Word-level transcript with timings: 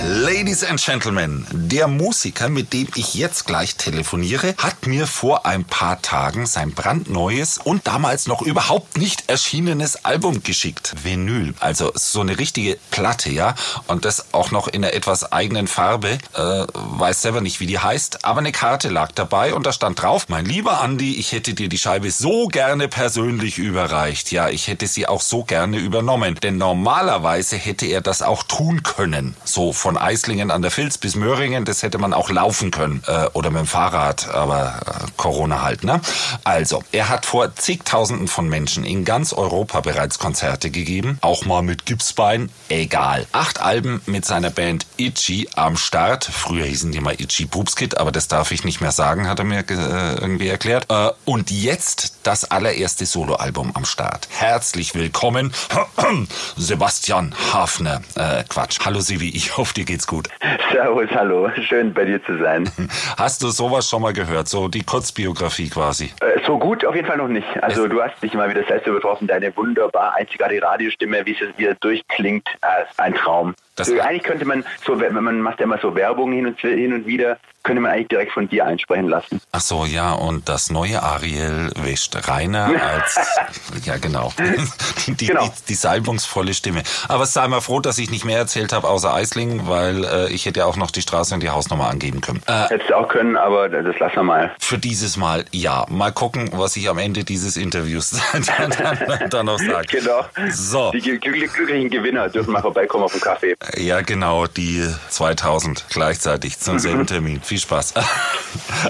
Ladies 0.00 0.62
and 0.62 0.80
Gentlemen, 0.80 1.44
der 1.50 1.88
Musiker, 1.88 2.48
mit 2.48 2.72
dem 2.72 2.86
ich 2.94 3.14
jetzt 3.14 3.46
gleich 3.46 3.74
telefoniere, 3.74 4.54
hat 4.56 4.86
mir 4.86 5.08
vor 5.08 5.44
ein 5.44 5.64
paar 5.64 6.00
Tagen 6.02 6.46
sein 6.46 6.72
brandneues 6.72 7.58
und 7.58 7.86
damals 7.88 8.28
noch 8.28 8.42
überhaupt 8.42 8.96
nicht 8.96 9.28
erschienenes 9.28 10.04
Album 10.04 10.44
geschickt. 10.44 10.94
Vinyl, 11.02 11.52
also 11.58 11.90
so 11.94 12.20
eine 12.20 12.38
richtige 12.38 12.78
Platte, 12.92 13.30
ja. 13.30 13.56
Und 13.88 14.04
das 14.04 14.32
auch 14.32 14.52
noch 14.52 14.68
in 14.68 14.84
einer 14.84 14.94
etwas 14.94 15.32
eigenen 15.32 15.66
Farbe. 15.66 16.18
Äh, 16.34 16.66
weiß 16.74 17.22
selber 17.22 17.40
nicht, 17.40 17.58
wie 17.58 17.66
die 17.66 17.80
heißt, 17.80 18.24
aber 18.24 18.38
eine 18.38 18.52
Karte 18.52 18.90
lag 18.90 19.10
dabei 19.12 19.52
und 19.52 19.66
da 19.66 19.72
stand 19.72 20.00
drauf, 20.00 20.26
mein 20.28 20.44
lieber 20.44 20.80
Andi, 20.80 21.16
ich 21.16 21.32
hätte 21.32 21.54
dir 21.54 21.68
die 21.68 21.78
Scheibe 21.78 22.10
so 22.12 22.46
gerne 22.46 22.86
persönlich 22.86 23.58
überreicht. 23.58 24.30
Ja, 24.30 24.48
ich 24.48 24.68
hätte 24.68 24.86
sie 24.86 25.08
auch 25.08 25.22
so 25.22 25.42
gerne 25.42 25.78
übernommen. 25.78 26.36
Denn 26.36 26.56
normalerweise 26.56 27.56
hätte 27.56 27.86
er 27.86 28.00
das 28.00 28.22
auch 28.22 28.44
tun 28.44 28.84
können. 28.84 29.36
So 29.44 29.72
von 29.72 29.87
Eislingen 29.96 30.50
an 30.50 30.62
der 30.62 30.70
Filz 30.70 30.98
bis 30.98 31.14
Möhringen, 31.14 31.64
das 31.64 31.82
hätte 31.82 31.98
man 31.98 32.12
auch 32.12 32.30
laufen 32.30 32.70
können 32.70 33.02
äh, 33.06 33.26
oder 33.32 33.50
mit 33.50 33.60
dem 33.60 33.66
Fahrrad, 33.66 34.28
aber 34.28 34.80
äh, 34.86 35.06
Corona 35.16 35.62
halt, 35.62 35.84
ne? 35.84 36.00
Also, 36.44 36.82
er 36.92 37.08
hat 37.08 37.26
vor 37.26 37.54
zigtausenden 37.54 38.28
von 38.28 38.48
Menschen 38.48 38.84
in 38.84 39.04
ganz 39.04 39.32
Europa 39.32 39.80
bereits 39.80 40.18
Konzerte 40.18 40.70
gegeben, 40.70 41.18
auch 41.22 41.44
mal 41.44 41.62
mit 41.62 41.86
Gipsbein, 41.86 42.50
egal. 42.68 43.26
Acht 43.32 43.60
Alben 43.60 44.02
mit 44.06 44.24
seiner 44.24 44.50
Band 44.50 44.86
Itchy 44.96 45.48
am 45.54 45.76
Start. 45.76 46.24
Früher 46.24 46.66
hießen 46.66 46.92
die 46.92 47.00
mal 47.00 47.14
Itchy 47.18 47.46
Boobskit, 47.46 47.96
aber 47.98 48.12
das 48.12 48.28
darf 48.28 48.50
ich 48.50 48.64
nicht 48.64 48.80
mehr 48.80 48.92
sagen, 48.92 49.28
hat 49.28 49.38
er 49.38 49.44
mir 49.44 49.60
äh, 49.60 50.14
irgendwie 50.14 50.48
erklärt. 50.48 50.86
Äh, 50.90 51.10
und 51.24 51.50
jetzt 51.50 52.18
das 52.24 52.50
allererste 52.50 53.06
Soloalbum 53.06 53.74
am 53.74 53.84
Start. 53.84 54.28
Herzlich 54.30 54.94
willkommen, 54.94 55.52
Sebastian 56.56 57.34
Hafner. 57.52 58.02
Äh, 58.14 58.44
Quatsch. 58.48 58.80
Hallo 58.84 59.00
Sivi, 59.00 59.28
ich 59.28 59.56
hoffe, 59.56 59.74
dir 59.78 59.84
geht's 59.84 60.06
gut. 60.06 60.28
Servus, 60.72 61.08
hallo. 61.14 61.50
Schön 61.62 61.94
bei 61.94 62.04
dir 62.04 62.22
zu 62.24 62.36
sein. 62.38 62.68
Hast 63.16 63.42
du 63.42 63.48
sowas 63.48 63.88
schon 63.88 64.02
mal 64.02 64.12
gehört? 64.12 64.48
So 64.48 64.68
die 64.68 64.82
Kurzbiografie 64.82 65.70
quasi? 65.70 66.12
Äh, 66.20 66.40
so 66.46 66.58
gut 66.58 66.84
auf 66.84 66.94
jeden 66.94 67.06
Fall 67.06 67.16
noch 67.16 67.28
nicht. 67.28 67.46
Also 67.62 67.84
es 67.84 67.90
du 67.90 68.02
hast 68.02 68.22
dich 68.22 68.34
mal 68.34 68.50
wieder 68.50 68.64
selbst 68.64 68.86
übertroffen. 68.86 69.26
Deine 69.26 69.56
wunderbar 69.56 70.14
einzigartige 70.16 70.62
Radiostimme, 70.62 71.24
wie 71.24 71.32
es 71.32 71.58
wieder 71.58 71.74
durchklingt, 71.74 72.48
äh, 72.62 72.84
ein 72.96 73.14
Traum. 73.14 73.54
Das 73.78 73.88
also 73.88 74.00
eigentlich 74.00 74.24
könnte 74.24 74.44
man 74.44 74.64
so, 74.84 74.94
man 74.96 75.40
macht 75.40 75.60
ja 75.60 75.64
immer 75.64 75.78
so 75.78 75.94
Werbung 75.94 76.32
hin 76.32 76.46
und, 76.46 76.58
hin 76.60 76.92
und 76.92 77.06
wieder, 77.06 77.38
könnte 77.68 77.82
man 77.82 77.92
eigentlich 77.92 78.08
direkt 78.08 78.32
von 78.32 78.48
dir 78.48 78.64
einsprechen 78.64 79.08
lassen. 79.08 79.40
Ach 79.52 79.60
so, 79.60 79.84
ja, 79.84 80.12
und 80.12 80.48
das 80.48 80.70
neue 80.70 81.02
Ariel 81.02 81.70
wäscht 81.76 82.16
reiner 82.28 82.70
als, 82.82 83.20
ja 83.84 83.98
genau, 83.98 84.32
die, 85.06 85.14
die, 85.14 85.26
genau. 85.26 85.44
Die, 85.44 85.50
die, 85.68 85.74
salbungsvolle 85.74 86.54
Stimme. 86.54 86.82
Aber 87.08 87.26
sei 87.26 87.46
mal 87.46 87.60
froh, 87.60 87.80
dass 87.80 87.98
ich 87.98 88.10
nicht 88.10 88.24
mehr 88.24 88.38
erzählt 88.38 88.72
habe 88.72 88.88
außer 88.88 89.12
Eislingen, 89.12 89.68
weil 89.68 90.04
äh, 90.04 90.32
ich 90.32 90.46
hätte 90.46 90.60
ja 90.60 90.66
auch 90.66 90.76
noch 90.76 90.90
die 90.90 91.02
Straße 91.02 91.34
und 91.34 91.42
die 91.42 91.50
Hausnummer 91.50 91.88
angeben 91.88 92.20
können. 92.20 92.42
Äh, 92.46 92.68
Hättest 92.70 92.92
auch 92.92 93.08
können, 93.08 93.36
aber 93.36 93.68
das 93.68 93.98
lassen 93.98 94.16
wir 94.16 94.22
mal. 94.22 94.54
Für 94.60 94.78
dieses 94.78 95.16
Mal, 95.16 95.44
ja. 95.52 95.84
Mal 95.90 96.12
gucken, 96.12 96.50
was 96.54 96.74
ich 96.76 96.88
am 96.88 96.98
Ende 96.98 97.24
dieses 97.24 97.56
Interviews 97.56 98.18
dann, 98.32 98.70
dann, 98.70 99.28
dann 99.28 99.46
noch 99.46 99.58
sage. 99.58 99.98
Genau. 99.98 100.24
So. 100.50 100.90
Die 100.92 101.00
glücklichen 101.00 101.90
Gewinner 101.90 102.28
dürfen 102.28 102.52
mal 102.52 102.62
vorbeikommen 102.62 103.04
auf 103.04 103.12
den 103.12 103.20
Kaffee. 103.20 103.54
Ja, 103.76 104.00
genau, 104.00 104.46
die 104.46 104.86
2000 105.10 105.86
gleichzeitig 105.90 106.58
zum 106.58 106.78
selben 106.78 107.06
Termin. 107.06 107.40
Viel 107.42 107.58
Spaß. 107.58 107.94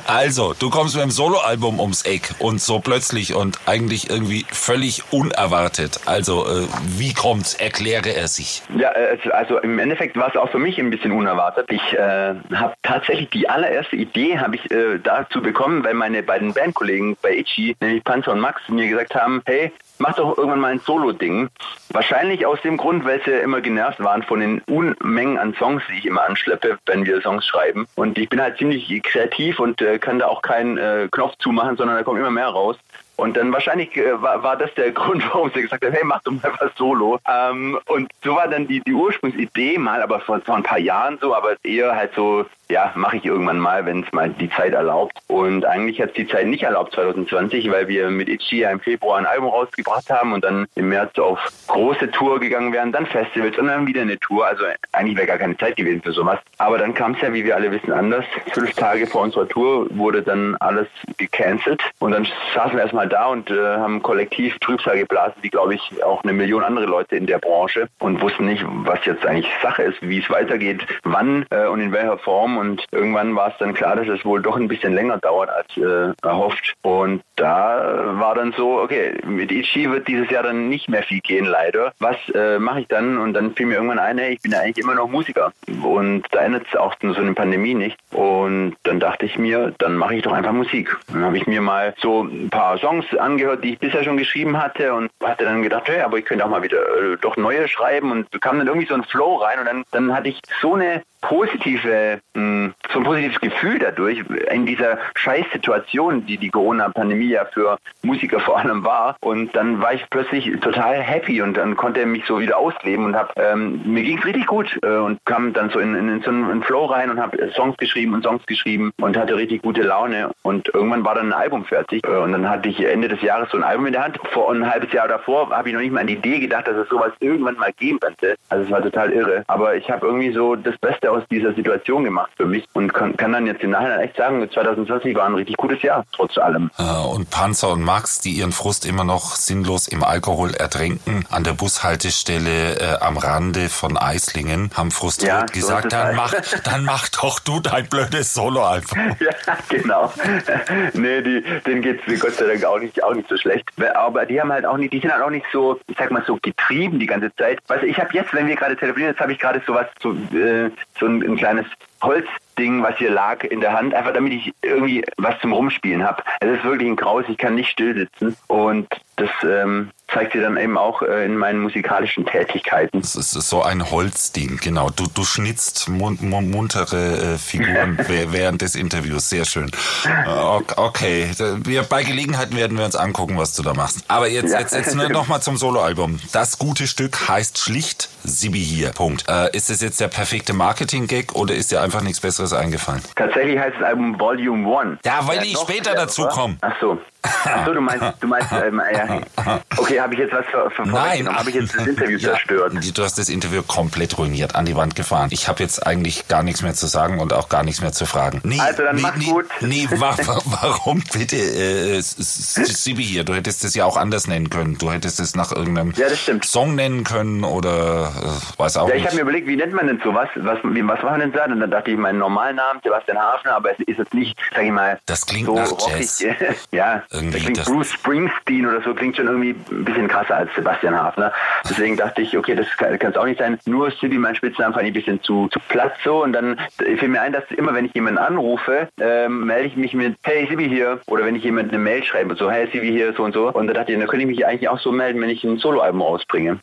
Also, 0.06 0.54
du 0.58 0.70
kommst 0.70 0.94
mit 0.94 1.02
einem 1.02 1.10
Soloalbum 1.10 1.80
ums 1.80 2.02
Eck 2.02 2.34
und 2.38 2.60
so 2.60 2.78
plötzlich 2.78 3.34
und 3.34 3.58
eigentlich 3.66 4.08
irgendwie 4.08 4.46
völlig 4.50 5.02
unerwartet. 5.10 6.00
Also, 6.06 6.46
äh, 6.46 6.66
wie 6.96 7.12
kommt's? 7.12 7.54
Erkläre 7.54 8.10
er 8.10 8.28
sich. 8.28 8.62
Ja, 8.76 8.92
äh, 8.92 9.18
also 9.30 9.58
im 9.58 9.78
Endeffekt 9.78 10.16
war 10.16 10.28
es 10.28 10.36
auch 10.36 10.50
für 10.50 10.58
mich 10.58 10.78
ein 10.78 10.90
bisschen 10.90 11.12
unerwartet. 11.12 11.66
Ich 11.70 11.92
äh, 11.94 12.34
habe 12.54 12.74
tatsächlich 12.82 13.30
die 13.30 13.48
allererste 13.48 13.97
Idee 13.97 14.38
habe 14.38 14.56
ich 14.56 14.70
äh, 14.70 14.98
dazu 15.03 15.42
bekommen, 15.42 15.84
weil 15.84 15.94
meine 15.94 16.22
beiden 16.22 16.53
Bandkollegen 16.54 17.16
bei 17.20 17.36
Itchy, 17.36 17.76
nämlich 17.80 18.04
Panzer 18.04 18.32
und 18.32 18.41
Max, 18.41 18.60
mir 18.69 18.88
gesagt 18.88 19.14
haben, 19.14 19.42
hey, 19.47 19.72
mach 19.98 20.14
doch 20.14 20.36
irgendwann 20.36 20.60
mal 20.60 20.72
ein 20.72 20.81
Solo-Ding. 20.81 21.48
Wahrscheinlich 21.91 22.47
aus 22.47 22.60
dem 22.62 22.76
Grund, 22.76 23.04
weil 23.04 23.20
sie 23.25 23.32
immer 23.32 23.60
genervt 23.60 24.00
waren 24.00 24.22
von 24.22 24.41
den 24.41 24.60
Unmengen 24.62 25.38
an 25.38 25.54
Songs, 25.54 25.82
die 25.88 25.98
ich 25.98 26.06
immer 26.06 26.25
anschleppe, 26.25 26.78
wenn 26.86 27.04
wir 27.04 27.20
Songs 27.20 27.47
schreiben. 27.47 27.86
Und 27.94 28.19
ich 28.19 28.28
bin 28.28 28.41
halt 28.41 28.59
ziemlich 28.59 29.03
kreativ 29.03 29.59
und 29.60 29.81
äh, 29.81 29.98
kann 29.98 30.19
da 30.19 30.26
auch 30.26 30.42
keinen 30.42 30.78
äh, 30.78 31.09
Knopf 31.10 31.34
zumachen, 31.38 31.76
sondern 31.76 31.97
da 31.97 32.03
kommt 32.03 32.19
immer 32.19 32.31
mehr 32.31 32.48
raus. 32.48 32.76
Und 33.16 33.36
dann 33.36 33.53
wahrscheinlich 33.53 33.97
äh, 33.97 34.22
war, 34.22 34.42
war 34.44 34.56
das 34.56 34.72
der 34.75 34.92
Grund, 34.92 35.25
warum 35.32 35.50
sie 35.53 35.62
gesagt 35.62 35.84
hat, 35.84 35.92
hey, 35.92 36.04
mach 36.04 36.22
doch 36.22 36.32
mal 36.32 36.53
was 36.60 36.70
solo. 36.76 37.19
Ähm, 37.28 37.78
und 37.86 38.10
so 38.22 38.36
war 38.36 38.48
dann 38.48 38.69
die, 38.69 38.80
die 38.80 38.94
Ursprungsidee 38.94 39.78
mal, 39.78 40.03
aber 40.03 40.20
vor, 40.20 40.41
vor 40.41 40.56
ein 40.56 40.62
paar 40.62 40.78
Jahren 40.78 41.19
so, 41.20 41.34
aber 41.34 41.56
eher 41.65 41.97
halt 41.97 42.12
so 42.15 42.47
ja, 42.70 42.92
mache 42.94 43.16
ich 43.16 43.24
irgendwann 43.24 43.58
mal, 43.58 43.86
wenn 43.86 44.02
es 44.02 44.12
mal 44.12 44.28
die 44.28 44.50
Zeit 44.50 44.74
erlaubt. 44.74 45.16
Und 45.26 45.64
eigentlich 45.64 46.00
hat 46.00 46.10
es 46.10 46.14
die 46.14 46.28
Zeit 46.28 46.46
nicht 46.46 46.62
erlaubt 46.62 46.94
2020, 46.94 47.70
weil 47.70 47.88
wir 47.88 48.10
mit 48.10 48.28
Itchy 48.28 48.62
im 48.62 48.80
Februar 48.80 49.18
ein 49.18 49.26
Album 49.26 49.48
rausgebracht 49.48 50.10
haben 50.10 50.32
und 50.32 50.44
dann 50.44 50.66
im 50.74 50.90
März 50.90 51.18
auf 51.18 51.38
große 51.66 52.10
Tour 52.10 52.40
gegangen 52.40 52.72
wären, 52.72 52.92
dann 52.92 53.06
Festivals 53.06 53.56
und 53.58 53.68
dann 53.68 53.86
wieder 53.86 54.02
eine 54.02 54.18
Tour. 54.18 54.46
Also 54.46 54.64
eigentlich 54.92 55.16
wäre 55.16 55.26
gar 55.26 55.38
keine 55.38 55.56
Zeit 55.56 55.76
gewesen 55.76 56.02
für 56.02 56.12
sowas. 56.12 56.38
Aber 56.58 56.78
dann 56.78 56.92
kam 56.92 57.12
es 57.12 57.22
ja, 57.22 57.32
wie 57.32 57.44
wir 57.44 57.56
alle 57.56 57.70
wissen, 57.70 57.92
anders. 57.92 58.24
Fünf 58.52 58.74
Tage 58.74 59.06
vor 59.06 59.22
unserer 59.22 59.48
Tour 59.48 59.86
wurde 59.90 60.22
dann 60.22 60.56
alles 60.60 60.88
gecancelt 61.16 61.82
und 62.00 62.12
dann 62.12 62.26
saßen 62.54 62.72
wir 62.72 62.82
erstmal 62.82 63.08
da 63.08 63.26
und 63.26 63.50
äh, 63.50 63.76
haben 63.76 64.02
kollektiv 64.02 64.58
Trübsal 64.58 64.98
geblasen, 64.98 65.36
wie 65.40 65.48
glaube 65.48 65.74
ich 65.74 66.04
auch 66.04 66.22
eine 66.22 66.32
Million 66.32 66.62
andere 66.62 66.86
Leute 66.86 67.16
in 67.16 67.26
der 67.26 67.38
Branche 67.38 67.88
und 67.98 68.20
wussten 68.20 68.46
nicht, 68.46 68.64
was 68.66 69.04
jetzt 69.04 69.24
eigentlich 69.24 69.50
Sache 69.62 69.84
ist, 69.84 69.96
wie 70.00 70.18
es 70.18 70.28
weitergeht, 70.30 70.86
wann 71.04 71.46
äh, 71.50 71.66
und 71.66 71.80
in 71.80 71.92
welcher 71.92 72.18
Form 72.18 72.57
und 72.58 72.84
irgendwann 72.91 73.34
war 73.36 73.48
es 73.48 73.58
dann 73.58 73.74
klar, 73.74 73.96
dass 73.96 74.08
es 74.08 74.24
wohl 74.24 74.42
doch 74.42 74.56
ein 74.56 74.69
bisschen 74.69 74.94
länger 74.94 75.19
dauert 75.19 75.50
als 75.50 75.76
äh, 75.76 76.12
erhofft. 76.26 76.74
Und 76.82 77.22
da 77.36 78.14
war 78.19 78.34
dann 78.34 78.52
so, 78.56 78.80
okay, 78.80 79.14
mit 79.24 79.52
Ichi 79.52 79.91
wird 79.91 80.08
dieses 80.08 80.30
Jahr 80.30 80.42
dann 80.42 80.68
nicht 80.68 80.88
mehr 80.88 81.02
viel 81.02 81.20
gehen, 81.20 81.47
leider. 81.47 81.92
Was 82.00 82.16
äh, 82.34 82.58
mache 82.58 82.80
ich 82.80 82.88
dann? 82.88 83.18
Und 83.18 83.34
dann 83.34 83.54
fiel 83.54 83.66
mir 83.66 83.74
irgendwann 83.74 83.98
ein, 83.98 84.18
hey, 84.18 84.34
ich 84.34 84.42
bin 84.42 84.52
ja 84.52 84.60
eigentlich 84.60 84.84
immer 84.84 84.94
noch 84.94 85.08
Musiker. 85.08 85.52
Und 85.82 86.24
da 86.32 86.41
endet 86.41 86.66
es 86.68 86.76
auch 86.76 86.94
so 87.00 87.14
eine 87.14 87.34
Pandemie 87.34 87.74
nicht. 87.74 87.98
Und 88.10 88.76
dann 88.82 89.00
dachte 89.00 89.26
ich 89.26 89.38
mir, 89.38 89.72
dann 89.78 89.97
mache 89.97 90.16
ich 90.16 90.22
doch 90.22 90.32
einfach 90.32 90.52
Musik. 90.52 90.97
Dann 91.12 91.24
habe 91.24 91.36
ich 91.36 91.47
mir 91.47 91.60
mal 91.60 91.94
so 92.00 92.22
ein 92.22 92.50
paar 92.50 92.78
Songs 92.78 93.06
angehört, 93.16 93.64
die 93.64 93.74
ich 93.74 93.78
bisher 93.78 94.04
schon 94.04 94.16
geschrieben 94.16 94.60
hatte 94.60 94.92
und 94.94 95.10
hatte 95.22 95.44
dann 95.44 95.62
gedacht, 95.62 95.88
hey, 95.88 96.00
aber 96.00 96.18
ich 96.18 96.24
könnte 96.24 96.44
auch 96.44 96.50
mal 96.50 96.62
wieder 96.62 96.78
äh, 96.78 97.16
doch 97.20 97.36
neue 97.36 97.68
schreiben 97.68 98.10
und 98.10 98.30
bekam 98.30 98.58
dann 98.58 98.66
irgendwie 98.66 98.86
so 98.86 98.94
ein 98.94 99.04
Flow 99.04 99.36
rein 99.36 99.60
und 99.60 99.66
dann, 99.66 99.84
dann 99.92 100.14
hatte 100.14 100.28
ich 100.28 100.41
so 100.60 100.74
eine 100.74 101.02
positive, 101.20 102.20
mh, 102.34 102.40
hm, 102.40 102.74
so 102.92 102.98
ein 103.00 103.04
positives 103.04 103.40
Gefühl 103.40 103.78
dadurch 103.78 104.22
in 104.50 104.66
dieser 104.66 104.98
Scheißsituation, 105.14 106.26
die 106.26 106.38
die 106.38 106.50
Corona-Pandemie 106.50 107.28
ja 107.28 107.44
für 107.46 107.78
Musiker 108.02 108.40
vor 108.40 108.58
allem 108.58 108.84
war. 108.84 109.16
Und 109.20 109.54
dann 109.54 109.80
war 109.80 109.94
ich 109.94 110.04
plötzlich 110.10 110.50
total 110.60 111.00
happy 111.00 111.42
und 111.42 111.56
dann 111.56 111.76
konnte 111.76 112.00
er 112.00 112.06
mich 112.06 112.24
so 112.26 112.40
wieder 112.40 112.58
ausleben 112.58 113.04
und 113.04 113.16
hab, 113.16 113.32
ähm, 113.38 113.82
mir 113.84 114.02
ging 114.02 114.18
es 114.18 114.24
richtig 114.24 114.46
gut 114.46 114.78
äh, 114.82 114.96
und 114.96 115.18
kam 115.24 115.52
dann 115.52 115.70
so 115.70 115.78
in, 115.78 115.94
in, 115.94 116.08
in 116.08 116.22
so 116.22 116.30
einen 116.30 116.62
Flow 116.62 116.86
rein 116.86 117.10
und 117.10 117.20
habe 117.20 117.50
Songs 117.54 117.76
geschrieben 117.76 118.14
und 118.14 118.24
Songs 118.24 118.44
geschrieben 118.46 118.92
und 119.00 119.16
hatte 119.16 119.36
richtig 119.36 119.62
gute 119.62 119.82
Laune. 119.82 120.30
Und 120.42 120.68
irgendwann 120.74 121.04
war 121.04 121.14
dann 121.14 121.32
ein 121.32 121.38
Album 121.38 121.64
fertig 121.64 122.06
äh, 122.06 122.16
und 122.16 122.32
dann 122.32 122.48
hatte 122.48 122.68
ich 122.68 122.84
Ende 122.84 123.08
des 123.08 123.20
Jahres 123.22 123.50
so 123.50 123.58
ein 123.58 123.64
Album 123.64 123.86
in 123.86 123.92
der 123.92 124.04
Hand. 124.04 124.18
Vor 124.32 124.52
ein 124.52 124.68
halbes 124.68 124.92
Jahr 124.92 125.08
davor 125.08 125.50
habe 125.50 125.68
ich 125.68 125.74
noch 125.74 125.80
nicht 125.80 125.92
mal 125.92 126.00
an 126.00 126.06
die 126.06 126.14
Idee 126.14 126.38
gedacht, 126.38 126.68
dass 126.68 126.76
es 126.76 126.88
sowas 126.88 127.12
irgendwann 127.20 127.56
mal 127.56 127.72
geben 127.72 128.00
könnte. 128.00 128.36
Also 128.48 128.64
es 128.64 128.70
war 128.70 128.82
total 128.82 129.12
irre. 129.12 129.44
Aber 129.46 129.76
ich 129.76 129.90
habe 129.90 130.06
irgendwie 130.06 130.32
so 130.32 130.56
das 130.56 130.76
Beste 130.78 131.07
Beste 131.08 131.10
aus 131.10 131.22
dieser 131.30 131.54
Situation 131.54 132.04
gemacht 132.04 132.30
für 132.36 132.46
mich 132.46 132.66
und 132.72 132.92
kann, 132.92 133.16
kann 133.16 133.32
dann 133.32 133.46
jetzt 133.46 133.62
im 133.62 133.70
Nachhinein 133.70 134.00
echt 134.00 134.16
sagen, 134.16 134.48
2020 134.50 135.14
war 135.14 135.26
ein 135.26 135.34
richtig 135.34 135.56
gutes 135.56 135.82
Jahr, 135.82 136.04
trotz 136.12 136.38
allem. 136.38 136.70
Äh, 136.78 136.82
und 136.82 137.30
Panzer 137.30 137.70
und 137.70 137.82
Max, 137.82 138.20
die 138.20 138.32
ihren 138.32 138.52
Frust 138.52 138.86
immer 138.86 139.04
noch 139.04 139.36
sinnlos 139.36 139.88
im 139.88 140.04
Alkohol 140.04 140.54
ertränken, 140.54 141.24
an 141.30 141.44
der 141.44 141.53
Bushaltestelle 141.53 142.78
äh, 142.78 142.98
am 143.00 143.16
Rande 143.16 143.68
von 143.68 143.97
Eislingen, 143.97 144.71
haben 144.74 144.91
frustriert 144.91 145.28
ja, 145.33 145.47
gesagt, 145.47 145.92
dann 145.92 146.15
mach, 146.15 146.34
dann 146.65 146.84
mach 146.84 147.09
doch 147.09 147.41
du 147.41 147.60
dein 147.60 147.86
blödes 147.86 148.34
Soloalbum. 148.34 148.98
ja, 149.21 149.30
genau. 149.68 150.12
nee, 150.94 151.22
die, 151.22 151.42
denen 151.66 151.83
geht's 151.83 152.03
Gott 152.21 152.34
sei 152.34 152.47
Dank 152.47 152.65
auch 152.65 152.78
nicht, 152.78 153.03
auch 153.03 153.15
nicht 153.15 153.28
so 153.28 153.36
schlecht. 153.36 153.68
Aber 153.94 154.27
die 154.27 154.41
haben 154.41 154.53
halt 154.53 154.66
auch 154.66 154.77
nicht, 154.77 154.92
die 154.92 155.00
sind 155.00 155.12
halt 155.12 155.22
auch 155.22 155.30
nicht 155.30 155.47
so, 155.53 155.78
ich 155.86 155.97
sag 155.97 156.10
mal 156.10 156.22
so 156.27 156.38
getrieben 156.42 156.98
die 156.98 157.06
ganze 157.06 157.34
Zeit. 157.36 157.60
Weißt 157.66 157.84
ich 157.84 157.98
habe 157.98 158.10
jetzt, 158.12 158.33
wenn 158.34 158.47
wir 158.47 158.56
gerade 158.56 158.77
telefonieren, 158.77 159.12
jetzt 159.12 159.21
habe 159.21 159.33
ich 159.33 159.38
gerade 159.38 159.62
sowas, 159.66 159.86
so, 160.00 160.12
äh, 160.12 160.71
so 160.98 161.06
ein, 161.06 161.22
ein 161.22 161.36
kleines 161.36 161.66
Holz 162.03 162.27
Holzding, 162.59 162.83
was 162.83 162.97
hier 162.99 163.10
lag 163.10 163.45
in 163.45 163.60
der 163.60 163.72
Hand, 163.72 163.95
einfach 163.95 164.13
damit 164.13 164.33
ich 164.33 164.53
irgendwie 164.63 165.05
was 165.16 165.39
zum 165.41 165.53
Rumspielen 165.53 166.05
habe. 166.05 166.22
Es 166.41 166.59
ist 166.59 166.65
wirklich 166.65 166.89
ein 166.89 166.97
Graus, 166.97 167.25
ich 167.28 167.39
kann 167.39 167.55
nicht 167.55 167.71
still 167.71 167.95
sitzen 167.95 168.37
und 168.49 168.89
das 169.16 169.31
ähm, 169.43 169.91
zeigt 170.13 170.33
sie 170.33 170.41
dann 170.41 170.57
eben 170.57 170.78
auch 170.78 171.03
äh, 171.03 171.25
in 171.25 171.37
meinen 171.37 171.60
musikalischen 171.60 172.25
Tätigkeiten. 172.25 173.01
Das 173.01 173.16
ist 173.16 173.33
so 173.33 173.63
ein 173.63 173.91
Holzding, 173.91 174.59
genau. 174.63 174.91
Du, 174.91 175.07
du 175.13 175.25
schnitzt 175.25 175.89
mun 175.89 176.19
muntere 176.21 177.34
äh, 177.34 177.39
Figuren 177.39 177.99
während 178.07 178.63
des 178.63 178.75
Interviews. 178.75 179.28
Sehr 179.28 179.45
schön. 179.45 179.71
Äh, 180.05 180.63
okay, 180.77 181.31
wir, 181.65 181.83
bei 181.83 182.05
Gelegenheit 182.05 182.55
werden 182.55 182.78
wir 182.78 182.84
uns 182.84 182.97
angucken, 182.97 183.37
was 183.37 183.55
du 183.55 183.63
da 183.63 183.75
machst. 183.75 184.05
Aber 184.09 184.28
jetzt, 184.28 184.53
ja. 184.53 184.60
jetzt, 184.60 184.72
jetzt 184.75 184.95
noch 185.10 185.27
mal 185.27 185.41
zum 185.41 185.57
Soloalbum. 185.57 186.21
Das 186.33 186.59
gute 186.59 186.87
Stück 186.87 187.28
heißt 187.28 187.59
schlicht 187.59 188.09
Sibi 188.22 188.60
hier. 188.60 188.91
Punkt. 188.91 189.25
Äh, 189.28 189.55
ist 189.57 189.69
es 189.69 189.81
jetzt 189.81 190.01
der 190.01 190.09
perfekte 190.09 190.53
Marketing-Gag 190.53 191.34
oder 191.34 191.55
ist 191.55 191.72
dir 191.72 191.83
einfach 191.83 192.03
nichts 192.03 192.21
Besseres 192.21 192.47
eingefallen? 192.53 193.03
Tatsächlich 193.16 193.59
heißt 193.59 193.77
das 193.78 193.89
Album 193.89 194.18
Volume 194.18 194.78
1. 194.78 194.98
Ja, 195.04 195.21
weil 195.27 195.36
ja, 195.39 195.42
ich 195.42 195.59
später 195.59 195.95
dazu 195.95 196.27
komme. 196.27 196.56
Ach 196.60 196.74
so. 196.80 196.98
Ach 197.22 197.66
so, 197.66 197.74
du 197.74 197.80
meinst, 197.80 198.04
du 198.20 198.28
meinst, 198.28 198.53
ähm, 198.53 198.80
ja. 198.92 199.60
okay, 199.76 200.00
habe 200.00 200.15
ich 200.15 200.20
jetzt 200.20 200.32
was 200.32 200.47
ver 200.47 200.70
ver 200.70 200.86
Nein, 200.86 201.28
habe 201.28 201.50
ich 201.50 201.56
jetzt 201.56 201.74
das 201.74 201.86
Interview 201.86 202.18
ja, 202.18 202.30
zerstört? 202.30 202.74
Du 202.94 203.03
hast 203.03 203.18
das 203.18 203.28
Interview 203.28 203.62
komplett 203.62 204.18
ruiniert, 204.18 204.54
an 204.54 204.66
die 204.66 204.76
Wand 204.76 204.94
gefahren. 204.94 205.28
Ich 205.32 205.48
habe 205.48 205.62
jetzt 205.62 205.84
eigentlich 205.86 206.28
gar 206.28 206.42
nichts 206.42 206.62
mehr 206.62 206.74
zu 206.74 206.86
sagen 206.86 207.18
und 207.18 207.32
auch 207.32 207.48
gar 207.48 207.65
nichts 207.65 207.80
mehr 207.80 207.92
zu 207.92 208.06
fragen. 208.06 208.41
Nee, 208.44 208.60
also 208.60 208.84
dann 208.84 208.97
nee, 208.97 209.03
mach 209.03 209.16
nee, 209.16 209.24
gut. 209.24 209.47
Nee, 209.60 209.88
wa 209.91 210.16
warum 210.44 211.03
bitte, 211.12 211.36
äh, 211.36 212.00
Sibi 212.00 213.03
hier, 213.03 213.24
du 213.24 213.34
hättest 213.34 213.64
es 213.64 213.74
ja 213.74 213.84
auch 213.84 213.97
anders 213.97 214.28
nennen 214.28 214.48
können. 214.48 214.78
Du 214.78 214.92
hättest 214.92 215.18
es 215.18 215.34
nach 215.34 215.50
irgendeinem 215.50 215.92
ja, 215.97 216.06
Song 216.44 216.76
nennen 216.76 217.03
können 217.03 217.42
oder 217.42 218.12
äh, 218.14 218.60
weiß 218.60 218.76
auch 218.76 218.88
ja, 218.88 218.94
nicht. 218.94 219.03
ich 219.03 219.06
habe 219.06 219.16
mir 219.16 219.22
überlegt, 219.22 219.48
wie 219.48 219.56
nennt 219.56 219.72
man 219.72 219.88
denn 219.88 220.00
so 220.04 220.14
was? 220.14 220.28
Was, 220.36 220.59
wie, 220.62 220.86
was 220.86 221.03
war 221.03 221.18
denn 221.18 221.32
da? 221.32 221.47
Und 221.47 221.60
dann 221.60 221.71
dachte 221.71 221.91
ich, 221.91 221.97
meinen 221.97 222.18
normalen 222.18 222.56
Namen, 222.56 222.80
Sebastian 222.82 223.18
Hafner, 223.18 223.56
aber 223.56 223.72
es 223.72 223.78
ist 223.80 223.98
jetzt 223.98 224.14
nicht, 224.14 224.38
sag 224.54 224.64
ich 224.64 224.71
mal, 224.71 224.98
das 225.06 225.26
klingt 225.26 225.47
so 225.47 225.54
nach 225.54 225.71
rockig. 225.71 226.21
Jazz. 226.21 226.24
ja, 226.71 227.03
Irgendwie 227.18 227.32
das 227.32 227.42
klingt 227.42 227.59
das 227.59 227.66
Bruce 227.66 227.92
Springsteen 227.92 228.66
oder 228.66 228.80
so, 228.82 228.94
klingt 228.94 229.16
schon 229.16 229.26
irgendwie 229.26 229.54
ein 229.70 229.84
bisschen 229.84 230.09
krasser 230.09 230.36
als 230.36 230.54
Sebastian 230.54 230.94
Hafner. 230.94 231.32
Deswegen 231.68 231.97
dachte 231.97 232.22
ich, 232.22 232.36
okay, 232.36 232.54
das 232.54 232.66
kann 232.76 232.94
es 233.00 233.16
auch 233.16 233.24
nicht 233.24 233.38
sein. 233.38 233.59
Nur 233.66 233.91
Sibi, 233.91 234.18
mein 234.18 234.34
Spitznamen, 234.34 234.72
fand 234.72 234.84
ich 234.84 234.91
ein 234.91 234.94
bisschen 234.94 235.22
zu, 235.22 235.48
zu 235.48 235.59
platt 235.68 235.94
so. 236.04 236.22
Und 236.22 236.32
dann 236.32 236.59
fiel 236.78 237.09
mir 237.09 237.20
ein, 237.20 237.32
dass 237.32 237.44
immer, 237.50 237.74
wenn 237.74 237.86
ich 237.86 237.94
jemanden 237.94 238.18
anrufe, 238.18 238.88
ähm, 239.00 239.47
melde 239.47 239.68
ich 239.68 239.76
mich 239.76 239.94
mit, 239.94 240.16
hey 240.22 240.47
Sibi 240.48 240.68
hier. 240.68 241.00
Oder 241.06 241.24
wenn 241.24 241.36
ich 241.36 241.44
jemanden 241.44 241.70
eine 241.70 241.82
Mail 241.82 242.04
schreibe, 242.04 242.34
so, 242.36 242.50
hey 242.50 242.68
Sibi 242.72 242.91
hier, 242.91 243.12
so 243.15 243.24
und 243.24 243.34
so. 243.34 243.48
Und 243.48 243.66
da 243.66 243.74
dachte 243.74 243.92
ich, 243.92 243.98
dann 243.98 244.09
könnte 244.09 244.24
ich 244.24 244.30
mich 244.30 244.47
eigentlich 244.47 244.68
auch 244.68 244.80
so 244.80 244.92
melden, 244.92 245.21
wenn 245.21 245.30
ich 245.30 245.44
ein 245.44 245.59
Soloalbum 245.59 246.03
rausbringe. 246.03 246.59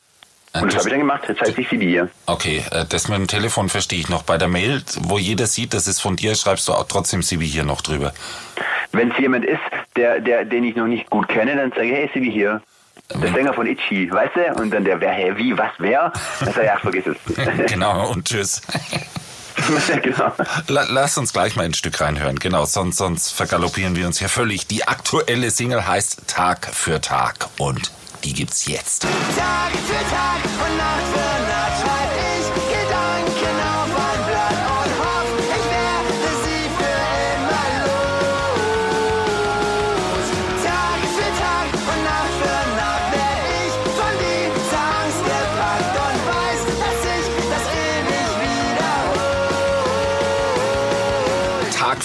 Und 0.61 0.73
das 0.73 0.79
habe 0.79 0.87
ich 0.87 0.91
dann 0.91 1.01
gemacht. 1.01 1.23
Jetzt 1.27 1.41
heißt 1.41 1.57
ich 1.57 1.67
Sibi 1.67 1.85
hier. 1.85 2.09
Okay, 2.27 2.63
äh, 2.71 2.85
das 2.87 3.09
mit 3.09 3.17
dem 3.17 3.27
Telefon 3.27 3.69
verstehe 3.69 3.99
ich 3.99 4.09
noch. 4.09 4.23
Bei 4.23 4.37
der 4.37 4.47
Mail, 4.47 4.81
wo 5.01 5.17
jeder 5.17 5.47
sieht, 5.47 5.73
das 5.73 5.87
ist 5.87 5.99
von 5.99 6.15
dir, 6.15 6.35
schreibst 6.35 6.67
du 6.67 6.73
auch 6.73 6.85
trotzdem 6.87 7.21
Sibi 7.21 7.45
hier 7.45 7.63
noch 7.63 7.81
drüber. 7.81 8.13
Wenn 8.91 9.11
es 9.11 9.17
jemand 9.17 9.43
ist, 9.43 9.59
der, 9.95 10.19
der, 10.19 10.45
den 10.45 10.63
ich 10.63 10.75
noch 10.75 10.87
nicht 10.87 11.09
gut 11.09 11.27
kenne, 11.27 11.55
dann 11.55 11.71
sage 11.71 11.85
ich, 11.85 11.93
hey 11.93 12.09
Sibi 12.13 12.31
hier. 12.31 12.61
Der 13.21 13.31
Sänger 13.31 13.53
von 13.53 13.67
Itchy, 13.67 14.11
weißt 14.11 14.35
du? 14.35 14.61
Und 14.61 14.71
dann 14.71 14.83
der, 14.83 14.99
wer, 14.99 15.11
hä, 15.11 15.33
wie, 15.35 15.55
was, 15.55 15.71
wer? 15.77 16.11
Dann 16.39 16.53
sag 16.53 16.63
ich, 16.63 16.71
ach, 16.71 16.81
vergiss 16.81 17.05
es. 17.05 17.17
genau, 17.71 18.11
und 18.11 18.25
tschüss. 18.25 18.61
genau. 20.01 20.33
Lass 20.67 21.17
uns 21.17 21.31
gleich 21.31 21.55
mal 21.55 21.65
ein 21.65 21.73
Stück 21.73 22.01
reinhören. 22.01 22.39
Genau, 22.39 22.65
sonst, 22.65 22.97
sonst 22.97 23.31
vergaloppieren 23.31 23.95
wir 23.95 24.07
uns 24.07 24.19
hier 24.19 24.29
völlig. 24.29 24.67
Die 24.67 24.87
aktuelle 24.87 25.51
Single 25.51 25.85
heißt 25.85 26.27
Tag 26.27 26.65
für 26.73 26.99
Tag 26.99 27.47
und 27.59 27.91
die 28.23 28.33
gibt's 28.33 28.65
jetzt. 28.65 29.03
Tag 29.03 29.71
für 29.71 30.15
Tag 30.15 30.43
und 30.43 30.77
Nacht 30.77 31.03
für 31.13 31.85
Nacht 31.85 31.94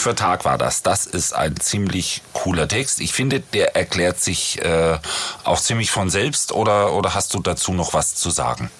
für 0.01 0.15
Tag 0.15 0.45
war 0.45 0.59
das. 0.59 0.83
Das 0.83 1.07
ist 1.07 1.33
ein 1.33 1.57
ziemlich 1.57 2.23
cooler 2.33 2.67
Text. 2.67 3.01
Ich 3.01 3.13
finde, 3.13 3.41
der 3.41 3.77
erklärt 3.77 4.19
sich 4.19 4.61
äh, 4.65 4.99
auch 5.45 5.59
ziemlich 5.59 5.91
von 5.91 6.11
selbst 6.11 6.53
oder, 6.53 6.95
oder 6.95 7.15
hast 7.15 7.35
du 7.35 7.41
dazu 7.41 7.73
noch 7.73 7.95
was 7.95 8.15
zu 8.15 8.31
sagen? 8.31 8.71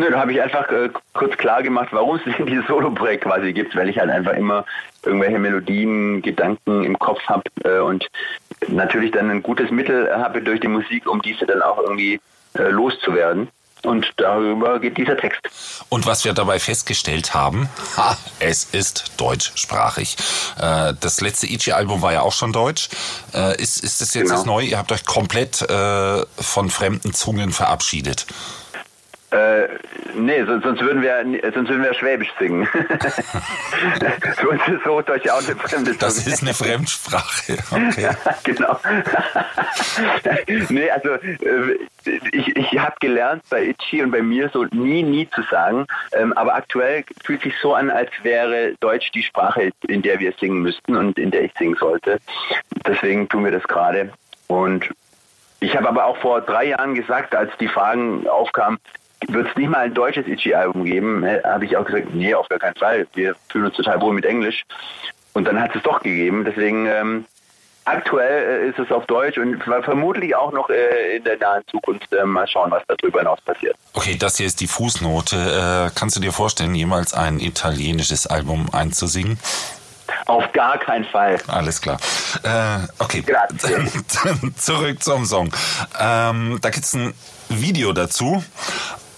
Nö, 0.00 0.10
da 0.10 0.20
habe 0.20 0.32
ich 0.32 0.40
einfach 0.40 0.70
äh, 0.70 0.90
kurz 1.12 1.36
klar 1.36 1.62
gemacht, 1.62 1.88
warum 1.90 2.16
es 2.16 2.22
dieses 2.46 2.66
Solo-Projekt 2.66 3.24
quasi 3.24 3.52
gibt, 3.52 3.74
weil 3.74 3.88
ich 3.88 3.98
halt 3.98 4.10
einfach 4.10 4.34
immer 4.34 4.64
irgendwelche 5.04 5.38
Melodien, 5.38 6.22
Gedanken 6.22 6.84
im 6.84 6.98
Kopf 6.98 7.20
habe 7.26 7.42
äh, 7.64 7.80
und 7.80 8.06
natürlich 8.68 9.10
dann 9.10 9.30
ein 9.30 9.42
gutes 9.42 9.70
Mittel 9.70 10.08
habe 10.14 10.42
durch 10.42 10.60
die 10.60 10.68
Musik, 10.68 11.08
um 11.08 11.20
diese 11.22 11.46
dann 11.46 11.62
auch 11.62 11.78
irgendwie 11.78 12.20
äh, 12.54 12.68
loszuwerden. 12.68 13.48
Und 13.88 14.12
darüber 14.18 14.78
geht 14.80 14.98
dieser 14.98 15.16
Text. 15.16 15.40
Und 15.88 16.04
was 16.04 16.22
wir 16.26 16.34
dabei 16.34 16.58
festgestellt 16.58 17.32
haben, 17.32 17.70
ha, 17.96 18.18
es 18.38 18.64
ist 18.64 19.12
deutschsprachig. 19.16 20.16
Äh, 20.60 20.92
das 21.00 21.22
letzte 21.22 21.46
Ichi-Album 21.46 22.02
war 22.02 22.12
ja 22.12 22.20
auch 22.20 22.34
schon 22.34 22.52
deutsch. 22.52 22.90
Äh, 23.32 23.60
ist, 23.60 23.82
ist 23.82 24.02
das 24.02 24.12
jetzt 24.12 24.24
Genau. 24.24 24.36
das 24.36 24.44
Neue? 24.44 24.66
Ihr 24.66 24.78
habt 24.78 24.92
euch 24.92 25.06
komplett 25.06 25.62
äh, 25.62 26.22
von 26.38 26.68
fremden 26.68 27.14
Zungen 27.14 27.50
verabschiedet. 27.50 28.26
Äh, 29.30 29.68
nee, 30.14 30.42
sonst, 30.44 30.80
würden 30.80 31.02
wir 31.02 31.22
sonst 31.52 31.68
würden 31.68 31.82
wir 31.82 31.92
Schwäbisch 31.92 32.32
singen. 32.38 32.66
Für 34.36 34.48
uns 34.48 34.62
ist 34.66 34.86
Hochdeutsch 34.86 35.26
ja 35.26 35.34
auch 35.34 35.46
eine 35.46 35.54
fremde 35.56 35.94
Das 35.94 36.26
ist 36.26 36.42
eine 36.42 36.54
Fremdsprache. 36.54 37.58
Okay. 37.70 38.08
genau. 38.44 38.80
nee, 40.70 40.90
also 40.90 41.10
äh, 41.10 41.78
ich, 42.32 42.56
ich 42.56 42.78
habe 42.78 42.96
gelernt 43.00 43.42
bei 43.50 43.64
Itchy 43.66 44.02
und 44.02 44.12
bei 44.12 44.22
mir 44.22 44.48
so 44.48 44.64
nie, 44.64 45.02
nie 45.02 45.28
zu 45.28 45.42
sagen. 45.50 45.86
Ähm, 46.12 46.32
aber 46.32 46.54
aktuell 46.54 47.04
fühlt 47.22 47.42
sich 47.42 47.54
so 47.60 47.74
an, 47.74 47.90
als 47.90 48.10
wäre 48.22 48.76
Deutsch 48.80 49.10
die 49.12 49.22
Sprache, 49.22 49.72
in 49.88 50.00
der 50.00 50.20
wir 50.20 50.32
singen 50.40 50.62
müssten 50.62 50.96
und 50.96 51.18
in 51.18 51.30
der 51.30 51.44
ich 51.44 51.52
singen 51.58 51.76
sollte. 51.78 52.18
Deswegen 52.86 53.28
tun 53.28 53.44
wir 53.44 53.52
das 53.52 53.64
gerade. 53.64 54.10
Und 54.46 54.88
ich 55.60 55.76
habe 55.76 55.88
aber 55.88 56.06
auch 56.06 56.16
vor 56.18 56.40
drei 56.40 56.66
Jahren 56.66 56.94
gesagt, 56.94 57.34
als 57.34 57.50
die 57.58 57.68
Fragen 57.68 58.26
aufkamen, 58.28 58.78
wird 59.26 59.48
es 59.48 59.56
nicht 59.56 59.68
mal 59.68 59.80
ein 59.80 59.94
deutsches 59.94 60.26
Itchy-Album 60.26 60.84
geben, 60.84 61.20
ne, 61.20 61.42
habe 61.44 61.64
ich 61.64 61.76
auch 61.76 61.84
gesagt, 61.84 62.14
nee, 62.14 62.34
auf 62.34 62.48
gar 62.48 62.58
keinen 62.58 62.76
Fall. 62.76 63.06
Wir 63.14 63.34
fühlen 63.50 63.66
uns 63.66 63.76
total 63.76 64.00
wohl 64.00 64.14
mit 64.14 64.24
Englisch. 64.24 64.62
Und 65.32 65.44
dann 65.44 65.60
hat 65.60 65.74
es 65.74 65.82
doch 65.82 66.02
gegeben. 66.02 66.44
Deswegen 66.44 66.86
ähm, 66.86 67.24
aktuell 67.84 68.64
äh, 68.64 68.68
ist 68.70 68.78
es 68.78 68.90
auf 68.90 69.06
Deutsch 69.06 69.38
und 69.38 69.62
ver- 69.62 69.82
vermutlich 69.82 70.34
auch 70.34 70.52
noch 70.52 70.68
äh, 70.70 71.16
in 71.16 71.24
der 71.24 71.36
nahen 71.38 71.62
Zukunft 71.70 72.12
äh, 72.12 72.24
mal 72.24 72.46
schauen, 72.48 72.70
was 72.70 72.82
darüber 72.86 73.20
hinaus 73.20 73.40
passiert. 73.40 73.76
Okay, 73.94 74.16
das 74.16 74.36
hier 74.36 74.46
ist 74.46 74.60
die 74.60 74.66
Fußnote. 74.66 75.36
Äh, 75.36 75.98
kannst 75.98 76.16
du 76.16 76.20
dir 76.20 76.32
vorstellen, 76.32 76.74
jemals 76.74 77.14
ein 77.14 77.40
italienisches 77.40 78.26
Album 78.26 78.68
einzusingen? 78.72 79.38
Auf 80.26 80.50
gar 80.52 80.78
keinen 80.78 81.04
Fall. 81.04 81.38
Alles 81.46 81.80
klar. 81.80 81.98
Äh, 82.42 82.86
okay, 82.98 83.24
zurück 84.56 85.02
zum 85.02 85.24
Song. 85.24 85.54
Ähm, 86.00 86.58
da 86.60 86.70
gibt's 86.70 86.94
ein 86.94 87.14
Video 87.48 87.92
dazu. 87.92 88.42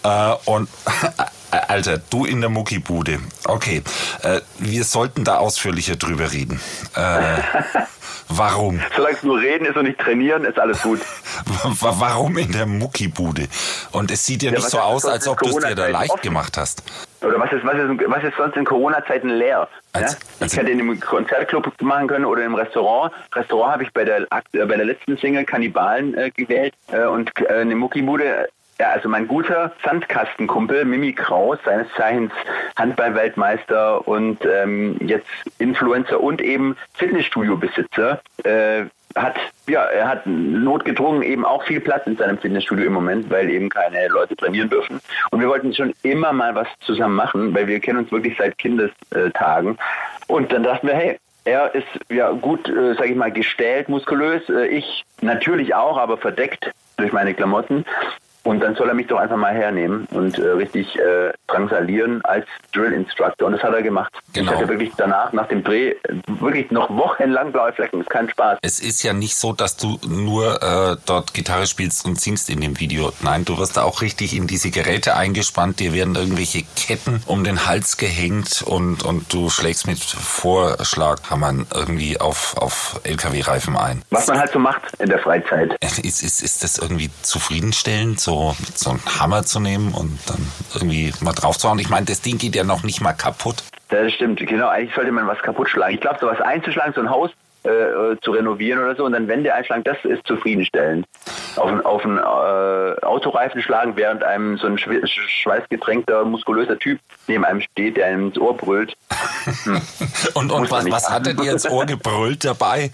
Äh, 0.02 0.34
und 0.46 0.68
Alter, 1.50 1.98
du 2.10 2.24
in 2.24 2.40
der 2.40 2.50
Muckibude. 2.50 3.18
Okay, 3.44 3.82
äh, 4.22 4.40
wir 4.58 4.84
sollten 4.84 5.24
da 5.24 5.38
ausführlicher 5.38 5.96
drüber 5.96 6.32
reden. 6.32 6.60
Äh, 6.94 7.00
warum? 8.28 8.80
Solange 8.96 9.16
es 9.16 9.22
nur 9.24 9.38
reden 9.40 9.66
ist 9.66 9.76
und 9.76 9.84
nicht 9.84 9.98
trainieren, 9.98 10.44
ist 10.44 10.58
alles 10.58 10.80
gut. 10.82 11.00
Wa- 11.80 11.96
Warum 11.98 12.38
in 12.38 12.52
der 12.52 12.66
Muckibude? 12.66 13.48
Und 13.92 14.10
es 14.10 14.24
sieht 14.24 14.42
ja, 14.42 14.50
Ja, 14.52 14.58
nicht 14.58 14.70
so 14.70 14.78
aus, 14.78 15.04
als 15.04 15.26
ob 15.26 15.38
du 15.40 15.48
es 15.48 15.56
dir 15.64 15.74
da 15.74 15.88
leicht 15.88 16.10
offen? 16.12 16.22
gemacht 16.22 16.56
hast. 16.56 16.82
Oder 17.20 17.38
was 17.40 17.52
ist, 17.52 17.64
was 17.64 17.74
ist, 17.74 18.10
was 18.10 18.24
ist 18.24 18.36
sonst 18.38 18.56
in 18.56 18.64
Corona-Zeiten 18.64 19.28
leer? 19.28 19.68
Als- 19.92 20.12
ja? 20.12 20.18
als- 20.40 20.52
ich 20.52 20.58
hätte 20.58 20.70
in 20.70 20.80
einem 20.80 21.00
Konzertclub 21.00 21.70
machen 21.82 22.06
können 22.06 22.24
oder 22.24 22.44
im 22.44 22.54
Restaurant. 22.54 23.12
Restaurant 23.34 23.72
habe 23.74 23.82
ich 23.82 23.92
bei 23.92 24.04
der, 24.04 24.20
äh, 24.22 24.26
bei 24.66 24.76
der 24.76 24.84
letzten 24.86 25.16
Single 25.18 25.44
Kannibalen 25.44 26.14
äh, 26.16 26.30
gewählt 26.30 26.74
äh, 26.92 27.04
und 27.06 27.30
äh, 27.40 27.48
eine 27.60 27.74
Muckibude. 27.74 28.48
Ja, 28.80 28.92
also 28.92 29.10
mein 29.10 29.28
guter 29.28 29.72
Sandkastenkumpel 29.84 30.86
Mimi 30.86 31.12
Kraus, 31.12 31.58
seines 31.66 31.86
Zeichens 31.98 32.32
Handball-Weltmeister 32.78 34.08
und 34.08 34.38
ähm, 34.46 34.96
jetzt 35.06 35.26
Influencer 35.58 36.18
und 36.18 36.40
eben 36.40 36.78
Fitnessstudio-Besitzer, 36.94 38.22
äh, 38.44 38.84
hat 39.16 39.36
ja, 39.68 39.84
er 39.84 40.08
hat 40.08 40.22
notgedrungen 40.24 41.22
eben 41.22 41.44
auch 41.44 41.62
viel 41.64 41.80
Platz 41.80 42.06
in 42.06 42.16
seinem 42.16 42.38
Fitnessstudio 42.38 42.86
im 42.86 42.94
Moment, 42.94 43.28
weil 43.28 43.50
eben 43.50 43.68
keine 43.68 44.08
Leute 44.08 44.34
trainieren 44.34 44.70
dürfen. 44.70 44.98
Und 45.30 45.40
wir 45.40 45.48
wollten 45.48 45.74
schon 45.74 45.92
immer 46.02 46.32
mal 46.32 46.54
was 46.54 46.68
zusammen 46.80 47.16
machen, 47.16 47.54
weil 47.54 47.66
wir 47.66 47.80
kennen 47.80 47.98
uns 47.98 48.10
wirklich 48.10 48.38
seit 48.38 48.56
Kindestagen. 48.56 49.76
Und 50.26 50.52
dann 50.52 50.62
dachten 50.62 50.86
wir, 50.86 50.94
hey, 50.94 51.18
er 51.44 51.74
ist 51.74 51.86
ja 52.08 52.30
gut, 52.30 52.66
äh, 52.70 52.94
sag 52.94 53.10
ich 53.10 53.16
mal, 53.16 53.30
gestellt, 53.30 53.90
muskulös. 53.90 54.48
Äh, 54.48 54.68
ich 54.68 55.04
natürlich 55.20 55.74
auch, 55.74 55.98
aber 55.98 56.16
verdeckt 56.16 56.72
durch 56.96 57.12
meine 57.12 57.34
Klamotten. 57.34 57.84
Und 58.42 58.60
dann 58.60 58.74
soll 58.74 58.88
er 58.88 58.94
mich 58.94 59.06
doch 59.06 59.18
einfach 59.18 59.36
mal 59.36 59.52
hernehmen 59.52 60.06
und 60.12 60.38
äh, 60.38 60.48
richtig 60.48 60.96
äh, 60.96 61.32
drangsalieren 61.46 62.24
als 62.24 62.46
Drill 62.72 62.92
Instructor. 62.92 63.48
Und 63.48 63.54
das 63.54 63.62
hat 63.62 63.74
er 63.74 63.82
gemacht. 63.82 64.12
Genau. 64.32 64.52
Ich 64.52 64.58
hatte 64.58 64.68
wirklich 64.68 64.92
danach, 64.96 65.32
nach 65.32 65.46
dem 65.48 65.62
Dreh, 65.62 65.94
wirklich 66.26 66.70
noch 66.70 66.88
wochenlang 66.90 67.52
blaue 67.52 67.72
Flecken. 67.72 67.98
Das 67.98 68.06
ist 68.06 68.10
kein 68.10 68.30
Spaß. 68.30 68.58
Es 68.62 68.80
ist 68.80 69.02
ja 69.02 69.12
nicht 69.12 69.36
so, 69.36 69.52
dass 69.52 69.76
du 69.76 69.98
nur 70.08 70.62
äh, 70.62 70.96
dort 71.04 71.34
Gitarre 71.34 71.66
spielst 71.66 72.06
und 72.06 72.18
singst 72.18 72.48
in 72.48 72.60
dem 72.60 72.80
Video. 72.80 73.12
Nein, 73.20 73.44
du 73.44 73.58
wirst 73.58 73.76
da 73.76 73.82
auch 73.82 74.00
richtig 74.00 74.34
in 74.34 74.46
diese 74.46 74.70
Geräte 74.70 75.16
eingespannt. 75.16 75.80
Dir 75.80 75.92
werden 75.92 76.14
irgendwelche 76.14 76.62
Ketten 76.76 77.22
um 77.26 77.44
den 77.44 77.66
Hals 77.66 77.98
gehängt 77.98 78.62
und, 78.66 79.04
und 79.04 79.32
du 79.32 79.50
schlägst 79.50 79.86
mit 79.86 79.98
Vorschlaghammern 79.98 81.66
irgendwie 81.74 82.18
auf, 82.20 82.56
auf 82.56 83.00
LKW-Reifen 83.04 83.76
ein. 83.76 84.02
Was 84.10 84.28
man 84.28 84.38
halt 84.38 84.52
so 84.52 84.58
macht 84.58 84.82
in 84.98 85.08
der 85.08 85.18
Freizeit. 85.18 85.76
Ist, 85.82 85.98
ist, 85.98 86.42
ist 86.42 86.64
das 86.64 86.78
irgendwie 86.78 87.10
zufriedenstellend, 87.22 88.20
so, 88.20 88.30
so 88.74 88.90
einen 88.90 89.00
Hammer 89.18 89.44
zu 89.44 89.60
nehmen 89.60 89.92
und 89.94 90.18
dann 90.26 90.46
irgendwie 90.74 91.12
mal 91.20 91.32
draufzuhauen? 91.32 91.78
Ich 91.78 91.88
meine, 91.90 92.06
das 92.06 92.20
Ding 92.20 92.38
geht 92.38 92.54
ja 92.56 92.64
noch 92.64 92.82
nicht 92.82 93.00
mal 93.00 93.12
kaputt. 93.12 93.62
Das 93.88 94.12
stimmt, 94.12 94.38
genau. 94.40 94.68
Eigentlich 94.68 94.94
sollte 94.94 95.12
man 95.12 95.26
was 95.26 95.38
kaputt 95.40 95.68
schlagen. 95.68 95.94
Ich 95.94 96.00
glaube, 96.00 96.18
sowas 96.20 96.40
einzuschlagen, 96.40 96.92
so 96.94 97.00
ein 97.00 97.10
Haus 97.10 97.30
äh, 97.64 97.68
äh, 97.68 98.16
zu 98.22 98.30
renovieren 98.30 98.78
oder 98.82 98.94
so 98.96 99.04
und 99.04 99.12
dann 99.12 99.28
Wände 99.28 99.52
einschlagen, 99.52 99.82
das 99.84 99.96
ist 100.04 100.26
zufriedenstellend. 100.26 101.04
Auf 101.56 101.66
einen, 101.66 101.80
auf 101.84 102.04
einen 102.04 102.16
äh, 102.18 103.04
Autoreifen 103.04 103.60
schlagen, 103.60 103.96
während 103.96 104.22
einem 104.22 104.56
so 104.56 104.66
ein 104.68 104.78
schwe- 104.78 105.02
sch- 105.02 105.28
schweißgetränkter, 105.42 106.24
muskulöser 106.24 106.78
Typ 106.78 107.00
neben 107.26 107.44
einem 107.44 107.60
steht, 107.60 107.96
der 107.98 108.06
einem 108.06 108.28
ins 108.28 108.38
Ohr 108.38 108.56
brüllt. 108.56 108.94
Und, 110.34 110.50
und 110.52 110.60
Muss 110.60 110.70
man 110.70 110.86
was, 110.86 111.04
was 111.04 111.10
hat 111.10 111.26
er 111.26 111.34
dir 111.34 111.52
ins 111.52 111.68
Ohr 111.68 111.84
gebrüllt 111.84 112.44
dabei? 112.44 112.90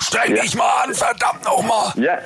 Streng 0.00 0.36
Ja. 0.36 0.42
dich 0.42 0.54
mal 0.54 0.70
an, 0.84 0.94
verdammt 0.94 1.44
nochmal! 1.44 1.92
Ja, 1.96 2.18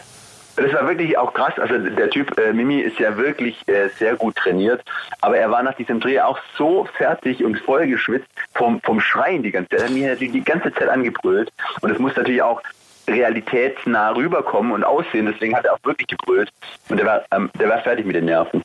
das 0.57 0.73
war 0.73 0.87
wirklich 0.87 1.17
auch 1.19 1.33
krass. 1.35 1.55
Also 1.59 1.79
der 1.79 2.11
Typ 2.11 2.39
äh, 2.39 2.53
Mimi 2.53 2.81
ist 2.81 2.99
ja 2.99 3.17
wirklich 3.17 3.57
äh, 3.69 3.89
sehr 3.99 4.17
gut 4.17 4.37
trainiert, 4.37 4.83
aber 5.21 5.37
er 5.39 5.51
war 5.51 5.63
nach 5.63 5.75
diesem 5.75 6.01
Dreh 6.01 6.21
auch 6.21 6.39
so 6.57 6.87
fertig 6.97 7.45
und 7.45 7.59
vollgeschwitzt 7.59 8.29
vom, 8.55 8.81
vom 8.83 9.01
Schreien 9.01 9.43
die 9.43 9.51
ganze 9.51 9.71
Zeit. 9.71 9.81
Er 9.81 9.85
hat 9.87 9.93
mich 9.93 10.03
natürlich 10.05 10.33
die 10.33 10.45
ganze 10.45 10.73
Zeit 10.73 10.89
angebrüllt 10.89 11.53
und 11.81 11.91
es 11.91 11.99
muss 11.99 12.15
natürlich 12.17 12.43
auch 12.43 12.61
realitätsnah 13.09 14.11
rüberkommen 14.11 14.73
und 14.73 14.85
aussehen. 14.85 15.27
Deswegen 15.31 15.57
hat 15.57 15.65
er 15.65 15.75
auch 15.75 15.79
wirklich 15.85 16.09
gebrüllt 16.09 16.51
und 16.89 16.97
der 16.99 17.07
war, 17.07 17.23
ähm, 17.33 17.51
der 17.59 17.69
war 17.69 17.81
fertig 17.81 18.07
mit 18.07 18.17
den 18.17 18.27
Nerven. 18.27 18.63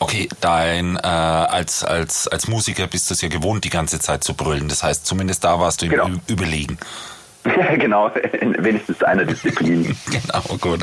Okay, 0.00 0.28
dein 0.40 0.96
äh, 0.96 1.06
als 1.06 1.84
als 1.84 2.26
als 2.26 2.48
Musiker 2.48 2.88
bist 2.88 3.08
du 3.10 3.14
es 3.14 3.22
ja 3.22 3.28
gewohnt, 3.28 3.62
die 3.64 3.70
ganze 3.70 4.00
Zeit 4.00 4.24
zu 4.24 4.34
brüllen. 4.34 4.68
Das 4.68 4.82
heißt, 4.82 5.06
zumindest 5.06 5.44
da 5.44 5.60
warst 5.60 5.82
du 5.82 5.86
ihm 5.86 5.92
Genau. 5.92 6.08
ü- 6.08 6.18
überlegen. 6.28 6.78
genau, 7.78 8.08
in 8.08 8.62
wenigstens 8.62 9.02
einer 9.02 9.24
Disziplin. 9.24 9.96
Genau, 10.12 10.42
gut. 10.58 10.80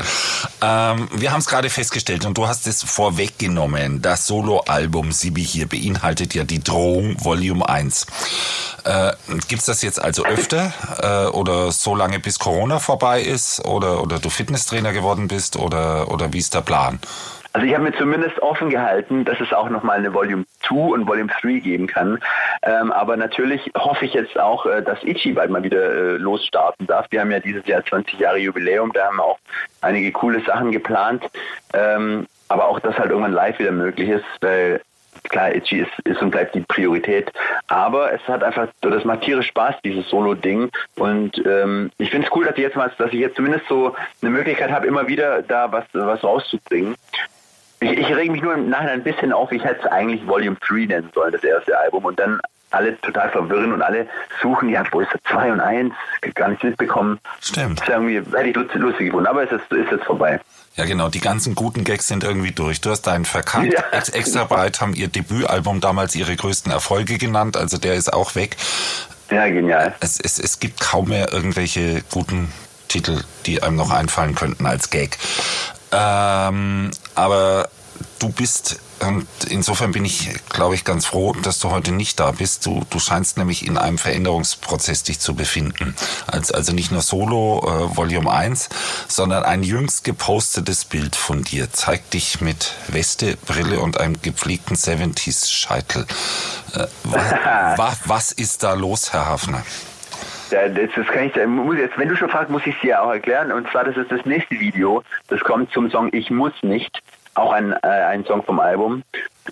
Ähm, 0.60 1.08
wir 1.14 1.32
haben 1.32 1.40
es 1.40 1.46
gerade 1.46 1.70
festgestellt 1.70 2.26
und 2.26 2.36
du 2.36 2.48
hast 2.48 2.66
es 2.66 2.82
vorweggenommen. 2.82 4.02
Das 4.02 4.26
Soloalbum 4.26 5.12
Sibi 5.12 5.42
hier 5.42 5.66
beinhaltet 5.66 6.34
ja 6.34 6.44
die 6.44 6.62
Drohung 6.62 7.16
Volume 7.24 7.68
1. 7.68 8.06
Äh, 8.84 9.12
gibt's 9.48 9.66
das 9.66 9.82
jetzt 9.82 10.02
also 10.02 10.24
öfter 10.24 10.72
äh, 11.00 11.30
oder 11.30 11.70
so 11.72 11.94
lange 11.94 12.18
bis 12.18 12.38
Corona 12.38 12.78
vorbei 12.78 13.22
ist 13.22 13.64
oder, 13.64 14.02
oder 14.02 14.18
du 14.18 14.30
Fitnesstrainer 14.30 14.92
geworden 14.92 15.28
bist 15.28 15.56
oder, 15.56 16.10
oder 16.10 16.32
wie 16.32 16.38
ist 16.38 16.54
der 16.54 16.62
Plan? 16.62 16.98
Also 17.52 17.66
ich 17.66 17.74
habe 17.74 17.84
mir 17.84 17.92
zumindest 17.96 18.38
offen 18.40 18.70
gehalten, 18.70 19.24
dass 19.24 19.40
es 19.40 19.52
auch 19.52 19.68
nochmal 19.70 19.98
eine 19.98 20.14
Volume 20.14 20.44
2 20.68 20.74
und 20.74 21.08
Volume 21.08 21.30
3 21.40 21.58
geben 21.58 21.86
kann. 21.88 22.20
Ähm, 22.62 22.92
aber 22.92 23.16
natürlich 23.16 23.70
hoffe 23.76 24.04
ich 24.04 24.14
jetzt 24.14 24.38
auch, 24.38 24.66
äh, 24.66 24.82
dass 24.82 25.02
Ichi 25.02 25.32
bald 25.32 25.50
mal 25.50 25.62
wieder 25.62 25.82
äh, 25.82 26.16
losstarten 26.16 26.86
darf. 26.86 27.06
Wir 27.10 27.20
haben 27.20 27.32
ja 27.32 27.40
dieses 27.40 27.66
Jahr 27.66 27.84
20 27.84 28.20
Jahre 28.20 28.38
Jubiläum, 28.38 28.92
da 28.92 29.06
haben 29.06 29.16
wir 29.16 29.24
auch 29.24 29.38
einige 29.80 30.12
coole 30.12 30.40
Sachen 30.44 30.70
geplant. 30.70 31.24
Ähm, 31.74 32.26
aber 32.48 32.68
auch, 32.68 32.80
dass 32.80 32.98
halt 32.98 33.10
irgendwann 33.10 33.32
live 33.32 33.58
wieder 33.58 33.72
möglich 33.72 34.08
ist, 34.08 34.24
weil 34.40 34.80
klar, 35.28 35.54
Itchy 35.54 35.80
ist, 35.80 35.92
ist 36.04 36.22
und 36.22 36.30
bleibt 36.30 36.54
die 36.54 36.60
Priorität. 36.60 37.32
Aber 37.68 38.12
es 38.12 38.20
hat 38.28 38.42
einfach, 38.42 38.68
das 38.80 39.04
macht 39.04 39.22
tierisch 39.22 39.48
Spaß, 39.48 39.76
dieses 39.84 40.08
Solo-Ding. 40.08 40.70
Und 40.96 41.42
ähm, 41.46 41.90
ich 41.98 42.10
finde 42.10 42.26
es 42.26 42.32
cool, 42.34 42.44
dass 42.44 42.56
ich 42.56 42.62
jetzt 42.62 42.76
mal, 42.76 42.92
dass 42.96 43.12
ich 43.12 43.20
jetzt 43.20 43.36
zumindest 43.36 43.66
so 43.68 43.94
eine 44.22 44.30
Möglichkeit 44.30 44.70
habe, 44.70 44.86
immer 44.86 45.08
wieder 45.08 45.42
da 45.42 45.70
was, 45.72 45.84
was 45.92 46.22
rauszubringen. 46.22 46.94
Ich, 47.80 47.92
ich 47.92 48.14
rege 48.14 48.30
mich 48.30 48.42
nur 48.42 48.54
im 48.54 48.68
Nachhinein 48.68 49.00
ein 49.00 49.02
bisschen 49.02 49.32
auf, 49.32 49.50
ich 49.52 49.64
hätte 49.64 49.80
es 49.80 49.86
eigentlich 49.86 50.26
Volume 50.26 50.56
3 50.66 50.86
nennen 50.86 51.10
sollen, 51.14 51.32
das 51.32 51.42
erste 51.42 51.78
Album. 51.78 52.04
Und 52.04 52.18
dann 52.18 52.40
alle 52.70 53.00
total 53.00 53.30
verwirren 53.30 53.72
und 53.72 53.82
alle 53.82 54.06
suchen, 54.40 54.68
ja, 54.68 54.84
wo 54.92 55.00
ist 55.00 55.10
das 55.12 55.20
2 55.30 55.52
und 55.52 55.60
1? 55.60 55.92
Gar 56.34 56.48
nichts 56.50 56.62
mitbekommen. 56.62 57.18
Stimmt. 57.40 57.80
Das 57.80 57.88
ist 57.88 57.94
irgendwie, 57.94 58.16
hätte 58.16 58.48
ich 58.48 58.54
lustig, 58.54 58.80
lustig 58.80 59.06
gefunden, 59.06 59.26
aber 59.26 59.42
es 59.44 59.50
ist, 59.50 59.72
ist 59.72 59.90
jetzt 59.90 60.04
vorbei. 60.04 60.40
Ja, 60.76 60.84
genau, 60.84 61.08
die 61.08 61.20
ganzen 61.20 61.54
guten 61.54 61.82
Gags 61.82 62.06
sind 62.06 62.22
irgendwie 62.22 62.52
durch. 62.52 62.80
Du 62.80 62.90
hast 62.90 63.02
deinen 63.02 63.24
verkannt. 63.24 63.72
Ja. 63.72 63.82
Ex 63.90 64.10
Extra 64.10 64.44
breit 64.44 64.80
haben 64.80 64.94
ihr 64.94 65.08
Debütalbum 65.08 65.80
damals 65.80 66.14
ihre 66.14 66.36
größten 66.36 66.70
Erfolge 66.70 67.18
genannt, 67.18 67.56
also 67.56 67.76
der 67.76 67.94
ist 67.94 68.12
auch 68.12 68.34
weg. 68.34 68.56
Ja, 69.30 69.48
genial. 69.48 69.94
Es, 70.00 70.20
es, 70.20 70.38
es 70.38 70.60
gibt 70.60 70.80
kaum 70.80 71.08
mehr 71.08 71.32
irgendwelche 71.32 72.02
guten 72.10 72.52
Titel, 72.88 73.22
die 73.46 73.62
einem 73.62 73.76
noch 73.76 73.90
einfallen 73.90 74.34
könnten 74.34 74.66
als 74.66 74.90
Gag. 74.90 75.18
Ähm, 75.92 76.90
aber 77.20 77.68
du 78.18 78.30
bist, 78.30 78.80
und 79.00 79.26
insofern 79.48 79.92
bin 79.92 80.04
ich, 80.04 80.30
glaube 80.48 80.74
ich, 80.74 80.84
ganz 80.84 81.04
froh, 81.06 81.34
dass 81.42 81.58
du 81.58 81.70
heute 81.70 81.92
nicht 81.92 82.18
da 82.18 82.32
bist. 82.32 82.64
Du, 82.64 82.82
du 82.88 82.98
scheinst 82.98 83.36
nämlich 83.36 83.66
in 83.66 83.76
einem 83.76 83.98
Veränderungsprozess 83.98 85.02
dich 85.02 85.20
zu 85.20 85.34
befinden. 85.34 85.94
Als, 86.26 86.50
also 86.50 86.72
nicht 86.72 86.92
nur 86.92 87.02
Solo 87.02 87.60
äh, 87.62 87.96
Volume 87.96 88.30
1, 88.30 88.70
sondern 89.06 89.42
ein 89.42 89.62
jüngst 89.62 90.04
gepostetes 90.04 90.86
Bild 90.86 91.14
von 91.14 91.44
dir 91.44 91.70
zeigt 91.72 92.14
dich 92.14 92.40
mit 92.40 92.72
Weste, 92.88 93.36
Brille 93.36 93.80
und 93.80 94.00
einem 94.00 94.20
gepflegten 94.20 94.76
70s-Scheitel. 94.76 96.06
Äh, 96.74 96.86
wa, 97.04 97.74
wa, 97.76 97.96
was 98.06 98.32
ist 98.32 98.62
da 98.62 98.72
los, 98.72 99.12
Herr 99.12 99.26
Hafner? 99.26 99.62
Ja, 100.50 100.68
das, 100.68 100.90
das 100.96 101.06
kann 101.06 101.24
ich, 101.24 101.46
muss 101.46 101.76
jetzt, 101.76 101.96
wenn 101.96 102.08
du 102.08 102.16
schon 102.16 102.28
fragst, 102.28 102.50
muss 102.50 102.66
ich 102.66 102.74
es 102.74 102.80
dir 102.80 103.02
auch 103.02 103.12
erklären. 103.12 103.52
Und 103.52 103.70
zwar, 103.70 103.84
das 103.84 103.96
ist 103.96 104.10
das 104.10 104.24
nächste 104.24 104.58
Video. 104.58 105.02
Das 105.28 105.40
kommt 105.40 105.72
zum 105.72 105.90
Song 105.90 106.08
Ich 106.12 106.30
muss 106.30 106.52
nicht. 106.62 107.00
Auch 107.34 107.52
ein, 107.52 107.72
äh, 107.72 107.86
ein 107.86 108.24
Song 108.24 108.42
vom 108.42 108.58
Album. 108.58 109.02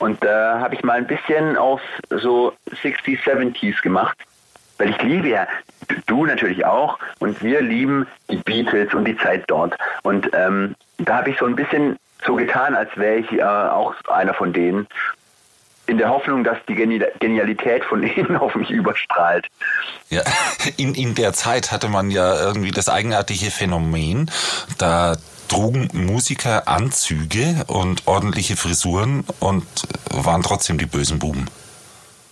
Und 0.01 0.23
da 0.25 0.59
habe 0.61 0.75
ich 0.75 0.83
mal 0.83 0.99
ein 0.99 1.07
bisschen 1.07 1.57
auf 1.57 1.81
so 2.11 2.53
60s, 2.83 3.21
70s 3.23 3.81
gemacht. 3.83 4.19
Weil 4.79 4.91
ich 4.91 5.03
liebe 5.03 5.29
ja, 5.29 5.47
du 6.07 6.25
natürlich 6.25 6.65
auch, 6.65 6.99
und 7.19 7.43
wir 7.43 7.61
lieben 7.61 8.07
die 8.31 8.37
Beatles 8.37 8.95
und 8.95 9.05
die 9.05 9.17
Zeit 9.17 9.45
dort. 9.49 9.77
Und 10.03 10.31
ähm, 10.35 10.75
da 10.99 11.19
habe 11.19 11.31
ich 11.31 11.39
so 11.39 11.47
ein 11.47 11.57
bisschen 11.57 11.97
so 12.25 12.35
getan, 12.35 12.75
als 12.75 12.91
wäre 12.97 13.17
ich 13.17 13.33
äh, 13.33 13.43
auch 13.43 13.95
einer 14.09 14.35
von 14.35 14.53
denen. 14.53 14.87
In 15.89 15.99
der 15.99 16.11
Hoffnung, 16.11 16.45
dass 16.45 16.59
die 16.69 16.75
Geni 16.75 17.03
Genialität 17.19 17.83
von 17.85 18.03
ihnen 18.17 18.37
auf 18.37 18.55
mich 18.55 18.71
überstrahlt. 18.71 19.47
Ja, 20.11 20.23
in, 20.77 20.95
in 20.95 21.15
der 21.15 21.33
Zeit 21.33 21.73
hatte 21.73 21.89
man 21.89 22.11
ja 22.11 22.41
irgendwie 22.41 22.71
das 22.71 22.89
eigenartige 22.89 23.51
Phänomen, 23.51 24.31
da 24.79 25.17
trugen 25.49 25.89
Musiker 25.95 26.69
Anzüge 26.69 27.65
und 27.69 28.07
ordentliche 28.07 28.57
Frisuren 28.57 29.25
und 29.41 29.65
waren 30.11 30.43
trotzdem 30.43 30.77
die 30.79 30.85
bösen 30.87 31.19
Buben. 31.19 31.47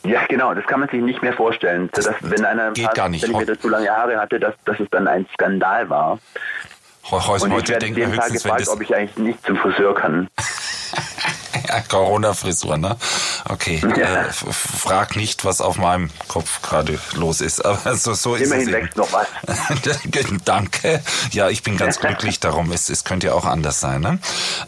Ja, 0.04 0.24
genau, 0.28 0.54
das 0.54 0.66
kann 0.66 0.80
man 0.80 0.88
sich 0.90 1.00
nicht 1.00 1.22
mehr 1.22 1.32
vorstellen. 1.32 1.88
Dass, 1.92 2.08
wenn 2.20 2.44
einer 2.44 2.68
ein 2.68 2.74
geht 2.74 2.84
paar 2.84 2.94
gar 2.94 3.08
nicht. 3.08 3.22
Zentimeter 3.24 3.58
zu 3.58 3.68
lange 3.70 3.88
Haare 3.90 4.18
hatte, 4.20 4.38
dass, 4.38 4.54
dass 4.66 4.78
es 4.78 4.86
dann 4.90 5.08
ein 5.08 5.26
Skandal 5.34 5.88
war. 5.88 6.18
Heu- 7.10 7.20
Heute, 7.20 7.44
Und 7.44 7.50
ich 7.50 7.56
heute 7.56 7.68
werde 7.72 7.86
denkt 7.86 7.98
man 7.98 8.08
jeden 8.10 8.20
Tag 8.20 8.28
wenn 8.28 8.34
gefragt, 8.34 8.60
das 8.60 8.68
ob 8.68 8.82
ich 8.82 8.94
eigentlich 8.94 9.16
nicht 9.16 9.46
zum 9.46 9.56
Friseur 9.56 9.94
kann. 9.94 10.28
ja, 11.68 11.80
Corona-Frisur, 11.88 12.76
ne? 12.76 12.96
Okay, 13.48 13.80
Ja. 13.96 14.24
äh, 14.26 14.32
frag 14.32 15.16
nicht, 15.16 15.44
was 15.44 15.60
auf 15.60 15.76
meinem 15.78 16.10
Kopf 16.28 16.62
gerade 16.62 16.98
los 17.14 17.40
ist, 17.40 17.64
aber 17.64 17.96
so, 17.96 18.14
so 18.14 18.34
ist 18.34 18.42
Immerhin 18.46 18.68
es 18.68 18.74
eben. 18.74 18.82
wächst 18.84 18.96
noch 18.96 19.12
was. 19.12 19.26
Danke. 20.44 21.02
Ja, 21.32 21.48
ich 21.48 21.62
bin 21.62 21.76
ganz 21.76 21.98
glücklich 22.00 22.40
darum. 22.40 22.72
Es, 22.72 22.88
es 22.88 23.04
könnte 23.04 23.28
ja 23.28 23.34
auch 23.34 23.44
anders 23.44 23.80
sein. 23.80 24.00
Ne? 24.00 24.18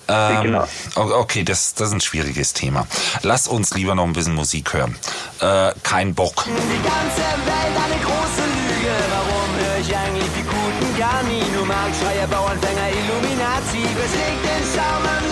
Ähm, 0.08 0.42
Genau. 0.42 0.66
Okay, 0.94 1.44
das, 1.44 1.74
das 1.74 1.88
ist 1.88 1.94
ein 1.94 2.00
schwieriges 2.00 2.52
Thema. 2.52 2.86
Lass 3.22 3.46
uns 3.48 3.74
lieber 3.74 3.94
noch 3.94 4.04
ein 4.04 4.12
bisschen 4.12 4.34
Musik 4.34 4.72
hören. 4.72 4.96
Äh, 5.40 5.72
kein 5.82 6.14
Bock. 6.14 6.44
Die 6.44 6.50
ganze 6.82 7.26
Welt 7.46 7.76
eine 7.84 8.02
große 8.04 8.44
Lüge. 8.46 8.94
Warum 9.10 9.50
höre 9.56 9.78
ich 9.80 9.96
eigentlich 9.96 10.30
die 10.36 10.42
guten 10.42 10.98
gar 10.98 11.22
nie? 11.24 11.42
Nur 11.54 11.66
Marktschreier, 11.66 12.26
Bauernfänger, 12.28 12.88
Illuminati. 12.90 13.82
Schlägt 14.12 14.44
den 14.44 14.64
Schaum 14.74 15.27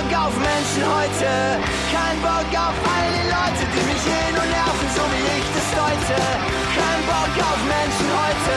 Bock 0.00 0.16
auf 0.16 0.34
Menschen 0.36 0.82
heute. 0.88 1.60
Kein 1.92 2.16
Bock 2.22 2.48
auf 2.56 2.76
all 2.88 3.08
die 3.12 3.28
Leute, 3.28 3.64
die 3.68 3.84
mich 3.84 4.02
hin 4.02 4.32
und 4.32 4.48
nerven, 4.48 4.88
so 4.96 5.02
wie 5.12 5.28
ich 5.28 5.48
das 5.52 5.68
deute. 5.76 6.16
Kein 6.72 7.00
Bock 7.04 7.34
auf 7.36 7.60
Menschen 7.68 8.08
heute. 8.16 8.56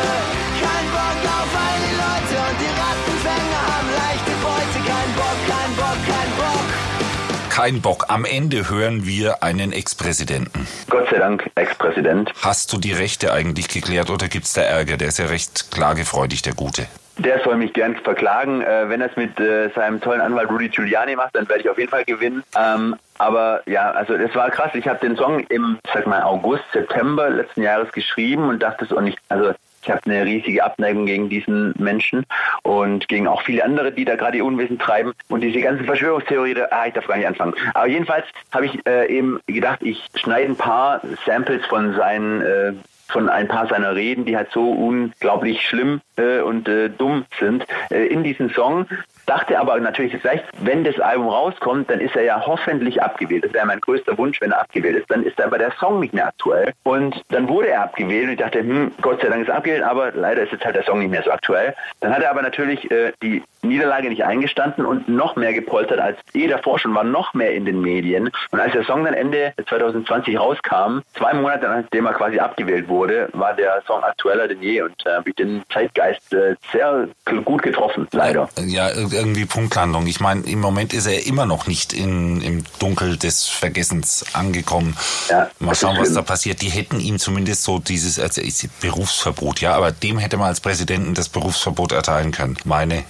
Kein 0.64 0.88
Bock 0.96 1.20
auf 1.28 1.52
all 1.64 1.80
die 1.84 1.96
Leute. 2.00 2.36
Und 2.48 2.58
die 2.64 2.72
Rattenfänger 2.80 3.62
haben 3.68 3.90
leichte 3.92 4.34
Beute. 4.40 4.78
Kein 4.88 5.10
Bock, 5.20 5.40
kein 5.52 5.72
Bock, 5.76 6.00
kein 6.08 6.32
Bock. 6.38 7.50
Kein 7.50 7.82
Bock. 7.82 8.06
Am 8.08 8.24
Ende 8.24 8.70
hören 8.70 9.06
wir 9.06 9.44
einen 9.44 9.74
Ex-Präsidenten. 9.74 10.66
Gott 10.90 11.10
sei 11.10 11.18
Dank 11.18 11.50
Ex-Präsident. 11.56 12.32
Hast 12.42 12.72
du 12.72 12.78
die 12.78 12.94
Rechte 12.94 13.34
eigentlich 13.34 13.68
geklärt 13.68 14.10
oder 14.10 14.30
gibt's 14.30 14.54
da 14.54 14.62
Ärger? 14.62 14.96
Der 14.96 15.10
ist 15.10 15.20
ja 15.20 15.26
recht 15.26 15.72
klagefreudig, 15.72 16.42
der 16.42 16.54
Gute. 16.54 16.88
Der 17.18 17.40
soll 17.44 17.58
mich 17.58 17.74
gern 17.74 17.96
verklagen. 17.96 18.62
Äh, 18.62 18.90
wenn 18.90 19.02
er 19.02 19.10
es 19.10 19.16
mit 19.16 19.40
äh, 19.40 19.70
seinem 19.70 20.02
tollen 20.02 20.22
Anwalt 20.22 20.50
Rudy 20.50 20.70
Giuliani 20.70 21.16
macht, 21.16 21.36
dann 21.36 21.48
werde 21.48 21.62
ich 21.62 21.70
auf 21.70 21.78
jeden 21.78 21.92
Fall 21.92 22.06
gewinnen. 22.06 22.44
Ähm, 22.58 22.96
aber 23.20 23.62
ja, 23.68 23.92
also 23.92 24.18
das 24.18 24.34
war 24.34 24.50
krass. 24.50 24.72
Ich 24.74 24.88
habe 24.88 25.00
den 25.00 25.16
Song 25.16 25.42
im, 25.50 25.78
sag 25.94 26.08
mal, 26.08 26.24
August, 26.24 26.64
September 26.74 27.30
letzten 27.30 27.62
Jahres 27.62 27.92
geschrieben 27.92 28.50
und 28.50 28.64
dachte 28.64 28.86
so 28.86 29.00
nicht, 29.00 29.20
also 29.30 29.54
ich 29.84 29.92
habe 29.92 30.02
eine 30.06 30.24
riesige 30.24 30.64
Abneigung 30.64 31.06
gegen 31.06 31.30
diesen 31.30 31.74
Menschen 31.78 32.26
und 32.64 33.08
gegen 33.10 33.28
auch 33.28 33.42
viele 33.42 33.66
andere, 33.66 33.92
die 33.92 34.06
da 34.06 34.16
gerade 34.16 34.38
ihr 34.38 34.46
Unwesen 34.46 34.80
treiben. 34.80 35.12
Und 35.28 35.42
diese 35.42 35.60
ganze 35.60 35.84
Verschwörungstheorie, 35.84 36.54
da, 36.54 36.68
ah, 36.72 36.88
ich 36.88 36.94
darf 36.94 37.08
gar 37.08 37.18
nicht 37.18 37.28
anfangen. 37.28 37.54
Aber 37.74 37.88
jedenfalls 37.88 38.26
habe 38.54 38.66
ich 38.66 38.80
äh, 38.88 39.08
eben 39.08 39.42
gedacht, 39.46 39.80
ich 39.84 40.02
schneide 40.16 40.48
ein 40.48 40.56
paar 40.56 41.02
Samples 41.26 41.66
von 41.66 41.94
seinen 41.96 42.42
äh, 42.42 42.74
von 43.14 43.30
ein 43.30 43.48
paar 43.48 43.68
seiner 43.68 43.96
Reden, 43.96 44.26
die 44.26 44.36
halt 44.36 44.52
so 44.52 44.70
unglaublich 44.72 45.62
schlimm 45.62 46.02
äh, 46.18 46.42
und 46.42 46.68
äh, 46.68 46.90
dumm 46.90 47.26
sind, 47.40 47.66
äh, 47.90 48.08
in 48.08 48.24
diesen 48.24 48.50
Song 48.50 48.88
Dachte 49.26 49.58
aber 49.58 49.80
natürlich 49.80 50.18
vielleicht, 50.20 50.44
wenn 50.60 50.84
das 50.84 51.00
Album 51.00 51.30
rauskommt, 51.30 51.90
dann 51.90 52.02
ist 52.02 52.16
er 52.16 52.24
ja 52.24 52.46
hoffentlich 52.46 53.02
abgewählt. 53.02 53.46
Das 53.46 53.54
wäre 53.54 53.66
mein 53.66 53.80
größter 53.80 54.18
Wunsch, 54.18 54.42
wenn 54.42 54.52
er 54.52 54.62
abgewählt 54.62 54.98
ist. 54.98 55.10
Dann 55.10 55.24
ist 55.24 55.40
aber 55.40 55.58
der 55.58 55.72
Song 55.80 56.02
nicht 56.02 56.14
mehr 56.14 56.28
aktuell. 56.28 56.74
Und 56.84 57.24
dann 57.30 57.48
wurde 57.48 57.70
er 57.70 57.84
abgewählt 57.84 58.26
und 58.26 58.32
ich 58.32 58.40
dachte, 58.40 58.60
hm, 58.60 58.92
Gott 59.02 59.22
sei 59.22 59.30
Dank 59.30 59.44
ist 59.44 59.48
er 59.48 59.56
abgewählt, 59.56 59.84
aber 59.84 60.12
leider 60.12 60.44
ist 60.44 60.52
jetzt 60.52 60.66
halt 60.66 60.76
der 60.76 60.84
Song 60.84 61.00
nicht 61.00 61.12
mehr 61.12 61.24
so 61.24 61.32
aktuell. 61.32 61.74
Dann 62.02 62.14
hat 62.14 62.22
er 62.22 62.32
aber 62.32 62.42
natürlich 62.42 62.90
äh, 62.92 63.14
die 63.22 63.42
Niederlage 63.64 64.10
nicht 64.10 64.24
eingestanden 64.24 64.86
und 64.86 65.08
noch 65.08 65.36
mehr 65.36 65.54
gepolstert 65.54 66.00
als 66.00 66.18
eh 66.34 66.48
davor 66.48 66.80
schon, 66.80 66.94
war 66.94 67.04
noch 67.04 67.34
mehr 67.34 67.54
in 67.54 67.66
den 67.66 67.82
Medien. 67.82 68.30
Und 68.52 68.60
als 68.60 68.74
der 68.74 68.84
Song 68.86 69.04
dann 69.04 69.14
Ende 69.14 69.54
2020 69.68 70.40
rauskam, 70.40 71.00
zwei 71.18 71.34
Monate 71.34 71.68
nachdem 71.68 72.06
er 72.06 72.14
quasi 72.14 72.40
abgewählt 72.40 72.88
wurde, 72.88 73.30
war 73.34 73.54
der 73.54 73.82
Song 73.88 74.04
aktueller 74.04 74.48
denn 74.48 74.62
je 74.62 74.82
und 74.82 74.96
äh, 75.06 75.34
den 75.34 75.64
Zeitgeist 75.72 76.34
äh, 76.34 76.56
sehr 76.72 77.08
gut 77.46 77.64
getroffen, 77.64 78.08
leider. 78.12 78.50
Ja, 78.66 78.90
irgendwie 78.90 79.46
Punktlandung. 79.46 80.08
Ich 80.08 80.20
meine, 80.20 80.42
im 80.46 80.60
Moment 80.60 80.94
ist 80.94 81.08
er 81.08 81.26
immer 81.26 81.46
noch 81.46 81.68
nicht 81.68 81.94
in, 81.94 82.42
im 82.42 82.64
Dunkel 82.80 83.18
des 83.18 83.48
Vergessens 83.48 84.26
angekommen. 84.34 84.96
Ja, 85.30 85.50
Mal 85.60 85.76
schauen, 85.76 85.98
was 85.98 86.14
da 86.14 86.22
passiert. 86.22 86.62
Die 86.62 86.70
hätten 86.70 87.00
ihm 87.00 87.20
zumindest 87.20 87.64
so 87.64 87.80
dieses 87.80 88.20
also 88.20 88.42
Berufsverbot, 88.82 89.62
ja, 89.62 89.74
aber 89.74 89.92
dem 89.92 90.18
hätte 90.18 90.38
man 90.38 90.48
als 90.48 90.60
Präsidenten 90.60 91.14
das 91.14 91.30
Berufsverbot 91.30 91.92
erteilen 91.92 92.32
können. 92.32 92.58
Meine, 92.66 93.04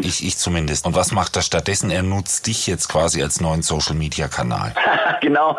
ich, 0.00 0.20
ich, 0.20 0.26
ich 0.26 0.36
zumindest. 0.36 0.86
Und 0.86 0.94
was 0.94 1.12
macht 1.12 1.36
er 1.36 1.42
stattdessen? 1.42 1.90
Er 1.90 2.02
nutzt 2.02 2.46
dich 2.46 2.66
jetzt 2.66 2.88
quasi 2.88 3.22
als 3.22 3.40
neuen 3.40 3.62
Social 3.62 3.94
Media 3.94 4.28
Kanal. 4.28 4.74
genau. 5.20 5.58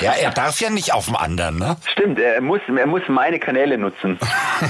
ja, 0.00 0.12
er 0.12 0.30
darf 0.30 0.60
ja 0.60 0.70
nicht 0.70 0.92
auf 0.92 1.06
dem 1.06 1.16
anderen, 1.16 1.58
ne? 1.58 1.76
Stimmt, 1.92 2.18
er 2.18 2.40
muss, 2.40 2.60
er 2.68 2.86
muss 2.86 3.02
meine 3.08 3.38
Kanäle 3.38 3.78
nutzen. 3.78 4.18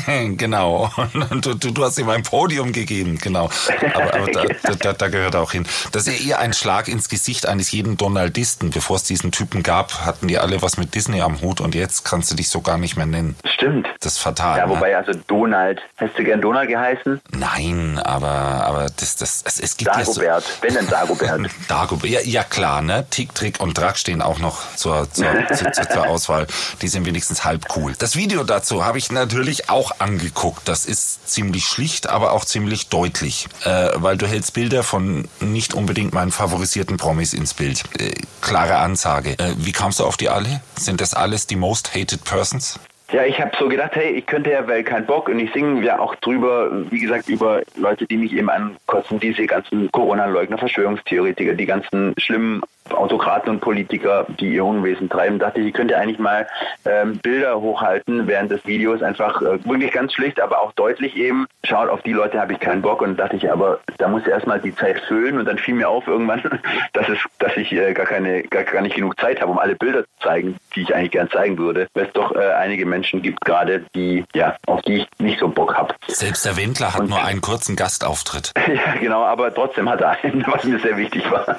genau. 0.36 0.90
Und 1.30 1.46
du, 1.46 1.54
du, 1.54 1.84
hast 1.84 1.98
ihm 1.98 2.08
ein 2.08 2.22
Podium 2.22 2.72
gegeben, 2.72 3.18
genau. 3.18 3.50
Aber, 3.94 4.14
aber 4.14 4.30
da, 4.30 4.44
da, 4.80 4.92
da, 4.92 5.08
gehört 5.08 5.34
er 5.34 5.42
auch 5.42 5.52
hin. 5.52 5.66
Das 5.92 6.06
ist 6.06 6.20
ja 6.20 6.28
eher 6.28 6.38
ein 6.40 6.52
Schlag 6.52 6.88
ins 6.88 7.08
Gesicht 7.08 7.46
eines 7.46 7.70
jeden 7.70 7.96
Donaldisten. 7.96 8.70
Bevor 8.70 8.96
es 8.96 9.04
diesen 9.04 9.32
Typen 9.32 9.62
gab, 9.62 10.04
hatten 10.04 10.28
die 10.28 10.38
alle 10.38 10.62
was 10.62 10.76
mit 10.76 10.94
Disney 10.94 11.20
am 11.20 11.40
Hut 11.40 11.60
und 11.60 11.74
jetzt 11.74 12.04
kannst 12.04 12.30
du 12.30 12.34
dich 12.34 12.48
so 12.48 12.60
gar 12.60 12.78
nicht 12.78 12.96
mehr 12.96 13.06
nennen. 13.06 13.36
Stimmt. 13.44 13.88
Das 14.00 14.14
ist 14.14 14.18
fatal. 14.18 14.58
Ja, 14.58 14.66
ne? 14.66 14.74
wobei, 14.74 14.90
ne? 14.90 14.98
also 14.98 15.12
Donald, 15.26 15.80
hast 15.96 16.18
du 16.18 16.24
gern 16.24 16.40
Donald 16.40 16.68
geheißen? 16.68 17.20
Nein, 17.32 18.00
aber, 18.02 18.28
aber 18.28 18.77
das, 18.96 19.16
das, 19.16 19.42
es, 19.44 19.60
es 19.60 19.76
gibt 19.76 19.90
Dagobert, 19.90 20.24
ja 20.24 20.40
so, 20.40 20.46
wenn 20.60 20.74
denn 20.74 20.88
Dagobert. 20.88 21.40
Dagobert, 21.68 22.10
ja, 22.10 22.20
ja 22.20 22.44
klar, 22.44 22.82
ne? 22.82 23.06
Tick, 23.10 23.34
Trick 23.34 23.60
und 23.60 23.76
Drack 23.76 23.98
stehen 23.98 24.22
auch 24.22 24.38
noch 24.38 24.58
zur, 24.76 25.12
zur, 25.12 25.26
zur, 25.54 25.72
zur 25.72 26.06
Auswahl. 26.08 26.46
Die 26.82 26.88
sind 26.88 27.06
wenigstens 27.06 27.44
halb 27.44 27.66
cool. 27.76 27.94
Das 27.98 28.16
Video 28.16 28.44
dazu 28.44 28.84
habe 28.84 28.98
ich 28.98 29.10
natürlich 29.12 29.70
auch 29.70 29.92
angeguckt. 30.00 30.68
Das 30.68 30.86
ist 30.86 31.28
ziemlich 31.28 31.64
schlicht, 31.64 32.08
aber 32.08 32.32
auch 32.32 32.44
ziemlich 32.44 32.88
deutlich, 32.88 33.48
äh, 33.64 33.90
weil 33.94 34.16
du 34.16 34.26
hältst 34.26 34.54
Bilder 34.54 34.82
von 34.82 35.28
nicht 35.40 35.74
unbedingt 35.74 36.12
meinen 36.12 36.32
favorisierten 36.32 36.96
Promis 36.96 37.32
ins 37.32 37.54
Bild. 37.54 37.84
Äh, 37.98 38.14
klare 38.40 38.76
Ansage. 38.78 39.38
Äh, 39.38 39.54
wie 39.58 39.72
kamst 39.72 40.00
du 40.00 40.04
auf 40.04 40.16
die 40.16 40.28
alle? 40.28 40.60
Sind 40.78 41.00
das 41.00 41.14
alles 41.14 41.46
die 41.46 41.56
most 41.56 41.94
hated 41.94 42.24
persons? 42.24 42.78
Ja, 43.10 43.24
ich 43.24 43.40
habe 43.40 43.52
so 43.58 43.68
gedacht, 43.68 43.96
hey, 43.96 44.10
ich 44.10 44.26
könnte 44.26 44.50
ja, 44.50 44.66
weil 44.68 44.84
kein 44.84 45.06
Bock 45.06 45.30
und 45.30 45.38
ich 45.38 45.50
singe 45.52 45.82
ja 45.82 45.98
auch 45.98 46.14
drüber, 46.16 46.70
wie 46.90 46.98
gesagt, 46.98 47.30
über 47.30 47.62
Leute, 47.76 48.06
die 48.06 48.18
mich 48.18 48.34
eben 48.34 48.50
ankotzen, 48.50 49.18
diese 49.18 49.46
ganzen 49.46 49.90
Corona-Leugner, 49.92 50.58
Verschwörungstheoretiker, 50.58 51.54
die 51.54 51.64
ganzen 51.64 52.12
schlimmen 52.18 52.60
Autokraten 52.92 53.50
und 53.50 53.60
Politiker, 53.60 54.26
die 54.40 54.54
ihr 54.54 54.64
Unwesen 54.64 55.08
treiben, 55.08 55.38
dachte 55.38 55.60
ich, 55.60 55.68
ich 55.68 55.74
könnte 55.74 55.96
eigentlich 55.96 56.18
mal 56.18 56.46
ähm, 56.84 57.18
Bilder 57.18 57.60
hochhalten 57.60 58.26
während 58.26 58.50
des 58.50 58.64
Videos, 58.66 59.02
einfach 59.02 59.40
äh, 59.42 59.64
wirklich 59.64 59.92
ganz 59.92 60.12
schlicht, 60.12 60.40
aber 60.40 60.60
auch 60.60 60.72
deutlich 60.72 61.16
eben, 61.16 61.46
schaut, 61.64 61.88
auf 61.88 62.02
die 62.02 62.12
Leute 62.12 62.40
habe 62.40 62.52
ich 62.52 62.60
keinen 62.60 62.82
Bock 62.82 63.02
und 63.02 63.16
dachte 63.18 63.36
ich, 63.36 63.50
aber 63.50 63.80
da 63.98 64.08
muss 64.08 64.22
ich 64.22 64.28
erstmal 64.28 64.60
die 64.60 64.74
Zeit 64.74 65.00
füllen 65.00 65.38
und 65.38 65.46
dann 65.46 65.58
fiel 65.58 65.74
mir 65.74 65.88
auf 65.88 66.06
irgendwann, 66.06 66.42
dass 66.92 67.08
es, 67.08 67.18
dass 67.38 67.56
ich 67.56 67.72
äh, 67.72 67.92
gar 67.92 68.06
keine, 68.06 68.42
gar, 68.44 68.64
gar 68.64 68.82
nicht 68.82 68.96
genug 68.96 69.18
Zeit 69.20 69.40
habe, 69.40 69.50
um 69.50 69.58
alle 69.58 69.74
Bilder 69.74 70.04
zu 70.04 70.10
zeigen, 70.22 70.56
die 70.74 70.82
ich 70.82 70.94
eigentlich 70.94 71.12
gern 71.12 71.30
zeigen 71.30 71.58
würde, 71.58 71.88
weil 71.94 72.06
es 72.06 72.12
doch 72.12 72.34
äh, 72.34 72.52
einige 72.52 72.86
Menschen 72.86 73.22
gibt 73.22 73.44
gerade, 73.44 73.84
die, 73.94 74.24
ja, 74.34 74.56
auf 74.66 74.82
die 74.82 74.98
ich 74.98 75.08
nicht 75.18 75.40
so 75.40 75.48
Bock 75.48 75.74
habe. 75.74 75.94
Selbst 76.06 76.44
der 76.44 76.56
Wendler 76.56 76.94
hat 76.94 77.00
und, 77.00 77.10
nur 77.10 77.22
einen 77.22 77.40
kurzen 77.40 77.76
Gastauftritt. 77.76 78.52
ja, 78.68 78.94
genau, 79.00 79.24
aber 79.24 79.52
trotzdem 79.54 79.88
hat 79.88 80.00
er 80.00 80.16
einen, 80.22 80.44
was 80.46 80.64
mir 80.64 80.78
sehr 80.78 80.96
wichtig 80.96 81.30
war. 81.30 81.46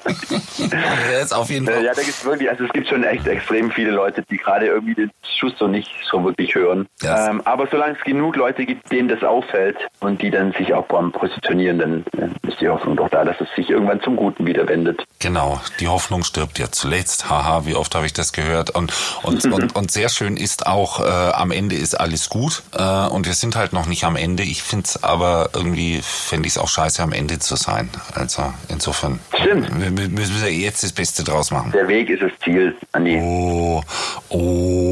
ist 1.21 1.33
auf 1.33 1.49
jeden 1.49 1.65
Fall. 1.65 1.83
Ja, 1.83 1.93
da 1.93 2.01
gibt 2.01 2.15
es 2.15 2.25
wirklich, 2.25 2.49
also 2.49 2.65
es 2.65 2.73
gibt 2.73 2.87
schon 2.87 3.03
echt 3.03 3.27
extrem 3.27 3.71
viele 3.71 3.91
Leute, 3.91 4.23
die 4.29 4.37
gerade 4.37 4.67
irgendwie 4.67 4.95
den 4.95 5.11
Schuss 5.23 5.53
so 5.57 5.67
nicht 5.67 5.89
so 6.09 6.23
wirklich 6.23 6.55
hören. 6.55 6.87
Yes. 7.01 7.27
Ähm, 7.29 7.41
aber 7.45 7.67
solange 7.71 7.95
es 7.97 8.03
genug 8.03 8.35
Leute 8.35 8.65
gibt, 8.65 8.91
denen 8.91 9.07
das 9.07 9.23
auffällt 9.23 9.77
und 9.99 10.21
die 10.21 10.31
dann 10.31 10.51
sich 10.53 10.73
auch 10.73 10.85
beim 10.85 11.11
Positionieren, 11.11 11.79
dann 11.79 12.05
äh, 12.17 12.47
ist 12.47 12.59
die 12.61 12.69
Hoffnung 12.69 12.97
doch 12.97 13.09
da, 13.09 13.23
dass 13.23 13.39
es 13.39 13.47
sich 13.55 13.69
irgendwann 13.69 14.01
zum 14.01 14.15
Guten 14.15 14.45
wieder 14.45 14.67
wendet. 14.67 15.03
Genau, 15.19 15.61
die 15.79 15.87
Hoffnung 15.87 16.23
stirbt 16.23 16.59
ja 16.59 16.71
zuletzt. 16.71 17.29
Haha, 17.29 17.65
wie 17.65 17.75
oft 17.75 17.93
habe 17.95 18.05
ich 18.05 18.13
das 18.13 18.33
gehört? 18.33 18.71
Und, 18.71 18.93
und, 19.23 19.45
und, 19.51 19.75
und 19.75 19.91
sehr 19.91 20.09
schön 20.09 20.37
ist 20.37 20.67
auch, 20.67 20.99
äh, 20.99 21.31
am 21.33 21.51
Ende 21.51 21.75
ist 21.75 21.99
alles 21.99 22.29
gut. 22.29 22.63
Äh, 22.73 23.07
und 23.07 23.25
wir 23.25 23.33
sind 23.33 23.55
halt 23.55 23.73
noch 23.73 23.85
nicht 23.85 24.03
am 24.03 24.15
Ende. 24.15 24.43
Ich 24.43 24.63
finde 24.63 24.85
es 24.85 25.03
aber 25.03 25.49
irgendwie, 25.53 26.01
fände 26.01 26.47
ich 26.47 26.53
es 26.53 26.57
auch 26.57 26.69
scheiße, 26.69 27.01
am 27.01 27.11
Ende 27.11 27.39
zu 27.39 27.55
sein. 27.55 27.89
Also 28.13 28.53
insofern. 28.67 29.19
Stimmt. 29.35 29.69
Wir, 29.79 29.97
wir 29.97 30.09
müssen 30.09 30.41
ja 30.41 30.47
jetzt 30.47 30.83
das 30.83 30.93
Beste 30.93 31.08
draus 31.13 31.51
machen. 31.51 31.71
Der 31.71 31.87
Weg 31.87 32.09
ist 32.09 32.21
das 32.21 32.31
Ziel, 32.43 32.75
Andi. 32.91 33.19
Oh, 33.21 33.81
oh. 34.29 34.89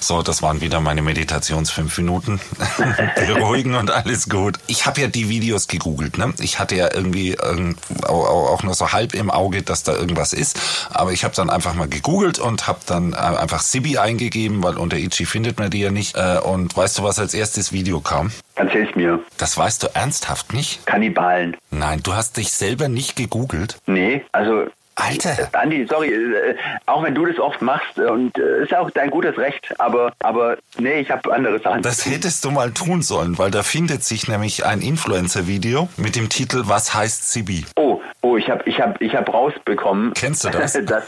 So, 0.00 0.22
das 0.22 0.42
waren 0.42 0.60
wieder 0.60 0.80
meine 0.80 1.02
Meditations 1.02 1.70
fünf 1.70 1.96
Minuten. 1.98 2.40
Beruhigen 3.26 3.74
und 3.74 3.90
alles 3.90 4.28
gut. 4.28 4.58
Ich 4.66 4.86
habe 4.86 5.00
ja 5.00 5.08
die 5.08 5.28
Videos 5.28 5.68
gegoogelt. 5.68 6.18
Ne? 6.18 6.32
Ich 6.40 6.58
hatte 6.58 6.74
ja 6.74 6.92
irgendwie 6.92 7.32
ähm, 7.32 7.76
auch 8.06 8.62
nur 8.62 8.74
so 8.74 8.92
halb 8.92 9.14
im 9.14 9.30
Auge, 9.30 9.62
dass 9.62 9.82
da 9.82 9.94
irgendwas 9.94 10.32
ist. 10.32 10.58
Aber 10.90 11.12
ich 11.12 11.24
habe 11.24 11.34
dann 11.34 11.50
einfach 11.50 11.74
mal 11.74 11.88
gegoogelt 11.88 12.38
und 12.38 12.66
habe 12.66 12.80
dann 12.86 13.12
äh, 13.12 13.16
einfach 13.16 13.60
Sibi 13.60 13.98
eingegeben, 13.98 14.62
weil 14.62 14.76
unter 14.76 14.96
Ichi 14.96 15.26
findet 15.26 15.58
man 15.58 15.70
die 15.70 15.80
ja 15.80 15.90
nicht. 15.90 16.16
Äh, 16.16 16.38
und 16.42 16.76
weißt 16.76 16.98
du, 16.98 17.02
was 17.04 17.18
als 17.18 17.34
erstes 17.34 17.72
Video 17.72 18.00
kam? 18.00 18.32
Erzähl's 18.54 18.94
mir. 18.94 19.20
Das 19.38 19.56
weißt 19.56 19.82
du 19.82 19.94
ernsthaft 19.94 20.52
nicht? 20.52 20.84
Kannibalen. 20.86 21.56
Nein, 21.70 22.02
du 22.02 22.14
hast 22.14 22.36
dich 22.36 22.52
selber 22.52 22.88
nicht 22.88 23.16
gegoogelt? 23.16 23.78
Nee, 23.86 24.24
also 24.32 24.66
Alter. 25.00 25.38
Äh, 25.38 25.56
Andi, 25.56 25.86
sorry, 25.88 26.08
äh, 26.12 26.56
auch 26.86 27.02
wenn 27.02 27.14
du 27.14 27.26
das 27.26 27.38
oft 27.38 27.62
machst 27.62 27.98
äh, 27.98 28.02
und 28.02 28.36
ist 28.38 28.74
auch 28.74 28.90
dein 28.90 29.10
gutes 29.10 29.36
Recht, 29.38 29.74
aber, 29.78 30.12
aber 30.20 30.58
nee, 30.78 31.00
ich 31.00 31.10
habe 31.10 31.32
andere 31.32 31.58
Sachen. 31.60 31.82
Das 31.82 32.06
hättest 32.06 32.44
du 32.44 32.50
mal 32.50 32.72
tun 32.72 33.02
sollen, 33.02 33.38
weil 33.38 33.50
da 33.50 33.62
findet 33.62 34.04
sich 34.04 34.28
nämlich 34.28 34.64
ein 34.64 34.80
Influencer-Video 34.80 35.88
mit 35.96 36.16
dem 36.16 36.28
Titel 36.28 36.62
Was 36.66 36.94
heißt 36.94 37.32
Sibi? 37.32 37.64
Oh, 37.76 38.00
oh, 38.22 38.36
ich 38.36 38.50
habe 38.50 38.62
ich 38.66 38.80
hab, 38.80 39.00
ich 39.00 39.14
hab 39.14 39.32
rausbekommen. 39.32 40.12
Kennst 40.14 40.44
du 40.44 40.50
das? 40.50 40.72
dass, 40.84 41.04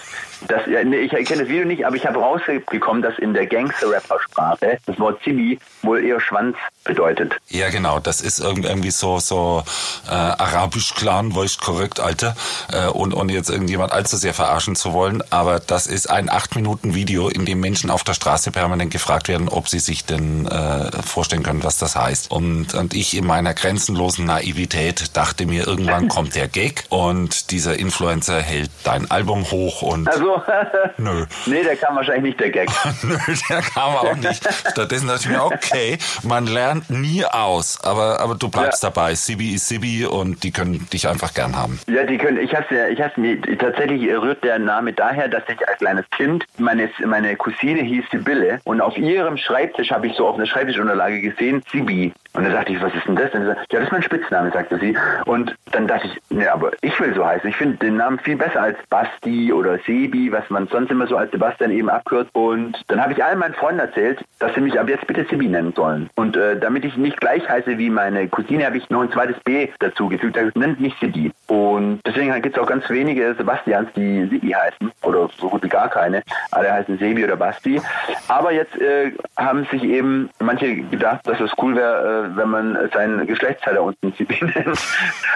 dass, 0.48 0.66
nee, 0.66 0.96
ich 0.96 1.11
kenne 1.11 1.42
das 1.42 1.48
Video 1.48 1.64
nicht, 1.64 1.85
aber 1.87 1.96
ich 1.96 2.07
habe 2.07 2.18
rausbekommen, 2.18 3.02
dass 3.02 3.18
in 3.18 3.35
der 3.35 3.46
Gangster-Rapper-Sprache 3.46 4.78
das 4.87 4.98
Wort 4.98 5.20
Sibi 5.24 5.59
wohl 5.83 6.05
eher 6.05 6.20
Schwanz 6.20 6.57
bedeutet. 6.85 7.37
Ja, 7.48 7.70
genau. 7.70 8.00
Das 8.00 8.20
ist 8.20 8.40
irgendwie 8.40 8.90
so, 8.90 9.18
so 9.18 9.62
äh, 10.09 10.12
arabisch-clan, 10.12 11.35
war 11.35 11.44
ich 11.44 11.61
korrekt, 11.61 12.00
Alter. 12.00 12.35
Äh, 12.72 12.88
und, 12.88 13.14
und 13.14 13.31
jetzt 13.31 13.50
irgendjemand 13.50 13.92
allzu 13.92 14.16
sehr 14.16 14.35
verarschen 14.35 14.76
zu 14.76 14.92
wollen. 14.92 15.22
Aber 15.31 15.61
das 15.61 15.87
ist 15.87 16.11
ein 16.11 16.28
acht 16.28 16.57
Minuten 16.57 16.94
Video, 16.94 17.28
in 17.28 17.44
dem 17.44 17.61
Menschen 17.61 17.90
auf 17.90 18.05
der 18.05 18.14
Straße 18.14 18.50
permanent 18.50 18.90
gefragt 18.90 19.28
werden, 19.28 19.48
ob 19.48 19.68
sie 19.68 19.78
sich 19.78 20.05
denn 20.05 20.46
äh, 20.46 20.90
vorstellen 21.02 21.42
können, 21.42 21.62
was 21.64 21.78
das 21.78 21.96
heißt. 21.96 22.31
Und, 22.31 22.74
und 22.74 22.94
ich 22.94 23.16
in 23.16 23.26
meiner 23.26 23.55
grenzenlosen 23.55 24.24
Naivität 24.24 25.16
dachte 25.16 25.46
mir, 25.46 25.66
irgendwann 25.66 26.09
kommt 26.12 26.35
der 26.35 26.48
Gag 26.48 26.85
und 26.88 27.50
dieser 27.50 27.78
Influencer 27.78 28.40
hält 28.40 28.70
dein 28.85 29.11
Album 29.11 29.50
hoch 29.50 29.83
und 29.83 30.09
also 30.09 30.32
so. 30.37 31.03
Nö. 31.03 31.25
Nee, 31.47 31.62
der 31.62 31.77
kam 31.77 31.97
wahrscheinlich 31.97 32.23
nicht, 32.25 32.40
der 32.40 32.51
Gag. 32.51 32.68
Nö, 33.03 33.16
der 33.49 33.61
kam 33.62 33.95
auch 33.97 34.16
nicht. 34.16 34.47
Stattdessen 34.71 35.09
dachte 35.09 35.21
ich 35.25 35.29
mir, 35.29 35.45
okay, 35.45 35.99
man 36.23 36.47
lernt 36.47 36.90
nie 36.90 37.25
aus, 37.25 37.79
aber, 37.85 38.21
aber 38.21 38.35
du 38.35 38.49
bleibst 38.49 38.83
Ja. 38.83 38.90
dabei. 38.90 39.14
Sibi 39.14 39.55
ist 39.55 39.68
Sibi 39.68 40.07
und 40.07 40.42
die 40.45 40.51
können 40.51 40.87
dich 40.92 41.09
einfach 41.09 41.35
gern 41.35 41.57
haben. 41.57 41.79
Ja, 41.87 42.05
die 42.05 42.18
können, 42.18 42.38
ich 42.38 42.55
hasse, 42.55 42.88
ich 42.90 43.01
hasse, 43.01 43.21
nee, 43.21 43.37
tatsächlich 43.59 44.03
rührt 44.11 44.42
der 44.45 44.59
Name 44.59 44.92
daher, 44.92 45.29
dass 45.29 45.42
ich 45.49 45.68
als 45.68 45.79
kleines 45.79 46.05
Kind, 46.11 46.45
meine, 46.59 46.88
meine 47.05 47.37
Cousine 47.37 47.83
hieß 47.83 48.05
Sibylle 48.11 48.61
und 48.64 48.81
auf 48.81 48.97
ihrem 48.97 49.37
Schreibtisch 49.37 49.90
habe 49.90 50.07
ich 50.07 50.16
so 50.16 50.27
auf 50.29 50.37
einer 50.37 50.47
Schreibtischunterlage 50.47 51.21
gesehen, 51.21 51.62
Sibi. 51.71 52.12
Und 52.35 52.45
dann 52.45 52.53
dachte 52.53 52.73
ich, 52.73 52.81
was 52.81 52.95
ist 52.95 53.07
denn 53.07 53.16
das? 53.16 53.31
Und 53.35 53.45
sagt, 53.45 53.71
ja, 53.73 53.79
das 53.81 53.88
ist 53.88 53.92
mein 53.92 54.03
Spitzname, 54.03 54.51
sagte 54.53 54.79
sie. 54.79 54.97
Und 55.27 55.55
dann 55.73 55.87
dachte 55.87 56.07
ich, 56.07 56.18
nee, 56.31 56.47
aber 56.47 56.71
ich 56.81 56.99
will 56.99 57.14
so 57.14 57.27
heißen. 57.27 57.51
Ich 57.51 57.57
finde 57.57 57.77
den 57.77 57.97
Namen 57.97 58.18
viel 58.21 58.37
besser 58.37 58.62
als 58.62 58.79
Basti 58.88 59.53
oder 59.53 59.79
Sebi, 59.87 60.21
was 60.30 60.48
man 60.50 60.68
sonst 60.68 60.90
immer 60.90 61.06
so 61.06 61.16
als 61.16 61.30
Sebastian 61.32 61.70
eben 61.70 61.88
abkürzt. 61.88 62.30
Und 62.35 62.80
dann 62.88 63.00
habe 63.00 63.12
ich 63.12 63.24
allen 63.24 63.38
meinen 63.38 63.54
Freunden 63.54 63.80
erzählt, 63.80 64.22
dass 64.38 64.54
sie 64.54 64.61
mich 64.61 64.78
ab 64.78 64.88
jetzt 64.88 65.06
bitte 65.06 65.24
Sibi 65.28 65.48
nennen 65.48 65.72
sollen. 65.74 66.11
Und 66.14 66.37
äh, 66.37 66.58
damit 66.58 66.85
ich 66.85 66.96
nicht 66.96 67.20
gleich 67.20 67.48
heiße 67.48 67.78
wie 67.78 67.90
meine 67.90 68.28
Cousine, 68.28 68.66
habe 68.66 68.76
ich 68.76 68.88
noch 68.90 69.02
ein 69.02 69.11
zweites 69.11 69.37
B 69.44 69.68
dazu 69.78 70.08
gefügt. 70.08 70.37
Da 70.37 70.42
nennt 70.54 70.80
mich 70.80 70.94
Sibi. 71.00 71.32
Und 71.48 72.00
deswegen 72.06 72.32
gibt 72.42 72.56
es 72.56 72.62
auch 72.62 72.68
ganz 72.68 72.88
wenige 72.88 73.35
Sebastians, 73.35 73.88
die 73.96 74.26
Sibi 74.26 74.50
heißen. 74.50 74.92
Oder 75.02 75.28
so 75.38 75.48
gut 75.48 75.62
wie 75.62 75.68
gar 75.68 75.88
keine. 75.88 76.22
Alle 76.50 76.72
heißen 76.72 76.98
Sebi 76.98 77.24
oder 77.24 77.37
Basti. 77.37 77.80
Aber 78.28 78.52
jetzt 78.52 78.76
äh, 78.80 79.12
haben 79.37 79.66
sich 79.70 79.82
eben 79.82 80.30
manche 80.38 80.76
gedacht, 80.76 81.26
dass 81.26 81.40
es 81.40 81.52
cool 81.61 81.76
wäre, 81.76 82.30
äh, 82.32 82.37
wenn 82.37 82.48
man 82.48 82.78
sein 82.92 83.26
Geschlechtsteil 83.26 83.74
da 83.74 83.80
unten 83.80 84.12
Sibi 84.12 84.37
nennt. 84.40 84.78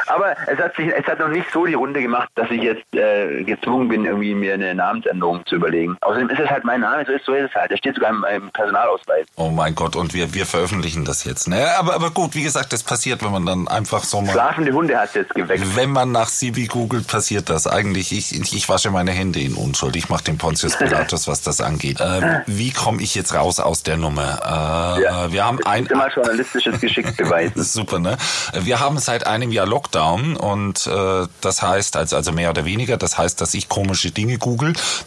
Aber 0.07 0.37
es 0.47 0.59
hat, 0.59 0.77
sich, 0.77 0.93
es 0.95 1.07
hat 1.07 1.19
noch 1.19 1.29
nicht 1.29 1.51
so 1.51 1.67
die 1.67 1.75
Runde 1.75 2.01
gemacht, 2.01 2.29
dass 2.35 2.51
ich 2.51 2.63
jetzt 2.63 2.95
äh, 2.95 3.43
gezwungen 3.45 3.89
bin, 3.89 4.05
irgendwie 4.05 4.35
mir 4.35 4.55
eine 4.55 4.75
Namensänderung 4.77 5.45
zu 5.47 5.57
überlegen. 5.57 5.97
Außerdem 6.01 6.29
ist 6.31 6.41
es 6.41 6.51
halt 6.51 6.65
mein 6.65 6.81
Name, 6.81 7.05
so 7.07 7.13
ist, 7.13 7.25
so 7.25 7.33
ist 7.35 7.51
es 7.51 7.55
halt. 7.55 7.71
Der 7.71 7.77
steht 7.77 7.95
sogar 7.97 8.11
im, 8.11 8.25
im 8.35 8.51
Personalausweis. 8.51 9.27
Oh 9.37 9.51
mein 9.51 9.75
Gott, 9.75 9.97
und 9.97 10.15
wir, 10.15 10.35
wir 10.35 10.47
veröffentlichen 10.47 11.05
das 11.05 11.25
jetzt. 11.25 11.49
Ne? 11.49 11.67
Aber, 11.79 11.95
aber 11.95 12.11
gut, 12.11 12.35
wie 12.35 12.43
gesagt, 12.43 12.73
das 12.73 12.83
passiert, 12.83 13.25
wenn 13.25 13.33
man 13.33 13.47
dann 13.47 13.69
einfach 13.69 14.05
so 14.05 14.21
mal. 14.21 14.33
Schlafende 14.33 14.73
Hunde 14.73 14.99
hat 14.99 15.15
jetzt 15.15 15.35
geweckt. 15.35 15.77
Wenn 15.77 15.91
man 15.91 16.13
nach 16.13 16.29
Sibi 16.29 16.67
googelt, 16.67 17.07
passiert 17.07 17.49
das. 17.51 17.67
Eigentlich, 17.67 18.13
ich, 18.13 18.33
ich 18.55 18.69
wasche 18.69 18.91
meine 18.91 19.11
Hände 19.13 19.41
in 19.41 19.55
Unschuld. 19.55 19.97
Ich 19.97 20.09
mache 20.09 20.25
den 20.25 20.39
Pontius 20.39 20.77
Pilatus, 20.79 21.27
was 21.29 21.43
das 21.43 21.61
angeht. 21.61 22.01
Äh, 22.01 22.43
wie 22.47 22.71
komme 22.71 23.03
ich 23.03 23.15
jetzt 23.15 23.35
raus 23.35 23.61
aus 23.61 23.83
der 23.83 23.97
Nummer? 23.97 24.97
Äh, 24.99 25.03
Ja. 25.03 25.33
Wir 25.33 25.45
haben 25.45 25.59
ein, 25.65 25.87
Immer 25.87 26.09
journalistisches 26.13 26.81
Geschick 26.81 27.17
beweisen. 27.17 27.63
Super, 27.63 27.99
ne? 27.99 28.17
Wir 28.55 28.81
haben 28.81 28.99
seit 28.99 29.27
einem 29.27 29.51
Jahr 29.51 29.67
Lockdown 29.67 30.37
und 30.37 30.87
äh, 30.87 31.27
das 31.41 31.63
heißt, 31.63 31.97
also, 31.97 32.17
also 32.17 32.33
mehr 32.33 32.51
oder 32.51 32.65
weniger, 32.65 32.97
das 32.97 33.19
heißt, 33.19 33.41
dass 33.41 33.55
ich 33.55 33.69
komische 33.69 34.11
Dinge 34.11 34.39
google. 34.39 34.56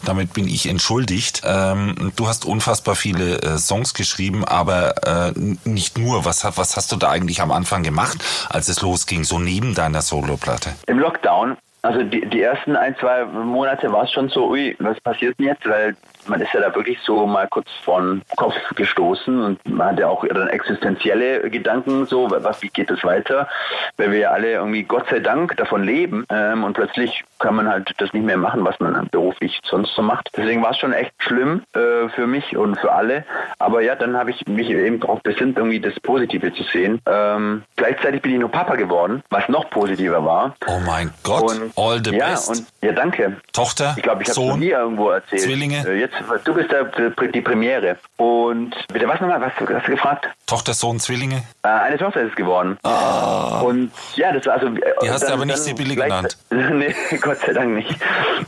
Damit 0.04 0.32
bin 0.32 0.48
ich 0.48 0.68
entschuldigt. 0.68 1.42
Ähm, 1.44 2.12
du 2.16 2.28
hast 2.28 2.44
unfassbar 2.44 2.94
viele 2.94 3.40
äh, 3.42 3.58
Songs 3.58 3.94
geschrieben, 3.94 4.44
aber 4.44 4.94
äh, 5.06 5.32
nicht 5.64 5.98
nur. 5.98 6.24
Was, 6.24 6.44
was 6.56 6.76
hast 6.76 6.92
du 6.92 6.96
da 6.96 7.10
eigentlich 7.10 7.40
am 7.40 7.50
Anfang 7.50 7.82
gemacht, 7.82 8.18
als 8.48 8.68
es 8.68 8.82
losging, 8.82 9.24
so 9.24 9.38
neben 9.38 9.74
deiner 9.74 10.02
Soloplatte? 10.02 10.74
Im 10.86 10.98
Lockdown, 10.98 11.56
also 11.82 12.02
die, 12.02 12.26
die 12.26 12.42
ersten 12.42 12.76
ein, 12.76 12.94
zwei 12.98 13.24
Monate 13.24 13.90
war 13.92 14.04
es 14.04 14.12
schon 14.12 14.28
so, 14.28 14.50
ui, 14.50 14.76
was 14.78 15.00
passiert 15.00 15.38
denn 15.38 15.46
jetzt? 15.46 15.66
Weil 15.66 15.96
man 16.26 16.40
ist 16.40 16.52
ja 16.52 16.60
da 16.60 16.74
wirklich 16.74 16.98
so 17.02 17.26
mal 17.26 17.48
kurz 17.48 17.68
von 17.84 18.22
Kopf 18.36 18.54
gestoßen 18.74 19.42
und 19.42 19.68
man 19.68 19.88
hat 19.88 19.98
ja 19.98 20.08
auch 20.08 20.24
dann 20.26 20.48
existenzielle 20.48 21.50
Gedanken, 21.50 22.06
so, 22.06 22.30
was, 22.30 22.62
wie 22.62 22.68
geht 22.68 22.90
es 22.90 23.02
weiter? 23.04 23.48
Weil 23.96 24.12
wir 24.12 24.18
ja 24.18 24.30
alle 24.30 24.52
irgendwie 24.52 24.82
Gott 24.82 25.08
sei 25.10 25.20
Dank 25.20 25.56
davon 25.56 25.84
leben 25.84 26.24
ähm, 26.30 26.64
und 26.64 26.74
plötzlich 26.74 27.24
kann 27.38 27.54
man 27.54 27.68
halt 27.68 27.92
das 27.98 28.12
nicht 28.12 28.24
mehr 28.24 28.36
machen, 28.36 28.64
was 28.64 28.78
man 28.80 29.08
beruflich 29.08 29.60
sonst 29.64 29.94
so 29.94 30.02
macht. 30.02 30.28
Deswegen 30.36 30.62
war 30.62 30.72
es 30.72 30.78
schon 30.78 30.92
echt 30.92 31.12
schlimm 31.18 31.62
äh, 31.74 32.08
für 32.14 32.26
mich 32.26 32.56
und 32.56 32.78
für 32.78 32.92
alle. 32.92 33.24
Aber 33.58 33.80
ja, 33.82 33.94
dann 33.94 34.16
habe 34.16 34.30
ich 34.30 34.46
mich 34.46 34.70
eben 34.70 35.00
darauf 35.00 35.22
besinnt, 35.22 35.56
irgendwie 35.56 35.80
das 35.80 35.98
Positive 36.00 36.52
zu 36.52 36.62
sehen. 36.64 37.00
Ähm, 37.06 37.62
gleichzeitig 37.76 38.22
bin 38.22 38.32
ich 38.32 38.38
nur 38.40 38.50
Papa 38.50 38.76
geworden, 38.76 39.22
was 39.30 39.48
noch 39.48 39.70
positiver 39.70 40.24
war. 40.24 40.54
Oh 40.66 40.80
mein 40.86 41.10
Gott, 41.22 41.42
Und, 41.42 41.72
all 41.76 42.00
the 42.04 42.14
ja, 42.14 42.30
best. 42.30 42.50
Und, 42.50 42.66
ja, 42.82 42.92
danke. 42.92 43.36
Tochter, 43.52 43.94
Ich 43.96 44.02
glaube, 44.02 44.22
ich 44.22 44.28
habe 44.28 44.40
es 44.40 44.56
nie 44.56 44.68
irgendwo 44.70 45.10
erzählt. 45.10 45.42
Zwillinge? 45.42 45.86
Äh, 45.86 46.00
Jetzt, 46.18 46.46
du 46.46 46.54
bist 46.54 46.70
der, 46.70 46.84
die 46.84 47.40
Premiere. 47.40 47.96
Und 48.16 48.74
bitte, 48.92 49.08
was 49.08 49.20
nochmal? 49.20 49.40
Was 49.40 49.52
hast 49.52 49.86
du 49.86 49.92
gefragt? 49.92 50.28
Tochter, 50.46 50.74
Sohn, 50.74 50.98
Zwillinge. 50.98 51.42
Äh, 51.62 51.68
eine 51.68 51.98
Tochter 51.98 52.22
ist 52.22 52.30
es 52.30 52.36
geworden. 52.36 52.78
Und 52.82 53.92
ja, 54.16 54.32
das 54.32 54.46
war 54.46 54.54
also. 54.54 54.68
Ah. 54.68 55.00
Die 55.02 55.10
hast 55.10 55.28
du 55.28 55.32
aber 55.32 55.44
nicht 55.44 55.58
Sibylle 55.58 55.94
genannt. 55.94 56.36
nee, 56.50 56.94
Gott 57.20 57.38
sei 57.38 57.52
Dank 57.52 57.74
nicht. 57.74 57.96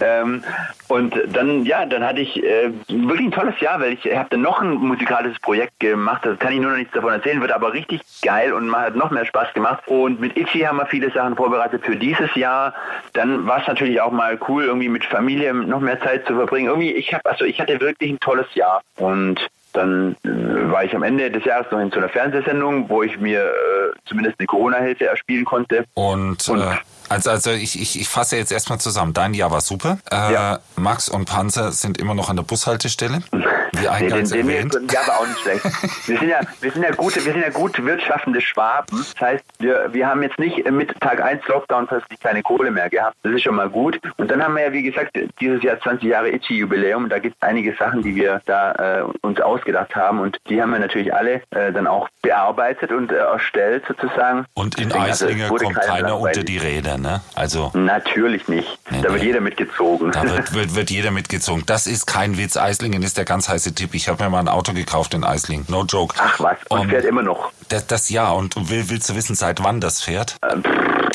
Ähm, 0.01 0.45
und 0.93 1.15
dann, 1.33 1.65
ja, 1.65 1.87
dann 1.87 2.05
hatte 2.05 2.21
ich 2.21 2.43
äh, 2.43 2.71
wirklich 2.89 3.27
ein 3.29 3.33
tolles 3.33 3.59
Jahr, 3.61 3.81
weil 3.81 3.95
ich 3.95 4.05
habe 4.15 4.29
dann 4.31 4.43
noch 4.43 4.61
ein 4.61 4.75
musikalisches 4.75 5.41
Projekt 5.41 5.81
gemacht. 5.81 6.21
Das 6.25 6.39
kann 6.39 6.53
ich 6.53 6.61
nur 6.61 6.71
noch 6.71 6.77
nichts 6.79 6.93
davon 6.93 7.13
erzählen, 7.13 7.41
wird 7.41 7.53
aber 7.53 7.73
richtig 7.73 8.03
geil 8.23 8.53
und 8.53 8.75
hat 8.77 8.95
noch 8.95 9.11
mehr 9.11 9.25
Spaß 9.25 9.55
gemacht. 9.55 9.83
Und 9.87 10.21
mit 10.21 10.37
Itchy 10.37 10.61
haben 10.61 10.77
wir 10.77 10.87
viele 10.87 11.11
Sachen 11.11 11.35
vorbereitet 11.37 11.85
für 11.85 11.97
dieses 11.97 12.35
Jahr. 12.35 12.75
Dann 13.15 13.47
war 13.47 13.61
es 13.63 13.67
natürlich 13.67 14.01
auch 14.01 14.13
mal 14.13 14.39
cool, 14.49 14.65
irgendwie 14.65 14.89
mit 14.89 15.05
Familie 15.05 15.55
noch 15.55 15.81
mehr 15.81 16.01
Zeit 16.01 16.27
zu 16.27 16.35
verbringen. 16.35 16.67
Irgendwie, 16.67 16.93
ich 16.93 17.13
habe, 17.15 17.25
also 17.25 17.45
ich 17.45 17.59
hatte 17.61 17.81
wirklich 17.81 18.11
ein 18.13 18.21
tolles 18.21 18.55
Jahr 18.55 18.83
und 18.97 19.49
dann 19.73 20.17
äh, 20.25 20.29
war 20.71 20.85
ich 20.85 20.95
am 20.95 21.03
Ende 21.03 21.31
des 21.31 21.45
Jahres 21.47 21.71
noch 21.71 21.81
in 21.81 21.91
so 21.91 21.97
einer 21.99 22.11
Fernsehsendung, 22.11 22.91
wo 22.91 23.03
ich 23.03 23.19
mir 23.19 23.41
äh, 23.41 23.99
zumindest 24.05 24.39
eine 24.39 24.47
Corona-Hilfe 24.47 25.07
erspielen 25.07 25.47
konnte. 25.47 25.85
Und, 25.95 26.47
Und- 26.51 26.61
äh, 26.61 26.77
also, 27.13 27.31
also 27.31 27.51
ich, 27.51 27.81
ich, 27.81 28.01
ich 28.01 28.09
fasse 28.09 28.37
jetzt 28.37 28.53
erstmal 28.53 28.79
zusammen. 28.81 29.13
Dein 29.13 29.35
Jahr 29.35 29.51
war 29.51 29.61
super. 29.61 29.99
Äh, 30.11 30.33
Ja. 30.33 30.59
Max 30.77 31.09
und 31.09 31.27
Panzer 31.27 31.73
sind 31.73 31.99
immer 31.99 32.15
noch 32.15 32.29
an 32.31 32.37
der 32.37 32.43
Bushaltestelle. 32.43 33.23
Wie 33.31 33.39
Nee, 33.75 33.81
den, 33.81 33.89
eingangs 33.89 34.31
den 34.31 34.47
wir, 34.49 34.57
erwähnt. 34.57 34.79
ja, 34.93 35.01
aber 35.07 35.21
auch 35.21 35.27
nicht 35.27 35.41
schlecht. 35.41 35.65
Wir 36.07 36.19
sind 36.19 36.29
ja, 36.29 36.41
wir 36.61 36.71
sind 36.73 36.83
ja 36.83 36.91
gute, 36.91 37.25
wir 37.25 37.33
sind 37.33 37.41
ja 37.43 37.49
gut 37.51 37.83
wirtschaftende 37.83 38.41
Schwaben. 38.41 38.87
Das 39.15 39.15
heißt, 39.21 39.45
wir, 39.61 39.89
wir 39.93 40.07
haben 40.07 40.23
jetzt 40.23 40.39
nicht 40.39 40.71
mit 40.71 40.99
Tag 41.01 41.23
1 41.23 41.47
Lockdown 41.49 41.87
plötzlich 41.87 42.21
keine 42.21 42.43
Kohle 42.43 42.71
mehr 42.71 42.91
gehabt. 42.91 43.17
Das 43.23 43.33
ist 43.33 43.43
schon 43.43 43.55
mal 43.55 43.71
gut. 43.71 43.99
Und 44.19 44.31
dann 44.31 44.43
haben 44.43 44.55
wir 44.57 44.65
ja, 44.65 44.73
wie 44.73 44.83
gesagt, 44.83 45.19
dieses 45.41 45.63
Jahr 45.63 45.81
20 45.81 46.07
Jahre 46.09 46.31
Itchy-Jubiläum. 46.31 47.09
Da 47.09 47.19
gibt 47.19 47.37
es 47.41 47.49
einige 47.49 47.75
Sachen, 47.77 48.03
die 48.03 48.15
wir 48.15 48.43
da 48.45 48.73
äh, 49.01 49.05
uns 49.23 49.41
ausgedacht 49.41 49.95
haben. 49.97 50.21
Und 50.21 50.39
die 50.49 50.61
haben 50.61 50.71
wir 50.71 50.79
natürlich 50.79 51.13
alle 51.15 51.43
äh, 51.51 51.73
dann 51.73 51.87
auch 51.87 52.09
bearbeitet 52.21 52.93
und 52.93 53.11
äh, 53.11 53.17
erstellt 53.17 53.85
sozusagen. 53.89 54.45
Und 54.55 54.79
in 54.79 54.89
Deswegen, 54.91 55.05
also, 55.05 55.25
es 55.25 55.31
Eislinge 55.31 55.51
wurde 55.51 55.65
kommt 55.65 55.81
keiner 55.81 56.19
unter 56.19 56.43
die 56.45 56.59
Räder, 56.59 56.99
ne? 57.03 57.21
Also 57.35 57.71
Natürlich 57.75 58.49
nicht. 58.49 58.79
Nee, 58.91 59.03
da 59.03 59.11
wird 59.11 59.21
nee. 59.21 59.27
jeder 59.27 59.41
mitgezogen. 59.41 60.13
da 60.13 60.23
wird, 60.23 60.53
wird, 60.55 60.75
wird 60.75 60.91
jeder 60.91 61.11
mitgezogen. 61.11 61.65
Das 61.67 61.87
ist 61.87 62.07
kein 62.07 62.39
Witz. 62.39 62.57
Eislingen 62.57 63.03
ist 63.03 63.19
der 63.19 63.25
ganz 63.25 63.49
heiße 63.49 63.75
Tipp. 63.75 63.95
Ich 63.95 64.09
habe 64.09 64.23
mir 64.25 64.31
mal 64.31 64.41
ein 64.41 64.49
Auto 64.49 64.73
gekauft 64.73 65.15
in 65.15 65.25
Eislingen. 65.25 65.67
No 65.69 65.85
joke. 65.85 66.15
Ach 66.19 66.41
was, 66.41 66.57
und 66.69 66.81
Um, 66.81 66.89
fährt 66.89 67.05
immer 67.05 67.23
noch. 67.23 67.53
Das, 67.69 67.87
das 67.87 68.09
ja, 68.09 68.31
und 68.31 68.71
will, 68.71 68.89
willst 68.89 69.11
du 69.11 69.15
wissen, 69.15 69.35
seit 69.35 69.63
wann 69.63 69.81
das 69.81 70.01
fährt? 70.01 70.37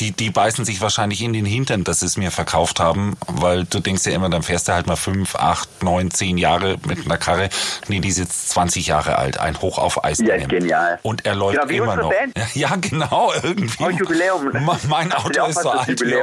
Die, 0.00 0.12
die 0.12 0.30
beißen 0.30 0.64
sich 0.64 0.80
wahrscheinlich 0.80 1.22
in 1.22 1.32
den 1.32 1.44
Hintern, 1.44 1.84
dass 1.84 2.00
sie 2.00 2.06
es 2.06 2.16
mir 2.16 2.30
verkauft 2.30 2.80
haben, 2.80 3.16
weil 3.26 3.64
du 3.64 3.80
denkst 3.80 4.06
ja 4.06 4.12
immer, 4.12 4.28
dann 4.30 4.42
fährst 4.42 4.68
du 4.68 4.72
halt 4.72 4.86
mal 4.86 4.96
fünf, 4.96 5.34
acht, 5.34 5.82
neun, 5.82 6.10
zehn 6.10 6.38
Jahre 6.38 6.76
mit 6.86 7.04
einer 7.04 7.18
Karre. 7.18 7.48
Nee, 7.88 8.00
die 8.00 8.08
ist 8.08 8.18
jetzt 8.18 8.50
20 8.50 8.86
Jahre 8.86 9.16
alt, 9.18 9.38
ein 9.38 9.60
Hoch 9.60 9.78
auf 9.78 10.04
Eis. 10.04 10.18
Ja, 10.18 10.36
genial. 10.36 10.98
Und 11.02 11.26
er 11.26 11.34
läuft 11.34 11.58
Genau, 11.58 11.68
wie 11.68 11.76
immer 11.76 11.96
noch. 11.96 12.10
Band. 12.10 12.34
Ja, 12.54 12.74
genau, 12.76 13.32
irgendwie. 13.42 13.84
Oh, 13.84 13.90
Jubiläum. 13.90 14.50
Mein 14.88 15.12
Auto 15.12 15.46
ist 15.46 15.62
so 15.62 15.70
alt 15.70 16.00
wie? 16.00 16.14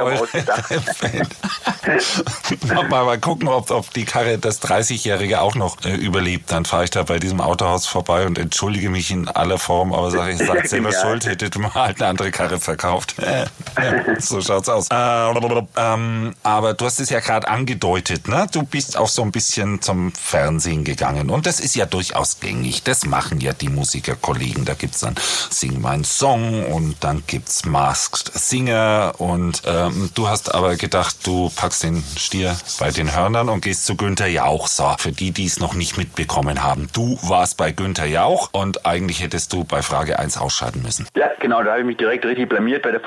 Band. 1.00 1.28
mal, 2.90 3.04
mal 3.04 3.18
gucken, 3.18 3.48
ob, 3.48 3.70
ob 3.70 3.92
die 3.92 4.04
Karre 4.04 4.38
das 4.38 4.60
30-Jährige 4.62 5.40
auch 5.40 5.54
noch 5.54 5.84
äh, 5.84 5.94
überlebt. 5.94 6.50
Dann 6.50 6.64
fahre 6.64 6.84
ich 6.84 6.90
da 6.90 7.02
bei 7.04 7.18
diesem 7.18 7.40
Autohaus 7.40 7.86
vorbei 7.86 8.26
und 8.26 8.38
entschuldige 8.38 8.90
mich 8.90 9.10
in 9.10 9.28
aller 9.28 9.58
Form, 9.58 9.92
aber 9.92 10.10
sage, 10.10 10.32
ich 10.32 10.38
seid 10.46 10.68
selber 10.68 10.92
schuld, 10.92 11.26
hättet 11.26 11.56
mal 11.58 11.72
halt 11.74 12.00
eine 12.00 12.10
andere 12.10 12.30
Karre 12.30 12.58
verkauft. 12.58 13.14
Ja, 13.76 14.14
so 14.20 14.40
schaut's 14.40 14.68
aus. 14.68 14.88
Äh, 14.90 15.66
ähm, 15.76 16.34
aber 16.42 16.74
du 16.74 16.84
hast 16.84 17.00
es 17.00 17.10
ja 17.10 17.20
gerade 17.20 17.48
angedeutet, 17.48 18.28
ne? 18.28 18.46
Du 18.52 18.62
bist 18.62 18.96
auch 18.96 19.08
so 19.08 19.22
ein 19.22 19.32
bisschen 19.32 19.82
zum 19.82 20.12
Fernsehen 20.12 20.84
gegangen. 20.84 21.30
Und 21.30 21.46
das 21.46 21.60
ist 21.60 21.76
ja 21.76 21.86
durchaus 21.86 22.40
gängig. 22.40 22.82
Das 22.82 23.06
machen 23.06 23.40
ja 23.40 23.52
die 23.52 23.68
Musikerkollegen. 23.68 24.64
Da 24.64 24.74
gibt's 24.74 25.00
dann 25.00 25.14
Sing 25.50 25.80
mein 25.80 26.04
Song 26.04 26.64
und 26.66 26.96
dann 27.00 27.22
gibt's 27.26 27.64
Masked 27.64 28.32
Singer. 28.34 29.14
Und 29.18 29.62
ähm, 29.66 30.10
du 30.14 30.28
hast 30.28 30.54
aber 30.54 30.76
gedacht, 30.76 31.26
du 31.26 31.50
packst 31.54 31.82
den 31.82 32.02
Stier 32.16 32.56
bei 32.78 32.90
den 32.90 33.14
Hörnern 33.14 33.48
und 33.48 33.62
gehst 33.62 33.86
zu 33.86 33.96
Günther 33.96 34.26
Jauch. 34.26 34.68
So, 34.68 34.94
für 34.98 35.12
die, 35.12 35.32
die 35.32 35.46
es 35.46 35.60
noch 35.60 35.74
nicht 35.74 35.98
mitbekommen 35.98 36.62
haben. 36.62 36.88
Du 36.92 37.18
warst 37.22 37.56
bei 37.56 37.72
Günther 37.72 38.06
Jauch 38.06 38.50
und 38.52 38.86
eigentlich 38.86 39.22
hättest 39.22 39.52
du 39.52 39.64
bei 39.64 39.82
Frage 39.82 40.18
1 40.18 40.38
ausscheiden 40.38 40.82
müssen. 40.82 41.06
Ja, 41.14 41.30
genau, 41.40 41.62
da 41.62 41.70
habe 41.70 41.80
ich 41.80 41.86
mich 41.86 41.96
direkt 41.96 42.24
richtig 42.24 42.48
blamiert 42.48 42.82
bei 42.82 42.90
der 42.90 43.00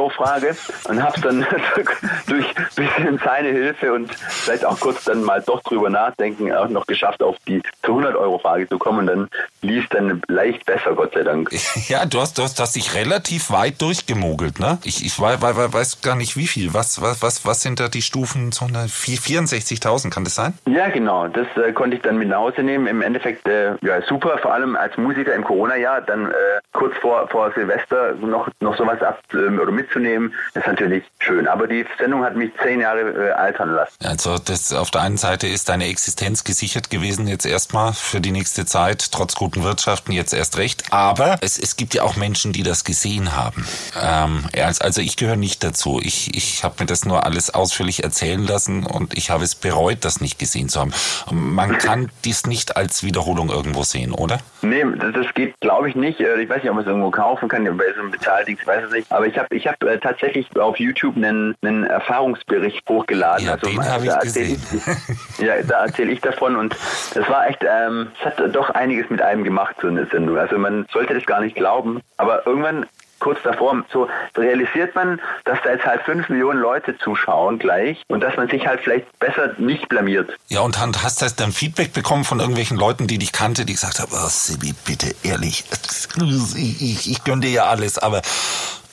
100-Euro-Frage 0.00 0.56
und 0.88 1.02
habe 1.02 1.20
dann 1.20 1.46
durch 2.26 2.46
bisschen 2.74 3.20
seine 3.24 3.48
Hilfe 3.48 3.92
und 3.92 4.12
vielleicht 4.14 4.64
auch 4.64 4.78
kurz 4.80 5.04
dann 5.04 5.22
mal 5.22 5.42
doch 5.42 5.62
drüber 5.62 5.90
nachdenken 5.90 6.52
auch 6.52 6.68
noch 6.68 6.86
geschafft, 6.86 7.22
auf 7.22 7.36
die 7.46 7.62
100-Euro-Frage 7.84 8.68
zu 8.68 8.78
kommen 8.78 9.00
und 9.00 9.06
dann 9.06 9.28
lief 9.62 9.88
dann 9.88 10.22
leicht 10.28 10.64
besser, 10.66 10.94
Gott 10.94 11.14
sei 11.14 11.22
Dank. 11.22 11.50
Ja, 11.88 12.04
du 12.04 12.20
hast, 12.20 12.38
du 12.38 12.42
hast, 12.42 12.60
hast 12.60 12.76
dich 12.76 12.94
relativ 12.94 13.50
weit 13.50 13.80
durchgemogelt, 13.80 14.60
ne? 14.60 14.78
Ich, 14.84 15.04
ich 15.04 15.18
weiß, 15.18 15.40
weiß 15.40 16.02
gar 16.02 16.14
nicht 16.14 16.36
wie 16.36 16.46
viel. 16.46 16.72
Was, 16.72 17.00
was, 17.00 17.22
was, 17.22 17.44
was 17.44 17.62
sind 17.62 17.80
da 17.80 17.88
die 17.88 18.02
Stufen? 18.02 18.50
64.000, 18.50 20.10
kann 20.10 20.24
das 20.24 20.34
sein? 20.34 20.54
Ja, 20.66 20.88
genau. 20.88 21.26
Das 21.28 21.46
äh, 21.56 21.72
konnte 21.72 21.96
ich 21.96 22.02
dann 22.02 22.18
mit 22.18 22.28
nach 22.28 22.38
Hause 22.38 22.62
nehmen. 22.62 22.86
Im 22.86 23.02
Endeffekt, 23.02 23.48
äh, 23.48 23.74
ja, 23.82 24.02
super, 24.02 24.38
vor 24.38 24.52
allem 24.52 24.76
als 24.76 24.96
Musiker 24.98 25.34
im 25.34 25.42
Corona-Jahr, 25.42 26.02
dann 26.02 26.26
äh, 26.26 26.34
kurz 26.72 26.94
vor, 26.98 27.26
vor 27.28 27.50
Silvester 27.52 28.14
noch, 28.20 28.48
noch 28.60 28.76
sowas 28.76 29.02
ab 29.02 29.20
äh, 29.32 29.36
oder 29.36 29.72
mitzunehmen, 29.90 30.34
ist 30.54 30.66
natürlich 30.66 31.04
schön. 31.18 31.46
Aber 31.48 31.66
die 31.66 31.84
Sendung 31.98 32.24
hat 32.24 32.36
mich 32.36 32.50
zehn 32.62 32.80
Jahre 32.80 33.00
äh, 33.00 33.32
altern 33.32 33.74
lassen. 33.74 33.94
Also 34.04 34.38
das 34.38 34.72
auf 34.72 34.90
der 34.90 35.02
einen 35.02 35.16
Seite 35.16 35.46
ist 35.46 35.68
deine 35.68 35.86
Existenz 35.86 36.44
gesichert 36.44 36.90
gewesen 36.90 37.26
jetzt 37.26 37.46
erstmal 37.46 37.92
für 37.92 38.20
die 38.20 38.30
nächste 38.30 38.66
Zeit, 38.66 39.12
trotz 39.12 39.34
guten 39.34 39.62
Wirtschaften 39.64 40.12
jetzt 40.12 40.32
erst 40.32 40.58
recht. 40.58 40.84
Aber 40.90 41.38
es, 41.40 41.58
es 41.58 41.76
gibt 41.76 41.94
ja 41.94 42.02
auch 42.02 42.16
Menschen, 42.16 42.52
die 42.52 42.62
das 42.62 42.84
gesehen 42.84 43.36
haben. 43.36 43.66
Ähm, 44.00 44.44
also 44.80 45.00
ich 45.00 45.16
gehöre 45.16 45.36
nicht 45.36 45.62
dazu. 45.64 46.00
Ich, 46.02 46.34
ich 46.36 46.64
habe 46.64 46.76
mir 46.80 46.86
das 46.86 47.04
nur 47.04 47.24
alles 47.24 47.52
ausführlich 47.52 48.04
erzählen 48.04 48.44
lassen 48.44 48.84
und 48.84 49.16
ich 49.16 49.30
habe 49.30 49.44
es 49.44 49.54
bereut, 49.54 49.98
das 50.02 50.20
nicht 50.20 50.38
gesehen 50.38 50.68
zu 50.68 50.80
haben. 50.80 50.92
Man 51.30 51.78
kann 51.78 52.10
dies 52.24 52.46
nicht 52.46 52.76
als 52.76 53.02
Wiederholung 53.02 53.50
irgendwo 53.50 53.82
sehen, 53.82 54.12
oder? 54.12 54.38
Nee, 54.62 54.84
das 55.14 55.34
geht 55.34 55.54
glaube 55.60 55.88
ich 55.88 55.94
nicht. 55.94 56.20
Äh, 56.20 56.40
ich 56.40 56.48
weiß 56.48 56.62
nicht, 56.62 56.70
ob 56.70 56.76
man 56.76 56.84
es 56.84 56.88
irgendwo 56.88 57.10
kaufen 57.10 57.48
kann, 57.48 57.64
bei 57.64 57.92
so 57.94 58.00
einem 58.00 58.10
Bezahldienst, 58.10 58.62
ich 58.62 58.66
weiß 58.66 58.84
es 58.84 58.92
nicht. 58.92 59.12
Aber 59.12 59.26
ich 59.26 59.38
habe 59.38 59.54
ich 59.54 59.66
hab, 59.66 59.79
äh, 59.84 59.98
tatsächlich 59.98 60.48
auf 60.58 60.78
YouTube 60.78 61.16
einen, 61.16 61.54
einen 61.62 61.84
Erfahrungsbericht 61.84 62.88
hochgeladen. 62.88 63.46
Ja, 63.46 63.52
also, 63.52 63.68
den 63.68 63.84
habe 63.84 64.06
ich 64.06 64.18
gesehen. 64.20 64.62
Ich, 64.72 65.38
ja, 65.44 65.62
da 65.62 65.86
erzähle 65.86 66.12
ich 66.12 66.20
davon 66.20 66.56
und 66.56 66.76
das 67.14 67.28
war 67.28 67.48
echt, 67.48 67.64
ähm, 67.64 68.08
es 68.18 68.26
hat 68.26 68.54
doch 68.54 68.70
einiges 68.70 69.10
mit 69.10 69.22
einem 69.22 69.44
gemacht, 69.44 69.76
so 69.80 69.88
eine 69.88 70.06
Sendung. 70.06 70.38
Also 70.38 70.58
man 70.58 70.86
sollte 70.92 71.14
das 71.14 71.26
gar 71.26 71.40
nicht 71.40 71.56
glauben, 71.56 72.00
aber 72.16 72.46
irgendwann 72.46 72.86
kurz 73.20 73.38
davor, 73.44 73.84
so 73.92 74.08
realisiert 74.36 74.94
man, 74.94 75.20
dass 75.44 75.58
da 75.62 75.72
jetzt 75.72 75.84
halt 75.84 76.02
fünf 76.02 76.28
Millionen 76.28 76.60
Leute 76.60 76.98
zuschauen 76.98 77.58
gleich 77.58 78.02
und 78.08 78.20
dass 78.20 78.36
man 78.36 78.48
sich 78.48 78.66
halt 78.66 78.80
vielleicht 78.80 79.06
besser 79.18 79.54
nicht 79.58 79.88
blamiert. 79.88 80.30
Ja, 80.48 80.60
und 80.60 80.80
hast 80.80 81.22
du 81.22 81.26
dann 81.36 81.52
Feedback 81.52 81.92
bekommen 81.92 82.24
von 82.24 82.40
irgendwelchen 82.40 82.76
Leuten, 82.76 83.06
die 83.06 83.18
dich 83.18 83.32
kannte, 83.32 83.64
die 83.64 83.74
gesagt 83.74 84.00
haben, 84.00 84.10
oh, 84.12 84.28
Sibi, 84.28 84.74
bitte, 84.84 85.14
ehrlich, 85.22 85.64
ich, 86.56 86.82
ich, 86.82 87.10
ich 87.10 87.24
gönne 87.24 87.42
dir 87.42 87.50
ja 87.50 87.64
alles, 87.64 87.98
aber 87.98 88.22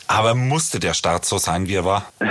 aber 0.08 0.36
musste 0.36 0.80
der 0.80 0.94
Start 0.94 1.26
so 1.26 1.38
sein, 1.38 1.68
wie 1.68 1.76
er 1.76 1.86
war? 1.86 2.06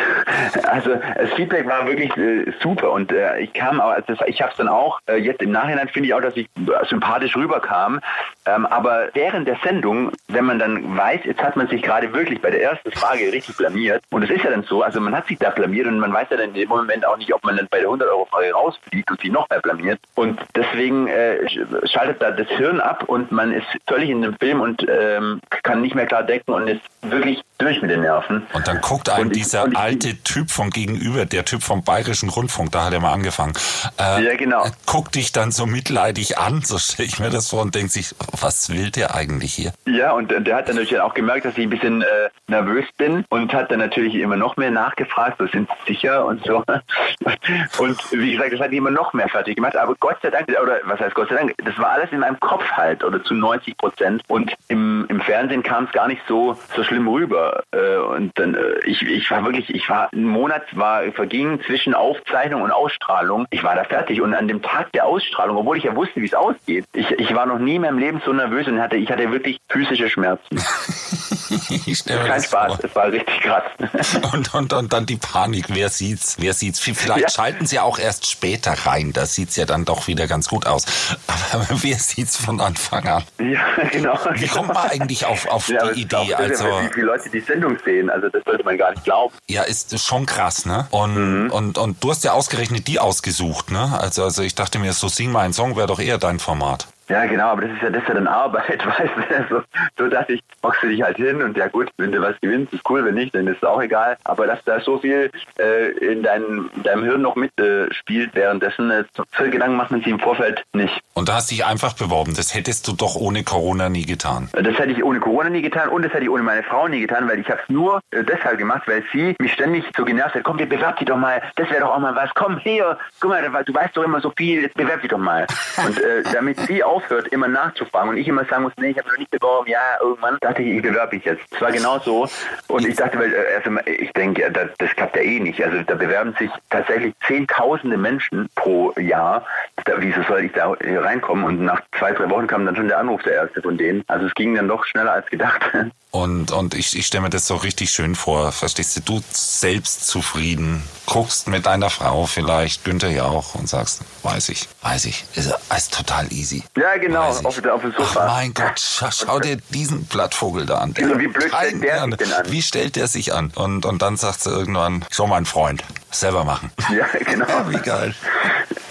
Also 0.64 0.90
das 0.94 1.30
Feedback 1.34 1.66
war 1.66 1.86
wirklich 1.86 2.14
äh, 2.16 2.52
super. 2.60 2.92
Und 2.92 3.12
äh, 3.12 3.38
ich 3.40 3.52
kam 3.52 3.80
auch, 3.80 3.90
also 3.90 4.14
ich 4.26 4.40
habe 4.40 4.50
es 4.50 4.56
dann 4.56 4.68
auch, 4.68 5.00
äh, 5.08 5.16
jetzt 5.16 5.42
im 5.42 5.50
Nachhinein 5.50 5.88
finde 5.88 6.08
ich 6.08 6.14
auch, 6.14 6.20
dass 6.20 6.36
ich 6.36 6.48
sympathisch 6.88 7.36
rüberkam, 7.36 8.00
ähm, 8.46 8.64
aber 8.66 9.08
während 9.14 9.48
der 9.48 9.58
Sendung, 9.64 10.12
wenn 10.28 10.44
man 10.44 10.58
dann 10.58 10.96
weiß, 10.96 11.20
jetzt 11.24 11.42
hat 11.42 11.56
man 11.56 11.68
sich 11.68 11.82
gerade 11.82 12.12
wirklich 12.12 12.40
bei 12.40 12.50
der 12.50 12.62
ersten 12.62 12.92
Frage 12.92 13.32
richtig 13.32 13.56
blamiert. 13.56 14.02
Und 14.10 14.22
es 14.22 14.30
ist 14.30 14.44
ja 14.44 14.50
dann 14.50 14.62
so, 14.62 14.82
also 14.82 15.00
man 15.00 15.14
hat 15.14 15.26
sich 15.26 15.38
da 15.38 15.50
blamiert 15.50 15.86
und 15.86 15.98
man 15.98 16.12
weiß 16.12 16.28
ja 16.30 16.36
dann 16.36 16.54
dem 16.54 16.68
Moment 16.68 17.04
auch 17.06 17.16
nicht, 17.16 17.34
ob 17.34 17.42
man 17.44 17.56
dann 17.56 17.66
bei 17.70 17.80
der 17.80 17.88
100-Euro-Frage 17.88 18.52
rausfliegt 18.52 19.10
und 19.10 19.20
sich 19.20 19.32
noch 19.32 19.48
mehr 19.50 19.60
blamiert. 19.60 19.98
Und 20.14 20.38
deswegen 20.54 21.08
äh, 21.08 21.48
schaltet 21.86 22.22
da 22.22 22.30
das 22.30 22.48
Hirn 22.48 22.80
ab 22.80 23.04
und 23.06 23.32
man 23.32 23.52
ist 23.52 23.66
völlig 23.88 24.10
in 24.10 24.22
dem 24.22 24.36
Film 24.36 24.60
und 24.60 24.86
ähm, 24.88 25.40
kann 25.62 25.82
nicht 25.82 25.94
mehr 25.94 26.06
klar 26.06 26.22
denken 26.22 26.52
und 26.52 26.68
ist 26.68 26.82
wirklich 27.02 27.42
durch 27.66 27.82
mit 27.82 27.90
den 27.90 28.02
Nerven. 28.02 28.46
Und 28.52 28.68
dann 28.68 28.80
guckt 28.80 29.08
einem 29.10 29.30
ich, 29.30 29.38
dieser 29.38 29.66
ich, 29.66 29.76
alte 29.76 30.16
Typ 30.22 30.50
von 30.50 30.70
gegenüber, 30.70 31.24
der 31.24 31.44
Typ 31.44 31.62
vom 31.62 31.82
Bayerischen 31.82 32.28
Rundfunk, 32.28 32.70
da 32.72 32.84
hat 32.84 32.92
er 32.92 33.00
mal 33.00 33.12
angefangen. 33.12 33.54
Äh, 33.98 34.24
ja, 34.24 34.36
genau. 34.36 34.64
Guckt 34.86 35.16
dich 35.16 35.32
dann 35.32 35.50
so 35.50 35.66
mitleidig 35.66 36.38
an, 36.38 36.62
so 36.62 36.78
stelle 36.78 37.08
ich 37.08 37.18
mir 37.18 37.30
das 37.30 37.50
vor 37.50 37.62
und 37.62 37.74
denkt 37.74 37.90
sich, 37.90 38.14
was 38.40 38.70
will 38.70 38.90
der 38.90 39.14
eigentlich 39.14 39.52
hier? 39.52 39.72
Ja, 39.86 40.12
und 40.12 40.30
der 40.30 40.56
hat 40.56 40.68
dann 40.68 40.76
natürlich 40.76 41.00
auch 41.00 41.14
gemerkt, 41.14 41.44
dass 41.44 41.58
ich 41.58 41.64
ein 41.64 41.70
bisschen 41.70 42.02
äh, 42.02 42.06
nervös 42.46 42.84
bin 42.96 43.24
und 43.30 43.52
hat 43.52 43.70
dann 43.70 43.80
natürlich 43.80 44.14
immer 44.14 44.36
noch 44.36 44.56
mehr 44.56 44.70
nachgefragt, 44.70 45.38
so 45.38 45.46
sind 45.48 45.68
Sie 45.86 45.94
sicher 45.94 46.24
und 46.24 46.44
so. 46.44 46.62
Und 47.78 47.98
wie 48.12 48.32
gesagt, 48.32 48.52
das 48.52 48.60
hat 48.60 48.70
ihn 48.70 48.78
immer 48.78 48.90
noch 48.90 49.12
mehr 49.12 49.28
fertig 49.28 49.56
gemacht. 49.56 49.76
Aber 49.76 49.94
Gott 50.00 50.16
sei 50.22 50.30
Dank, 50.30 50.48
oder 50.48 50.78
was 50.84 51.00
heißt 51.00 51.14
Gott 51.14 51.28
sei 51.28 51.36
Dank, 51.36 51.54
das 51.64 51.76
war 51.78 51.90
alles 51.90 52.10
in 52.12 52.20
meinem 52.20 52.38
Kopf 52.40 52.64
halt 52.70 53.04
oder 53.04 53.22
zu 53.22 53.34
90 53.34 53.76
Prozent. 53.76 54.22
Und 54.28 54.52
im, 54.68 55.06
im 55.08 55.20
Fernsehen 55.20 55.62
kam 55.62 55.84
es 55.84 55.92
gar 55.92 56.08
nicht 56.08 56.22
so, 56.28 56.56
so 56.74 56.84
schlimm 56.84 57.08
rüber. 57.08 57.55
Äh, 57.72 57.96
und 57.96 58.32
dann, 58.38 58.54
äh, 58.54 58.80
ich, 58.84 59.02
ich 59.02 59.30
war 59.30 59.44
wirklich, 59.44 59.70
ich 59.74 59.88
war, 59.88 60.10
ein 60.12 60.24
Monat 60.24 60.64
war, 60.76 61.02
verging 61.12 61.60
zwischen 61.62 61.94
Aufzeichnung 61.94 62.62
und 62.62 62.70
Ausstrahlung. 62.70 63.46
Ich 63.50 63.62
war 63.62 63.74
da 63.74 63.84
fertig. 63.84 64.20
Und 64.20 64.34
an 64.34 64.48
dem 64.48 64.62
Tag 64.62 64.92
der 64.92 65.06
Ausstrahlung, 65.06 65.56
obwohl 65.56 65.78
ich 65.78 65.84
ja 65.84 65.94
wusste, 65.94 66.20
wie 66.20 66.26
es 66.26 66.34
ausgeht, 66.34 66.84
ich, 66.92 67.10
ich 67.10 67.34
war 67.34 67.46
noch 67.46 67.58
nie 67.58 67.76
in 67.76 67.82
meinem 67.82 67.98
Leben 67.98 68.20
so 68.24 68.32
nervös 68.32 68.66
und 68.66 68.80
hatte, 68.80 68.96
ich 68.96 69.10
hatte 69.10 69.30
wirklich 69.32 69.58
physische 69.68 70.08
Schmerzen. 70.08 70.60
Kein 72.06 72.42
Spaß, 72.42 72.48
vor. 72.48 72.78
es 72.82 72.94
war 72.94 73.06
richtig 73.06 73.40
krass. 73.40 73.62
und, 74.32 74.54
und, 74.54 74.72
und 74.72 74.92
dann 74.92 75.06
die 75.06 75.16
Panik, 75.16 75.66
wer 75.68 75.88
sieht's, 75.88 76.36
wer 76.38 76.54
sieht's. 76.54 76.80
Vielleicht 76.80 77.20
ja. 77.20 77.28
schalten 77.28 77.66
sie 77.66 77.78
auch 77.80 77.98
erst 77.98 78.30
später 78.30 78.72
rein, 78.86 79.12
da 79.12 79.26
sieht's 79.26 79.56
ja 79.56 79.66
dann 79.66 79.84
doch 79.84 80.06
wieder 80.06 80.26
ganz 80.26 80.48
gut 80.48 80.66
aus. 80.66 80.84
Aber 81.52 81.66
wer 81.82 81.98
sieht's 81.98 82.36
von 82.36 82.60
Anfang 82.60 83.06
an? 83.06 83.24
Ja, 83.38 83.60
genau. 83.90 84.18
Wie 84.34 84.48
kommt 84.48 84.68
man 84.68 84.90
eigentlich 84.90 85.24
auf, 85.26 85.46
auf 85.48 85.68
ja, 85.68 85.92
die 85.92 86.02
Idee? 86.02 86.34
Also, 86.34 86.64
wie 86.64 86.92
viele 86.92 87.06
Leute 87.06 87.30
die 87.30 87.40
Sendung 87.40 87.78
sehen, 87.84 88.10
also 88.10 88.28
das 88.28 88.42
sollte 88.44 88.64
man 88.64 88.76
gar 88.76 88.90
nicht 88.90 89.04
glauben. 89.04 89.34
Ja, 89.48 89.62
ist 89.62 89.98
schon 89.98 90.26
krass, 90.26 90.66
ne? 90.66 90.86
Und, 90.90 91.44
mhm. 91.44 91.50
und, 91.50 91.78
und 91.78 92.02
du 92.02 92.10
hast 92.10 92.24
ja 92.24 92.32
ausgerechnet 92.32 92.88
die 92.88 92.98
ausgesucht, 92.98 93.70
ne? 93.70 93.98
Also, 93.98 94.24
also 94.24 94.42
ich 94.42 94.54
dachte 94.54 94.78
mir, 94.78 94.92
so 94.92 95.08
sing 95.08 95.30
mal 95.30 95.40
einen 95.40 95.52
Song 95.52 95.76
wäre 95.76 95.86
doch 95.86 96.00
eher 96.00 96.18
dein 96.18 96.38
Format. 96.38 96.88
Ja, 97.08 97.24
genau, 97.26 97.48
aber 97.48 97.62
das 97.62 97.72
ist 97.72 97.82
ja, 97.82 97.90
das 97.90 98.02
ist 98.02 98.08
ja 98.08 98.14
dann 98.14 98.26
Arbeit, 98.26 98.84
weißt 98.86 99.50
du. 99.50 99.56
So, 99.56 99.62
so 99.96 100.08
dachte 100.08 100.34
ich, 100.34 100.42
machst 100.62 100.82
du 100.82 100.88
dich 100.88 101.02
halt 101.02 101.16
hin 101.16 101.40
und 101.42 101.56
ja 101.56 101.68
gut, 101.68 101.90
wenn 101.98 102.10
du 102.10 102.20
was 102.20 102.34
gewinnst, 102.40 102.72
ist 102.72 102.88
cool, 102.88 103.04
wenn 103.04 103.14
nicht, 103.14 103.34
dann 103.34 103.46
ist 103.46 103.58
es 103.58 103.64
auch 103.64 103.80
egal. 103.80 104.16
Aber 104.24 104.46
dass 104.46 104.62
da 104.64 104.80
so 104.80 104.98
viel 104.98 105.30
äh, 105.58 105.90
in 105.98 106.22
deinem, 106.22 106.70
deinem 106.82 107.04
Hirn 107.04 107.22
noch 107.22 107.36
mitspielt 107.36 108.30
äh, 108.32 108.36
währenddessen, 108.36 108.90
äh, 108.90 109.04
viel 109.30 109.50
Gedanken 109.50 109.76
macht 109.76 109.90
man 109.90 110.00
sich 110.00 110.08
im 110.08 110.18
Vorfeld 110.18 110.64
nicht. 110.72 111.00
Und 111.14 111.28
da 111.28 111.34
hast 111.34 111.50
dich 111.50 111.64
einfach 111.64 111.92
beworben. 111.92 112.34
Das 112.34 112.54
hättest 112.54 112.88
du 112.88 112.92
doch 112.92 113.14
ohne 113.14 113.44
Corona 113.44 113.88
nie 113.88 114.04
getan. 114.04 114.48
Das 114.52 114.78
hätte 114.78 114.90
ich 114.90 115.04
ohne 115.04 115.20
Corona 115.20 115.48
nie 115.48 115.62
getan 115.62 115.88
und 115.88 116.02
das 116.02 116.12
hätte 116.12 116.24
ich 116.24 116.30
ohne 116.30 116.42
meine 116.42 116.62
Frau 116.64 116.88
nie 116.88 117.00
getan, 117.00 117.28
weil 117.28 117.38
ich 117.38 117.48
habe 117.48 117.60
es 117.62 117.68
nur 117.68 118.00
äh, 118.10 118.24
deshalb 118.24 118.58
gemacht, 118.58 118.82
weil 118.86 119.04
sie 119.12 119.36
mich 119.38 119.52
ständig 119.52 119.84
so 119.96 120.04
genervt 120.04 120.34
hat, 120.34 120.42
komm, 120.42 120.58
wir 120.58 120.68
bewerb 120.68 120.98
dich 120.98 121.06
doch 121.06 121.16
mal, 121.16 121.40
das 121.54 121.70
wäre 121.70 121.80
doch 121.80 121.94
auch 121.94 121.98
mal 122.00 122.16
was, 122.16 122.30
komm 122.34 122.58
her, 122.58 122.98
guck 123.20 123.30
mal, 123.30 123.64
du 123.64 123.74
weißt 123.74 123.96
doch 123.96 124.02
immer 124.02 124.20
so 124.20 124.32
viel, 124.36 124.62
jetzt 124.62 124.74
bewerb 124.74 125.02
dich 125.02 125.10
doch 125.10 125.18
mal. 125.18 125.46
Und 125.86 126.00
äh, 126.00 126.22
damit 126.32 126.58
sie 126.60 126.82
auch 126.82 126.95
aufhört, 126.96 127.28
immer 127.28 127.48
nachzufragen 127.48 128.10
und 128.10 128.16
ich 128.16 128.26
immer 128.28 128.44
sagen 128.44 128.64
muss, 128.64 128.72
nee, 128.78 128.88
ich 128.88 128.98
habe 128.98 129.08
noch 129.08 129.18
nicht 129.18 129.30
beworben, 129.30 129.68
ja, 129.70 129.80
irgendwann 130.00 130.38
dachte 130.40 130.62
ich, 130.62 130.76
ich 130.76 130.82
bewerbe 130.82 131.16
mich 131.16 131.24
jetzt. 131.24 131.42
Es 131.50 131.60
war 131.60 131.70
genau 131.70 131.98
so 131.98 132.28
und 132.68 132.86
ich 132.86 132.96
dachte, 132.96 133.18
weil, 133.18 133.32
äh, 133.32 133.56
also 133.56 133.70
ich 133.86 134.12
denke, 134.12 134.50
das, 134.50 134.70
das 134.78 134.90
klappt 134.90 135.16
ja 135.16 135.22
eh 135.22 135.40
nicht. 135.40 135.62
Also 135.62 135.82
da 135.82 135.94
bewerben 135.94 136.34
sich 136.38 136.50
tatsächlich 136.70 137.14
zehntausende 137.26 137.96
Menschen 137.96 138.48
pro 138.54 138.92
Jahr. 138.98 139.44
Da, 139.84 139.94
wieso 139.98 140.22
soll 140.22 140.44
ich 140.44 140.52
da 140.52 140.74
reinkommen? 140.80 141.44
Und 141.44 141.60
nach 141.62 141.82
zwei, 141.98 142.12
drei 142.12 142.28
Wochen 142.30 142.46
kam 142.46 142.66
dann 142.66 142.76
schon 142.76 142.88
der 142.88 142.98
Anruf 142.98 143.22
der 143.22 143.34
erste 143.34 143.62
von 143.62 143.76
denen. 143.76 144.02
Also 144.06 144.26
es 144.26 144.34
ging 144.34 144.54
dann 144.54 144.68
doch 144.68 144.84
schneller 144.84 145.12
als 145.12 145.26
gedacht. 145.26 145.60
Und, 146.16 146.50
und 146.50 146.72
ich, 146.72 146.96
ich 146.96 147.06
stelle 147.06 147.24
mir 147.24 147.30
das 147.30 147.46
so 147.46 147.56
richtig 147.56 147.90
schön 147.90 148.14
vor. 148.14 148.50
Verstehst 148.50 148.96
du, 148.96 149.00
du 149.02 149.22
selbst 149.30 150.06
zufrieden, 150.06 150.82
guckst 151.04 151.46
mit 151.46 151.66
deiner 151.66 151.90
Frau 151.90 152.24
vielleicht, 152.24 152.84
Günther 152.84 153.10
ja 153.10 153.24
auch 153.24 153.54
und 153.54 153.68
sagst, 153.68 154.00
weiß 154.22 154.48
ich, 154.48 154.66
weiß 154.80 155.04
ich, 155.04 155.26
ist, 155.34 155.52
ist 155.76 155.92
total 155.92 156.32
easy. 156.32 156.64
Ja, 156.74 156.96
genau, 156.96 157.24
auf, 157.28 157.44
auf 157.44 157.82
dem 157.82 157.92
Sofa. 157.92 158.20
Ach 158.22 158.34
mein 158.34 158.54
Gott, 158.54 158.80
schau, 158.80 159.08
schau 159.10 159.40
dir 159.40 159.58
diesen 159.68 160.06
Plattvogel 160.06 160.64
da 160.64 160.78
an. 160.78 160.94
Der 160.94 161.18
wie 161.18 161.28
blöd 161.28 161.52
stellt 161.52 161.82
der 161.82 162.04
sich 162.04 162.16
denn 162.16 162.32
an? 162.32 162.50
Wie 162.50 162.62
stellt 162.62 162.96
der 162.96 163.08
sich 163.08 163.34
an? 163.34 163.52
Und, 163.54 163.84
und 163.84 164.00
dann 164.00 164.16
sagt 164.16 164.40
sie 164.40 164.50
irgendwann, 164.50 165.04
schon 165.10 165.28
mein 165.28 165.44
Freund, 165.44 165.84
selber 166.20 166.44
machen. 166.44 166.70
Ja, 166.96 167.06
genau. 167.24 167.46
wie 167.68 167.78
geil. 167.78 168.14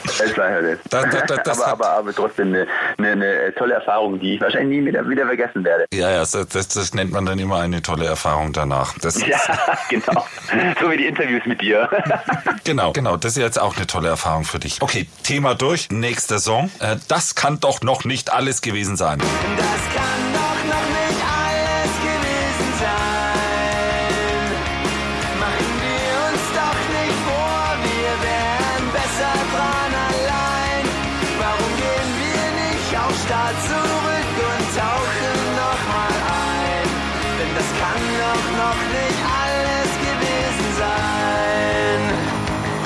Es 0.05 0.38
war 0.38 0.49
herrlich. 0.49 0.79
Das, 0.89 1.05
das, 1.09 1.43
das 1.43 1.61
aber, 1.61 1.71
aber, 1.71 1.89
aber 1.97 2.13
trotzdem 2.13 2.49
eine, 2.49 2.67
eine, 2.97 3.11
eine, 3.11 3.55
tolle 3.55 3.75
Erfahrung, 3.75 4.19
die 4.19 4.35
ich 4.35 4.41
wahrscheinlich 4.41 4.79
nie 4.79 4.85
wieder, 4.85 5.07
wieder 5.07 5.25
vergessen 5.25 5.63
werde. 5.63 5.85
Ja, 5.93 6.11
ja, 6.11 6.19
das, 6.19 6.47
das, 6.49 6.93
nennt 6.93 7.11
man 7.11 7.25
dann 7.25 7.39
immer 7.39 7.59
eine 7.59 7.81
tolle 7.81 8.05
Erfahrung 8.05 8.53
danach. 8.53 8.95
ja, 9.01 9.39
genau. 9.89 10.25
So 10.79 10.91
wie 10.91 10.97
die 10.97 11.07
Interviews 11.07 11.45
mit 11.45 11.61
dir. 11.61 11.89
genau, 12.63 12.91
genau. 12.91 13.17
Das 13.17 13.31
ist 13.31 13.41
jetzt 13.41 13.59
auch 13.59 13.75
eine 13.75 13.88
tolle 13.88 14.09
Erfahrung 14.09 14.43
für 14.43 14.59
dich. 14.59 14.81
Okay, 14.81 15.07
Thema 15.23 15.55
durch. 15.55 15.89
Nächster 15.89 16.39
Song. 16.39 16.69
Äh, 16.79 16.97
das 17.07 17.35
kann 17.35 17.59
doch 17.59 17.81
noch 17.81 18.05
nicht 18.05 18.31
alles 18.31 18.61
gewesen 18.61 18.97
sein. 18.97 19.19
Das 19.19 19.95
kann 19.95 20.33
doch 20.33 20.55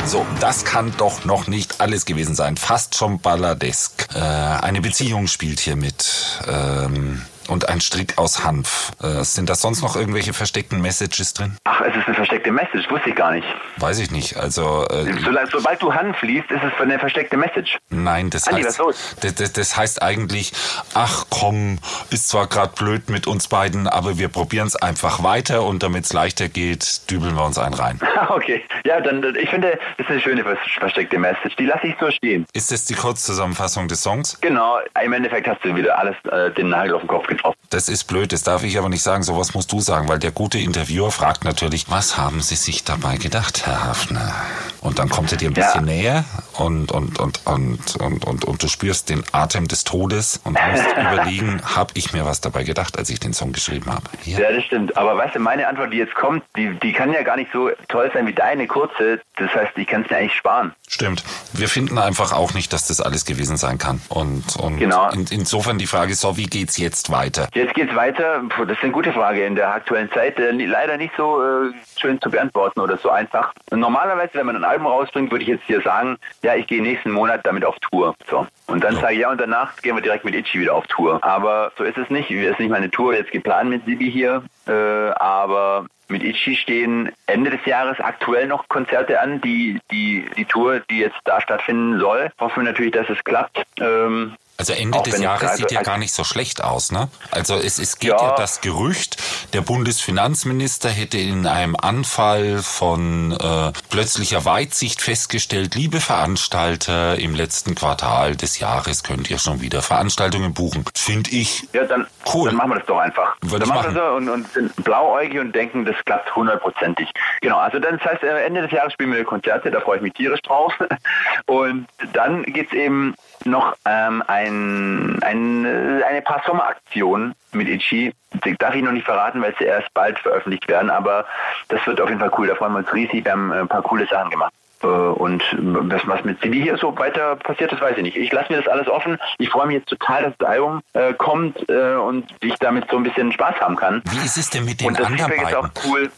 So, 0.09 0.25
das 0.39 0.65
kann 0.65 0.91
doch 0.97 1.23
noch 1.23 1.45
nicht 1.45 1.81
alles 1.81 2.03
gewesen 2.03 2.33
sein. 2.33 2.57
Fast 2.57 2.95
schon 2.95 3.19
balladesk. 3.19 4.07
Äh, 4.15 4.17
eine 4.17 4.81
Beziehung 4.81 5.27
spielt 5.27 5.59
hier 5.59 5.75
mit. 5.75 6.41
Ähm, 6.47 7.21
und 7.49 7.67
ein 7.69 7.81
Strick 7.81 8.17
aus 8.17 8.43
Hanf. 8.43 8.91
Äh, 9.01 9.23
sind 9.23 9.49
da 9.49 9.55
sonst 9.55 9.81
noch 9.81 9.95
irgendwelche 9.95 10.33
versteckten 10.33 10.81
Messages 10.81 11.33
drin? 11.33 11.57
Ach, 11.65 11.81
es 11.81 11.95
ist 11.95 12.05
eine 12.07 12.15
versteckte 12.15 12.51
Message, 12.51 12.89
wusste 12.89 13.09
ich 13.09 13.15
gar 13.15 13.31
nicht. 13.31 13.47
Weiß 13.77 13.99
ich 13.99 14.11
nicht. 14.11 14.37
Also 14.37 14.85
äh, 14.89 15.05
So, 15.23 15.31
sobald 15.59 15.81
du 15.81 15.93
Hanf 15.93 16.21
liest, 16.21 16.49
ist 16.51 16.61
es 16.63 16.81
eine 16.81 16.99
versteckte 16.99 17.37
Message. 17.37 17.77
nein, 17.89 18.29
das 18.29 18.47
Andi, 18.47 18.63
heißt, 18.63 18.79
das, 19.21 19.35
das, 19.35 19.53
das 19.53 19.77
heißt 19.77 20.01
eigentlich, 20.01 20.53
ach 20.93 21.25
komm, 21.29 21.79
ist 22.11 22.29
zwar 22.29 22.47
gerade 22.47 22.73
blöd 22.75 23.09
mit 23.09 23.27
uns 23.27 23.47
beiden, 23.47 23.87
aber 23.87 24.17
wir 24.17 24.27
probieren 24.29 24.67
es 24.67 24.75
einfach 24.75 25.23
weiter 25.23 25.63
und 25.63 25.83
damit 25.83 26.05
es 26.05 26.13
leichter 26.13 26.47
geht, 26.49 27.09
dübeln 27.09 27.35
wir 27.35 27.43
uns 27.45 27.57
einen 27.57 27.73
rein. 27.73 27.99
okay, 28.29 28.63
ja, 28.85 29.01
dann, 29.01 29.23
ich 29.35 29.49
finde, 29.49 29.79
das 29.97 30.05
ist 30.07 30.11
eine 30.11 30.21
schöne 30.21 30.43
vers- 30.43 30.57
versteckte 30.77 31.17
Message. 31.17 31.55
Die 31.57 31.65
lasse 31.65 31.87
ich 31.87 31.95
so 31.99 32.09
stehen. 32.11 32.45
Ist 32.53 32.71
das 32.71 32.85
die 32.85 32.93
Kurzzusammenfassung 32.95 33.87
des 33.87 34.01
Songs? 34.03 34.37
Genau, 34.41 34.77
im 35.03 35.13
Endeffekt 35.13 35.47
hast 35.47 35.63
du 35.63 35.75
wieder 35.75 35.97
alles, 35.97 36.15
äh, 36.31 36.51
den 36.51 36.69
Nagel 36.69 36.93
auf 36.95 37.01
den 37.01 37.07
Kopf 37.07 37.27
getroffen. 37.39 37.59
Das 37.71 37.87
ist 37.89 38.05
blöd, 38.05 38.31
das 38.31 38.43
darf 38.43 38.63
ich 38.63 38.77
aber 38.77 38.89
nicht 38.89 39.03
sagen. 39.03 39.23
Sowas 39.23 39.53
musst 39.53 39.71
du 39.71 39.79
sagen, 39.79 40.07
weil 40.07 40.19
der 40.19 40.31
gute 40.31 40.57
Interviewer 40.57 41.11
fragt 41.11 41.43
natürlich, 41.43 41.89
was 41.89 42.17
haben 42.17 42.41
Sie 42.41 42.55
sich 42.55 42.83
dabei 42.83 43.17
gedacht, 43.17 43.65
Herr 43.65 43.83
Hafner? 43.83 44.33
Und 44.81 44.97
dann 44.97 45.09
kommt 45.09 45.31
er 45.31 45.37
dir 45.37 45.49
ein 45.49 45.55
Ja. 45.55 45.65
bisschen 45.65 45.85
näher 45.85 46.23
und, 46.53 46.91
und, 46.91 47.19
und, 47.19 47.41
und, 47.45 47.95
und, 47.97 48.25
und, 48.25 48.45
und 48.45 48.63
du 48.63 48.67
spürst 48.69 49.09
den 49.09 49.23
Atem 49.33 49.67
des 49.67 49.83
Todes 49.83 50.39
und 50.45 50.57
musst 50.71 50.85
überlegen, 50.97 51.61
habe 51.75 51.91
ich 51.95 52.13
mir 52.13 52.25
was 52.25 52.39
dabei 52.41 52.63
gedacht, 52.63 52.97
als 52.97 53.09
ich 53.09 53.19
den 53.19 53.33
Song 53.33 53.51
geschrieben 53.51 53.91
habe? 53.91 54.03
Ja. 54.23 54.39
Ja, 54.39 54.51
das 54.53 54.63
stimmt. 54.63 54.95
Aber 54.97 55.17
weißt 55.17 55.35
du, 55.35 55.39
meine 55.39 55.67
Antwort, 55.67 55.91
die 55.91 55.97
jetzt 55.97 56.15
kommt, 56.15 56.43
die, 56.55 56.73
die 56.81 56.93
kann 56.93 57.11
ja 57.13 57.23
gar 57.23 57.35
nicht 57.35 57.51
so 57.51 57.69
toll 57.89 58.09
sein 58.13 58.25
wie 58.25 58.33
deine 58.33 58.67
kurze. 58.67 59.19
Das 59.37 59.53
heißt, 59.53 59.73
ich 59.77 59.85
kann 59.87 60.03
es 60.03 60.09
mir 60.09 60.17
eigentlich 60.17 60.35
sparen. 60.35 60.73
Stimmt. 60.87 61.23
Wir 61.53 61.67
finden 61.69 61.97
einfach 61.97 62.31
auch 62.31 62.53
nicht, 62.53 62.71
dass 62.73 62.87
das 62.87 63.01
alles 63.01 63.25
gewesen 63.25 63.57
sein 63.57 63.77
kann. 63.77 64.01
Und, 64.09 64.55
und 64.55 64.77
Genau. 64.79 65.09
in, 65.11 65.25
insofern 65.29 65.77
die 65.77 65.87
Frage, 65.87 66.15
so, 66.15 66.37
wie 66.37 66.45
geht's 66.47 66.77
jetzt 66.77 67.09
weiter? 67.11 67.28
Jetzt 67.53 67.73
geht's 67.73 67.95
weiter. 67.95 68.41
Puh, 68.49 68.65
das 68.65 68.77
ist 68.77 68.83
eine 68.83 68.91
gute 68.91 69.11
Frage 69.13 69.45
in 69.45 69.55
der 69.55 69.69
aktuellen 69.73 70.11
Zeit. 70.11 70.39
Äh, 70.39 70.51
leider 70.51 70.97
nicht 70.97 71.13
so 71.17 71.41
äh, 71.41 71.71
schön 71.99 72.19
zu 72.21 72.29
beantworten 72.29 72.79
oder 72.79 72.97
so 72.97 73.09
einfach. 73.09 73.53
Normalerweise, 73.71 74.31
wenn 74.33 74.45
man 74.47 74.55
ein 74.55 74.63
Album 74.63 74.87
rausbringt, 74.87 75.31
würde 75.31 75.43
ich 75.43 75.49
jetzt 75.49 75.63
hier 75.65 75.81
sagen, 75.81 76.17
ja, 76.41 76.55
ich 76.55 76.67
gehe 76.67 76.81
nächsten 76.81 77.11
Monat 77.11 77.41
damit 77.45 77.63
auf 77.65 77.75
Tour. 77.79 78.15
So. 78.29 78.47
Und 78.67 78.83
dann 78.83 78.95
Ja. 78.95 79.01
sage 79.01 79.13
ich, 79.13 79.19
ja, 79.19 79.29
und 79.31 79.39
danach 79.41 79.75
gehen 79.77 79.95
wir 79.95 80.01
direkt 80.01 80.25
mit 80.25 80.35
Itchy 80.35 80.59
wieder 80.59 80.75
auf 80.75 80.87
Tour. 80.87 81.23
Aber 81.23 81.71
so 81.77 81.83
ist 81.83 81.97
es 81.97 82.09
nicht. 82.09 82.29
Es 82.31 82.51
ist 82.51 82.59
nicht 82.59 82.69
meine 82.69 82.89
Tour 82.89 83.13
jetzt 83.15 83.31
geplant 83.31 83.69
mit 83.69 83.85
Sibi 83.85 84.11
hier. 84.11 84.43
Äh, 84.67 84.71
aber 84.71 85.85
mit 86.07 86.23
Itchy 86.23 86.55
stehen 86.55 87.11
Ende 87.27 87.51
des 87.51 87.63
Jahres 87.65 87.99
aktuell 87.99 88.47
noch 88.47 88.67
Konzerte 88.67 89.19
an. 89.21 89.41
Die, 89.41 89.79
die, 89.91 90.25
die 90.37 90.45
Tour, 90.45 90.79
die 90.89 90.99
jetzt 90.99 91.17
da 91.25 91.39
stattfinden 91.41 91.99
soll, 91.99 92.31
hoffen 92.39 92.63
wir 92.63 92.71
natürlich, 92.71 92.93
dass 92.93 93.09
es 93.09 93.23
klappt. 93.23 93.61
Ähm, 93.79 94.35
Also 94.59 94.73
Ende 94.73 95.01
des 95.01 95.19
Jahres 95.19 95.55
sieht 95.55 95.71
ja 95.71 95.79
als- 95.79 95.87
gar 95.87 95.97
nicht 95.97 96.13
so 96.13 96.23
schlecht 96.25 96.61
aus, 96.63 96.91
ne? 96.91 97.07
Also 97.31 97.55
es, 97.55 97.79
es 97.79 97.97
geht 97.97 98.11
Ja. 98.11 98.17
ja. 98.21 98.35
das 98.35 98.59
Gerücht, 98.61 99.15
der 99.53 99.61
Bundesfinanzminister 99.61 100.89
hätte 100.89 101.17
in 101.17 101.47
einem 101.47 101.75
Anfall 101.75 102.59
von 102.61 103.31
äh, 103.31 103.71
plötzlicher 103.89 104.43
Weitsicht 104.43 105.01
festgestellt, 105.01 105.75
liebe 105.75 106.01
Veranstalter, 106.01 107.17
im 107.17 107.35
letzten 107.35 107.73
Quartal 107.73 108.35
des 108.35 108.59
Jahres 108.59 109.03
könnt 109.03 109.29
ihr 109.29 109.39
schon 109.39 109.61
wieder 109.61 109.81
Veranstaltungen 109.81 110.53
buchen. 110.53 110.83
Finde 110.93 111.29
ich. 111.31 111.67
Ja, 111.73 111.85
dann, 111.85 112.05
Cool. 112.33 112.49
dann 112.49 112.57
machen 112.57 112.71
wir 112.71 112.75
das 112.79 112.85
doch 112.85 112.99
einfach. 112.99 113.37
Würde 113.41 113.59
dann 113.65 113.69
machen 113.69 113.93
wir 113.95 114.01
das 114.01 114.09
so 114.11 114.15
und, 114.17 114.29
und 114.29 114.51
sind 114.51 114.75
blauäugig 114.83 115.39
und 115.39 115.53
denken, 115.55 115.85
das 115.85 115.95
klappt 116.05 116.35
hundertprozentig. 116.35 117.09
Genau, 117.41 117.57
also 117.59 117.79
dann, 117.79 117.97
das 117.97 118.05
heißt, 118.11 118.23
Ende 118.23 118.63
des 118.63 118.71
Jahres 118.71 118.91
spielen 118.91 119.13
wir 119.13 119.23
Konzerte, 119.23 119.71
da 119.71 119.79
freue 119.79 119.97
ich 119.97 120.01
mich 120.03 120.13
tierisch 120.13 120.41
drauf. 120.41 120.73
Und 121.45 121.87
dann 122.13 122.43
geht's 122.43 122.73
eben 122.73 123.15
noch 123.45 123.75
ähm, 123.85 124.23
ein, 124.27 124.48
ein, 124.49 125.65
äh, 125.65 126.03
eine 126.03 126.21
paar 126.21 126.41
Sommeraktionen 126.45 127.35
mit 127.51 127.67
Itchy. 127.67 128.13
Die 128.45 128.55
darf 128.57 128.75
ich 128.75 128.83
noch 128.83 128.91
nicht 128.91 129.05
verraten, 129.05 129.41
weil 129.41 129.55
sie 129.57 129.65
erst 129.65 129.93
bald 129.93 130.19
veröffentlicht 130.19 130.67
werden, 130.67 130.89
aber 130.89 131.25
das 131.67 131.85
wird 131.87 131.99
auf 132.01 132.09
jeden 132.09 132.19
Fall 132.19 132.31
cool. 132.37 132.47
Da 132.47 132.55
freuen 132.55 132.73
wir 132.73 132.79
uns 132.79 132.93
riesig. 132.93 133.25
Wir 133.25 133.31
haben 133.31 133.51
äh, 133.51 133.59
ein 133.59 133.67
paar 133.67 133.81
coole 133.81 134.07
Sachen 134.07 134.29
gemacht. 134.29 134.53
Äh, 134.81 134.87
Und 134.87 135.43
was, 135.59 136.01
was 136.07 136.23
mit 136.23 136.39
CD 136.41 136.61
hier 136.61 136.77
so 136.77 136.97
weiter 136.97 137.35
passiert, 137.37 137.71
das 137.71 137.81
weiß 137.81 137.97
ich 137.97 138.03
nicht. 138.03 138.17
Ich 138.17 138.31
lasse 138.31 138.51
mir 138.51 138.59
das 138.61 138.67
alles 138.67 138.87
offen. 138.87 139.17
Ich 139.37 139.49
freue 139.49 139.67
mich 139.67 139.77
jetzt 139.77 139.89
total, 139.89 140.23
dass 140.23 140.33
das 140.37 140.47
Album 140.49 140.81
äh, 140.93 141.13
kommt 141.13 141.57
äh, 141.69 141.95
und 141.95 142.25
ich 142.41 142.53
damit 142.59 142.85
so 142.89 142.97
ein 142.97 143.03
bisschen 143.03 143.31
Spaß 143.31 143.55
haben 143.59 143.75
kann. 143.75 144.01
Wie 144.09 144.25
ist 144.25 144.37
es 144.37 144.49
denn 144.49 144.65
mit 144.65 144.81
den 144.81 144.93
das 144.93 145.05
anderen 145.05 145.31
beiden? 145.41 145.71
cool. 145.85 146.09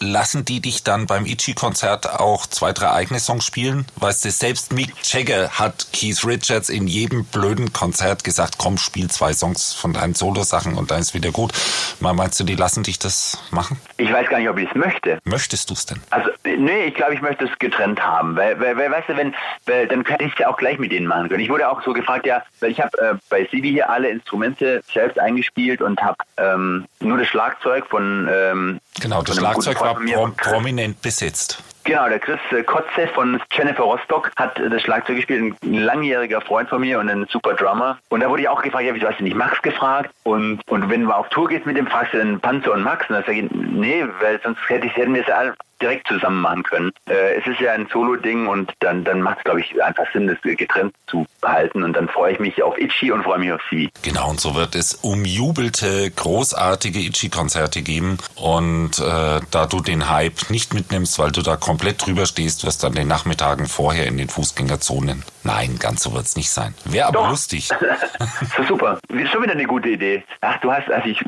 Lassen 0.00 0.44
die 0.44 0.60
dich 0.60 0.82
dann 0.84 1.06
beim 1.06 1.26
Itchy-Konzert 1.26 2.20
auch 2.20 2.46
zwei, 2.46 2.72
drei 2.72 2.90
eigene 2.90 3.20
Songs 3.20 3.44
spielen? 3.44 3.86
Weißt 3.96 4.24
du, 4.24 4.30
selbst 4.30 4.72
Mick 4.72 4.92
Jagger 5.04 5.50
hat 5.58 5.86
Keith 5.92 6.24
Richards 6.26 6.68
in 6.68 6.86
jedem 6.86 7.24
blöden 7.24 7.72
Konzert 7.72 8.24
gesagt, 8.24 8.56
komm, 8.58 8.78
spiel 8.78 9.10
zwei 9.10 9.32
Songs 9.32 9.72
von 9.72 9.92
deinen 9.92 10.14
Solo-Sachen 10.14 10.74
und 10.76 10.90
dann 10.90 11.00
ist 11.00 11.14
wieder 11.14 11.30
gut. 11.30 11.52
Mal 12.00 12.12
meinst 12.12 12.38
du, 12.40 12.44
die 12.44 12.54
lassen 12.56 12.82
dich 12.82 12.98
das 12.98 13.38
machen? 13.50 13.78
Ich 13.98 14.12
weiß 14.12 14.28
gar 14.28 14.38
nicht, 14.38 14.48
ob 14.48 14.58
ich 14.58 14.68
es 14.68 14.74
möchte. 14.74 15.18
Möchtest 15.24 15.70
du 15.70 15.74
es 15.74 15.86
denn? 15.86 16.00
Also, 16.10 16.30
nee, 16.44 16.86
ich 16.86 16.94
glaube, 16.94 17.14
ich 17.14 17.22
möchte 17.22 17.44
es 17.44 17.51
getrennt 17.58 18.02
haben. 18.02 18.36
Weil, 18.36 18.60
weil, 18.60 18.76
weil 18.76 18.90
weißt 18.90 19.08
du, 19.08 19.16
wenn, 19.16 19.34
weil, 19.66 19.86
dann 19.88 20.04
könnte 20.04 20.24
ich 20.24 20.32
es 20.32 20.38
ja 20.38 20.48
auch 20.48 20.56
gleich 20.56 20.78
mit 20.78 20.92
denen 20.92 21.06
machen 21.06 21.28
können. 21.28 21.40
Ich 21.40 21.50
wurde 21.50 21.68
auch 21.68 21.82
so 21.82 21.92
gefragt, 21.92 22.26
ja, 22.26 22.42
weil 22.60 22.70
ich 22.70 22.80
habe 22.80 22.96
äh, 22.98 23.14
bei 23.28 23.48
Sibi 23.50 23.70
hier 23.70 23.90
alle 23.90 24.08
Instrumente 24.08 24.82
selbst 24.92 25.18
eingespielt 25.18 25.82
und 25.82 26.00
habe 26.02 26.16
ähm, 26.36 26.86
nur 27.00 27.18
das 27.18 27.28
Schlagzeug 27.28 27.86
von 27.86 28.28
ähm, 28.32 28.80
Genau, 29.00 29.22
das 29.22 29.36
Schlagzeug 29.36 29.80
war 29.80 29.94
prom 29.94 30.34
prominent 30.36 31.00
besetzt. 31.02 31.62
Genau, 31.84 32.08
der 32.08 32.18
Chris 32.18 32.38
äh, 32.52 32.62
Kotze 32.62 33.08
von 33.14 33.40
Jennifer 33.52 33.82
Rostock 33.82 34.30
hat 34.36 34.58
äh, 34.58 34.70
das 34.70 34.82
Schlagzeug 34.82 35.16
gespielt, 35.16 35.54
ein 35.62 35.74
langjähriger 35.74 36.40
Freund 36.40 36.68
von 36.68 36.80
mir 36.80 36.98
und 37.00 37.08
ein 37.08 37.26
super 37.30 37.54
Drummer. 37.54 37.98
Und 38.08 38.20
da 38.20 38.30
wurde 38.30 38.42
ich 38.42 38.48
auch 38.48 38.62
gefragt, 38.62 38.84
ja, 38.84 38.94
wieso 38.94 39.08
hast 39.08 39.18
du 39.18 39.24
nicht 39.24 39.36
Max 39.36 39.60
gefragt? 39.62 40.10
Und, 40.22 40.60
und 40.68 40.88
wenn 40.90 41.04
du 41.04 41.10
auf 41.10 41.28
Tour 41.30 41.48
gehst 41.48 41.66
mit 41.66 41.76
dem, 41.76 41.86
fragst 41.86 42.14
du 42.14 42.18
dann 42.18 42.40
Panzer 42.40 42.72
und 42.72 42.82
Max? 42.82 43.08
Und 43.08 43.16
dann 43.16 43.24
sage 43.24 43.40
ich, 43.40 43.50
nee, 43.50 44.04
weil 44.20 44.40
sonst 44.42 44.58
hätte 44.68 44.86
ich, 44.86 44.96
hätten 44.96 45.14
wir 45.14 45.22
es 45.22 45.28
ja 45.28 45.54
direkt 45.82 46.08
zusammen 46.08 46.40
machen 46.40 46.62
können. 46.62 46.92
Äh, 47.06 47.38
es 47.38 47.46
ist 47.46 47.60
ja 47.60 47.72
ein 47.72 47.88
Solo-Ding 47.92 48.46
und 48.46 48.72
dann, 48.80 49.04
dann 49.04 49.20
macht 49.20 49.38
es, 49.38 49.44
glaube 49.44 49.60
ich, 49.60 49.82
einfach 49.82 50.04
Sinn, 50.12 50.28
das 50.28 50.38
getrennt 50.42 50.94
zu 51.08 51.26
behalten. 51.40 51.82
Und 51.82 51.94
dann 51.94 52.08
freue 52.08 52.32
ich 52.32 52.38
mich 52.38 52.62
auf 52.62 52.78
Itchy 52.78 53.10
und 53.10 53.24
freue 53.24 53.40
mich 53.40 53.52
auf 53.52 53.60
Sie. 53.70 53.90
Genau, 54.02 54.30
und 54.30 54.40
so 54.40 54.54
wird 54.54 54.74
es 54.74 54.94
umjubelte, 54.94 56.10
großartige 56.10 57.00
Itchy-Konzerte 57.00 57.82
geben. 57.82 58.18
Und 58.36 58.98
äh, 59.00 59.40
da 59.50 59.66
du 59.66 59.80
den 59.80 60.08
Hype 60.08 60.50
nicht 60.50 60.72
mitnimmst, 60.72 61.18
weil 61.18 61.32
du 61.32 61.42
da 61.42 61.56
komplett 61.72 62.04
drüber 62.04 62.26
stehst, 62.26 62.66
wirst 62.66 62.82
du 62.82 62.88
an 62.88 62.92
den 62.92 63.08
Nachmittagen 63.08 63.66
vorher 63.66 64.06
in 64.06 64.18
den 64.18 64.28
Fußgängerzonen. 64.28 65.22
Nein, 65.42 65.78
ganz 65.78 66.02
so 66.02 66.12
wird's 66.12 66.36
nicht 66.36 66.50
sein. 66.50 66.74
Wäre 66.84 67.06
aber 67.08 67.20
Doch. 67.20 67.30
lustig. 67.30 67.70
so 68.58 68.62
super. 68.68 68.98
Ist 69.08 69.30
schon 69.32 69.42
wieder 69.42 69.52
eine 69.52 69.64
gute 69.64 69.88
Idee. 69.88 70.22
Ach, 70.42 70.60
du 70.60 70.70
hast, 70.70 70.90
also 70.90 71.08
ich, 71.08 71.18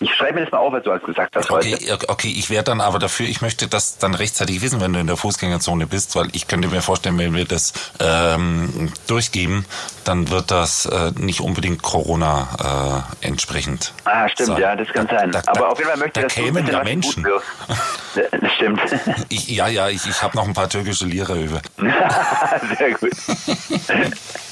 ich 0.00 0.14
schreibe 0.14 0.36
mir 0.38 0.44
das 0.46 0.52
mal 0.52 0.58
auf, 0.58 0.72
was 0.72 0.82
du 0.84 0.90
alles 0.90 1.02
gesagt 1.04 1.36
hast 1.36 1.50
heute. 1.50 1.74
Okay, 1.74 1.98
okay, 2.08 2.34
ich 2.34 2.48
wäre 2.48 2.64
dann 2.64 2.80
aber 2.80 2.98
dafür, 2.98 3.26
ich 3.28 3.42
möchte 3.42 3.68
das 3.68 3.98
dann 3.98 4.14
rechtzeitig 4.14 4.62
wissen, 4.62 4.80
wenn 4.80 4.94
du 4.94 5.00
in 5.00 5.06
der 5.06 5.18
Fußgängerzone 5.18 5.86
bist, 5.86 6.16
weil 6.16 6.28
ich 6.32 6.48
könnte 6.48 6.68
mir 6.68 6.80
vorstellen, 6.80 7.18
wenn 7.18 7.34
wir 7.34 7.44
das 7.44 7.74
ähm, 8.00 8.90
durchgeben, 9.06 9.66
dann 10.04 10.30
wird 10.30 10.50
das 10.50 10.86
äh, 10.86 11.12
nicht 11.16 11.40
unbedingt 11.40 11.82
Corona 11.82 13.04
äh, 13.22 13.26
entsprechend. 13.26 13.92
Ah, 14.06 14.26
stimmt, 14.30 14.48
sein. 14.48 14.60
ja, 14.62 14.74
das 14.76 14.88
kann 14.88 15.06
Da- 15.06 15.18
sein. 15.18 15.30
da- 15.30 15.42
Aber 15.46 15.60
da- 15.60 15.66
auf 15.68 15.78
jeden 15.78 15.90
Fall 15.90 15.98
möchte 15.98 16.20
da 16.22 16.26
ich, 16.26 16.32
dass 16.32 16.34
du 16.34 16.40
ein 16.40 16.44
kämen 16.46 16.64
bisschen 16.64 16.72
ja 16.72 16.78
was 16.78 16.84
Menschen. 16.88 17.26
Das 18.40 18.52
stimmt. 18.56 18.80
Ich, 19.28 19.48
ja, 19.48 19.68
ja, 19.68 19.88
ich, 19.90 20.06
ich 20.06 20.22
habe 20.22 20.36
noch 20.36 20.46
ein 20.46 20.54
paar 20.54 20.68
türkische 20.68 21.06
Lira 21.06 21.34
über. 21.34 21.60
Sehr 22.78 22.92
gut. 22.92 23.10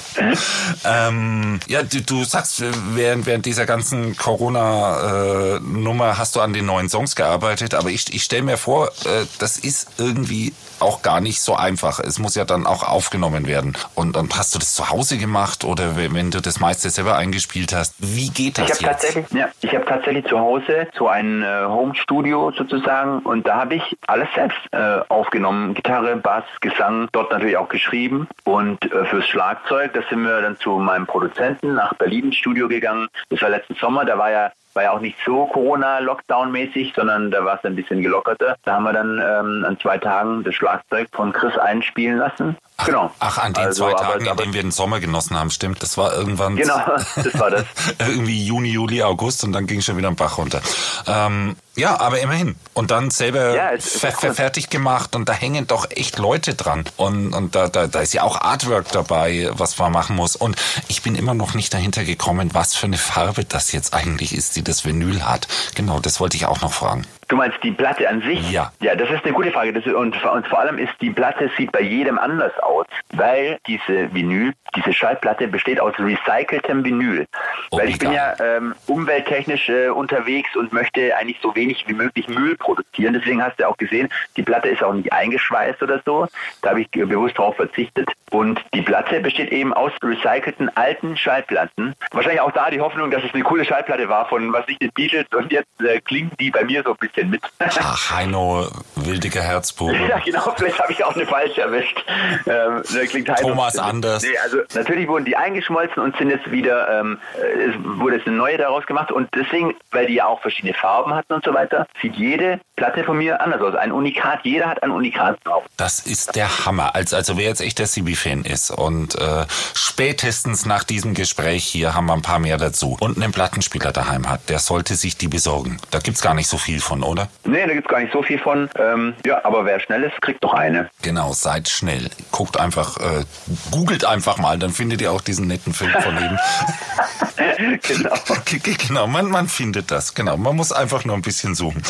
Ähm, 0.85 1.61
ja, 1.69 1.83
du, 1.83 2.01
du 2.03 2.25
sagst, 2.25 2.63
während, 2.95 3.27
während 3.27 3.47
dieser 3.47 3.67
ganzen 3.67 4.17
Corona-Nummer 4.17 6.19
hast 6.19 6.37
du 6.37 6.41
an 6.41 6.53
den 6.53 6.67
neuen 6.67 6.89
Songs 6.89 7.17
gearbeitet, 7.17 7.75
aber 7.75 7.91
ich, 7.91 8.13
ich 8.15 8.23
stelle 8.23 8.43
mir 8.43 8.57
vor, 8.57 8.89
äh, 9.05 9.25
das 9.39 9.59
ist 9.59 9.89
irgendwie 9.99 10.53
auch 10.81 11.03
gar 11.03 11.21
nicht 11.21 11.41
so 11.41 11.57
einfach. 11.57 11.99
Es 11.99 12.19
muss 12.21 12.37
ja 12.37 12.45
dann 12.45 12.65
auch 12.67 12.85
aufgenommen 12.85 13.47
werden. 13.49 13.77
Und, 13.95 14.17
und 14.17 14.37
hast 14.39 14.55
du 14.55 14.61
das 14.61 14.75
zu 14.75 14.91
Hause 14.91 15.19
gemacht 15.19 15.65
oder 15.65 15.97
wenn 15.97 16.31
du 16.31 16.41
das 16.41 16.61
meiste 16.61 16.89
selber 16.91 17.17
eingespielt 17.17 17.75
hast? 17.75 17.95
Wie 17.99 18.29
geht 18.31 18.59
Ich 18.59 18.67
das 18.67 18.79
habe 18.79 18.91
jetzt? 18.93 19.03
tatsächlich, 19.03 19.27
ja, 19.33 19.49
ich 19.61 19.75
habe 19.75 19.85
tatsächlich 19.87 20.27
zu 20.27 20.39
Hause 20.39 20.87
so 20.97 21.09
ein 21.09 21.43
äh, 21.43 21.65
Home-Studio 21.67 22.53
sozusagen 22.57 23.19
und 23.21 23.47
da 23.47 23.57
habe 23.63 23.75
ich 23.75 23.97
alles 24.07 24.29
selbst 24.37 24.59
äh, 24.71 25.01
aufgenommen. 25.09 25.75
Gitarre, 25.75 26.17
Bass, 26.17 26.45
Gesang, 26.61 27.09
dort 27.13 27.33
natürlich 27.33 27.57
auch 27.57 27.69
geschrieben 27.69 28.29
und 28.45 28.79
äh, 28.93 29.05
fürs 29.07 29.27
Schlagzeug, 29.27 29.93
da 29.95 30.01
sind 30.09 30.23
wir 30.23 30.41
dann 30.41 30.57
zu 30.57 30.79
meinem 30.79 31.07
Produzenten 31.07 31.75
nach 31.75 31.95
Berlin 31.95 32.27
ins 32.27 32.37
Studio 32.37 32.69
gegangen. 32.69 33.09
Das 33.31 33.43
war 33.43 33.49
letzten 33.49 33.75
Sommer, 33.75 34.05
da 34.05 34.19
war 34.19 34.31
ja 34.31 34.53
war 34.75 34.85
ja 34.85 34.93
auch 34.93 35.01
nicht 35.01 35.19
so 35.27 35.47
Corona-Lockdown-mäßig, 35.47 36.93
sondern 36.95 37.33
da 37.33 37.45
war 37.45 37.57
es 37.57 37.65
ein 37.65 37.75
bisschen 37.75 38.01
gelockerter. 38.01 38.55
Da 38.65 38.75
haben 38.75 38.85
wir 38.85 38.93
dann 38.93 39.19
ähm, 39.19 39.65
an 39.65 39.77
zwei 39.81 39.99
Tagen 39.99 40.45
das 40.45 40.55
Schlagzeug 40.55 41.09
von 41.11 41.33
Chris 41.33 41.59
einspielen 41.59 42.19
lassen. 42.19 42.57
Ach, 42.81 42.87
genau. 42.87 43.11
Ach, 43.19 43.39
an 43.39 43.55
den 43.55 43.65
Also, 43.67 43.85
zwei 43.87 43.91
aber- 43.93 44.03
Tagen, 44.03 44.21
in 44.25 44.29
aber- 44.31 44.43
denen 44.43 44.55
wir 44.55 44.63
den 44.63 44.71
Sommer 44.71 45.01
genossen 45.01 45.37
haben, 45.37 45.51
stimmt. 45.51 45.83
Das 45.83 45.99
war 45.99 46.13
irgendwann 46.15 46.55
Genau, 46.55 46.79
das 47.17 47.39
war 47.39 47.51
das. 47.51 47.65
irgendwie 47.99 48.45
Juni, 48.47 48.69
Juli, 48.71 49.03
August 49.03 49.43
und 49.43 49.51
dann 49.53 49.67
ging 49.67 49.81
schon 49.81 49.97
wieder 49.97 50.07
ein 50.09 50.15
Bach 50.15 50.39
runter. 50.39 50.61
Ähm, 51.09 51.57
ja, 51.75 51.99
aber 52.01 52.21
immerhin. 52.21 52.55
Und 52.75 52.93
dann 52.93 53.11
selber 53.11 53.53
Ja, 53.57 53.71
fer 53.81 54.13
cool. 54.23 54.33
fertig 54.33 54.71
gemacht 54.71 55.17
und 55.17 55.29
da 55.29 55.33
hängen 55.33 55.67
doch 55.67 55.91
echt 55.91 56.19
Leute 56.19 56.55
dran. 56.55 56.85
Und, 56.97 57.35
und 57.35 57.57
da, 57.57 57.67
da, 57.69 57.89
da 57.89 57.99
ist 58.01 58.15
ja 58.15 58.23
auch 58.23 58.41
Artwork 58.41 58.93
dabei, 58.93 59.51
was 59.53 59.77
man 59.79 59.91
machen 59.91 60.15
muss. 60.15 60.37
Und 60.37 60.57
ich 60.87 61.03
bin 61.03 61.17
immer 61.17 61.35
noch 61.35 61.55
nicht 61.55 61.75
dahinter 61.75 62.05
gekommen, 62.05 62.51
was 62.55 62.77
für 62.77 62.87
eine 62.87 62.99
Farbe 62.99 63.45
das 63.45 63.73
jetzt 63.73 63.93
eigentlich 63.93 64.33
ist, 64.33 64.55
die 64.55 64.63
das 64.63 64.85
Vinyl 64.85 65.25
hat. 65.25 65.49
Genau, 65.75 65.99
das 65.99 66.21
wollte 66.21 66.37
ich 66.37 66.47
auch 66.47 66.61
noch 66.61 66.73
fragen. 66.73 67.05
Du 67.29 67.37
meinst 67.37 67.59
die 67.63 67.73
Platte 67.73 68.09
an 68.09 68.23
sich? 68.23 68.51
Ja. 68.51 68.73
Ja, 68.81 68.95
das 68.95 69.11
ist 69.11 69.25
eine 69.25 69.35
gute 69.35 69.51
Frage. 69.51 69.73
Das 69.73 69.85
und, 69.87 70.25
und 70.25 70.47
vor 70.47 70.61
allem 70.61 70.79
ist 70.79 70.93
die 71.01 71.11
Platte 71.11 71.51
sieht 71.57 71.73
bei 71.73 71.83
jedem 71.83 72.19
anders 72.19 72.59
aus, 72.61 72.87
weil 73.13 73.59
diese 73.67 74.13
Vinyl, 74.15 74.55
diese 74.75 74.93
Schallplatte 74.93 75.47
besteht 75.47 75.79
aus 75.79 75.95
recyceltem 75.99 76.85
Vinyl. 76.85 77.27
Oh, 77.71 77.79
weil 77.79 77.91
ich 77.91 77.99
bin 77.99 78.13
ja 78.13 78.35
ähm, 78.41 78.75
umwelttechnisch 78.87 79.69
äh, 79.69 79.89
unterwegs 79.89 80.57
und 80.57 80.73
möchte 80.73 81.17
eigentlich 81.17 81.39
so 81.43 81.55
wenig 81.55 81.85
wie 81.87 81.93
möglich 81.93 82.29
Müll 82.29 82.57
produzieren. 82.57 83.13
Deswegen 83.13 83.43
hast 83.43 83.61
du 83.61 83.69
auch 83.69 83.77
gesehen, 83.77 84.09
die 84.37 84.43
Platte 84.43 84.69
ist 84.69 84.83
auch 84.83 84.95
nicht 84.95 85.13
eingeschweißt 85.13 85.83
oder 85.83 86.01
so. 86.05 86.27
Da 86.63 86.71
habe 86.71 86.81
ich 86.81 86.91
bewusst 86.91 87.39
darauf 87.39 87.57
verzichtet. 87.57 88.11
Und 88.31 88.63
die 88.75 88.83
Platte 88.83 89.21
besteht 89.21 89.53
eben 89.53 89.73
aus 89.73 89.93
recycelten 90.03 90.75
alten 90.77 91.17
Schallplatten. 91.17 91.95
Wahrscheinlich 92.13 92.41
auch 92.41 92.53
da 92.53 92.71
die 92.71 92.81
Hoffnung, 92.81 93.11
dass 93.11 93.25
es 93.25 93.35
eine 93.35 93.43
coole 93.43 93.65
Schallplatte 93.65 94.09
war 94.09 94.29
von 94.29 94.53
was 94.53 94.65
ich 94.69 94.79
den 94.79 94.91
Beatles 94.93 95.27
und 95.35 95.53
jetzt 95.53 95.69
äh, 95.81 96.01
klingt 96.01 96.39
die 96.41 96.51
bei 96.51 96.65
mir 96.65 96.83
so 96.83 96.91
ein 96.91 96.97
bisschen 96.97 97.18
mit. 97.25 97.43
Ach, 97.59 98.11
Heino, 98.11 98.69
wildiger 99.09 99.43
Herzbuben. 99.43 99.97
Ja, 100.09 100.19
genau, 100.25 100.53
vielleicht 100.57 100.79
habe 100.79 100.93
ich 100.93 101.03
auch 101.05 101.15
eine 101.15 101.27
falsche 101.27 101.63
erwischt. 101.63 102.05
Ähm, 102.47 102.83
Heino- 102.85 103.35
Thomas 103.49 103.79
Anders. 103.79 104.23
Nee, 104.23 104.37
also 104.43 104.59
natürlich 104.75 105.09
wurden 105.09 105.25
die 105.25 105.37
eingeschmolzen 105.37 106.03
und 106.03 106.17
sind 106.17 106.31
jetzt 106.31 106.51
wieder, 106.51 107.01
ähm, 107.01 107.19
äh, 107.37 107.69
es 107.71 107.75
wurde 107.99 108.17
jetzt 108.17 108.27
eine 108.27 108.37
neue 108.37 108.57
daraus 108.59 108.87
gemacht 108.87 109.11
und 109.13 109.29
deswegen, 109.35 109.75
weil 109.91 110.07
die 110.07 110.15
ja 110.15 110.27
auch 110.27 110.41
verschiedene 110.41 110.75
Farben 110.75 111.15
hatten 111.15 111.33
und 111.33 111.45
so 111.45 111.53
weiter, 111.55 111.87
sieht 112.01 112.15
jede 112.17 112.61
Platte 112.77 113.03
von 113.05 113.19
mir 113.19 113.41
anders 113.41 113.61
aus. 113.61 113.75
Ein 113.75 113.93
Unikat, 113.93 114.41
jeder 114.45 114.67
hat 114.69 114.83
ein 114.83 114.91
Unikat 114.91 115.39
drauf. 115.45 115.65
Das 115.77 116.01
ist 116.01 116.37
der 116.37 116.65
Hammer. 116.67 116.95
Also, 116.95 117.17
also 117.17 117.37
wer 117.37 117.45
jetzt 117.49 117.61
echt 117.61 117.79
der 117.79 117.87
CB-Fan 117.87 118.45
ist 118.45 118.71
und 118.71 119.15
äh, 119.17 119.45
spätestens 119.75 120.67
nach 120.67 120.85
diesem 120.85 121.15
Gespräch 121.15 121.65
hier 121.65 121.95
haben 121.95 122.07
wir 122.07 122.13
ein 122.15 122.23
paar 122.23 122.39
mehr 122.39 122.57
dazu 122.57 122.97
und 123.01 123.17
einen 123.17 123.33
Plattenspieler 123.33 123.93
daheim 123.93 124.29
hat, 124.29 124.49
der 124.49 124.59
sollte 124.59 124.95
sich 124.95 125.17
die 125.17 125.29
besorgen. 125.29 125.79
Da 125.91 125.99
gibt's 125.99 126.23
gar 126.23 126.35
nicht 126.35 126.49
so 126.49 126.57
viel 126.59 126.81
von, 126.81 127.03
oder? 127.03 127.29
Nee, 127.45 127.67
da 127.67 127.73
gibt's 127.75 127.89
gar 127.89 128.01
nicht 128.01 128.13
so 128.13 128.23
viel 128.23 128.39
von. 128.39 128.69
Ähm, 128.77 128.98
ja, 129.27 129.45
aber 129.45 129.65
wer 129.65 129.81
schnell 129.81 130.03
ist, 130.05 130.21
kriegt 130.23 130.43
doch 130.45 130.55
eine. 130.55 130.89
Genau, 131.03 131.33
seid 131.33 131.69
schnell. 131.69 132.11
Guckt 132.33 132.59
einfach, 132.59 132.97
äh, 132.99 133.25
googelt 133.71 134.05
einfach 134.05 134.39
mal, 134.39 134.59
dann 134.59 134.71
findet 134.73 135.01
ihr 135.01 135.13
auch 135.13 135.21
diesen 135.21 135.47
netten 135.47 135.73
Film 135.75 135.93
von 136.03 136.17
eben. 136.17 136.39
genau. 137.83 138.15
Genau, 138.89 139.07
man, 139.07 139.31
man 139.31 139.49
findet 139.49 139.91
das. 139.91 140.15
Genau, 140.15 140.37
man 140.37 140.57
muss 140.57 140.73
einfach 140.73 141.05
nur 141.05 141.15
ein 141.15 141.23
bisschen 141.23 141.55
suchen. 141.55 141.83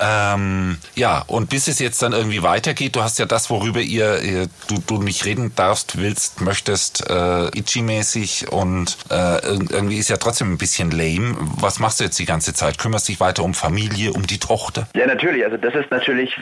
Ähm, 0.00 0.78
ja, 0.94 1.22
und 1.26 1.48
bis 1.50 1.68
es 1.68 1.78
jetzt 1.78 2.02
dann 2.02 2.12
irgendwie 2.12 2.42
weitergeht, 2.42 2.96
du 2.96 3.02
hast 3.02 3.18
ja 3.18 3.26
das, 3.26 3.50
worüber 3.50 3.80
ihr, 3.80 4.20
ihr 4.22 4.48
du, 4.68 4.78
du 4.86 5.00
nicht 5.02 5.24
reden 5.24 5.52
darfst, 5.54 5.96
willst, 5.98 6.40
möchtest, 6.40 7.08
äh, 7.08 7.46
Itchy-mäßig 7.56 8.50
und 8.50 8.96
äh, 9.10 9.14
ir- 9.14 9.70
irgendwie 9.70 9.98
ist 9.98 10.08
ja 10.08 10.16
trotzdem 10.16 10.52
ein 10.52 10.58
bisschen 10.58 10.90
lame. 10.90 11.36
Was 11.38 11.78
machst 11.78 12.00
du 12.00 12.04
jetzt 12.04 12.18
die 12.18 12.24
ganze 12.26 12.52
Zeit? 12.54 12.78
Kümmerst 12.78 13.08
dich 13.08 13.20
weiter 13.20 13.44
um 13.44 13.54
Familie, 13.54 14.12
um 14.12 14.26
die 14.26 14.38
Tochter? 14.38 14.88
Ja, 14.94 15.06
natürlich. 15.06 15.44
Also 15.44 15.56
das 15.56 15.74
ist 15.74 15.90
natürlich 15.90 16.36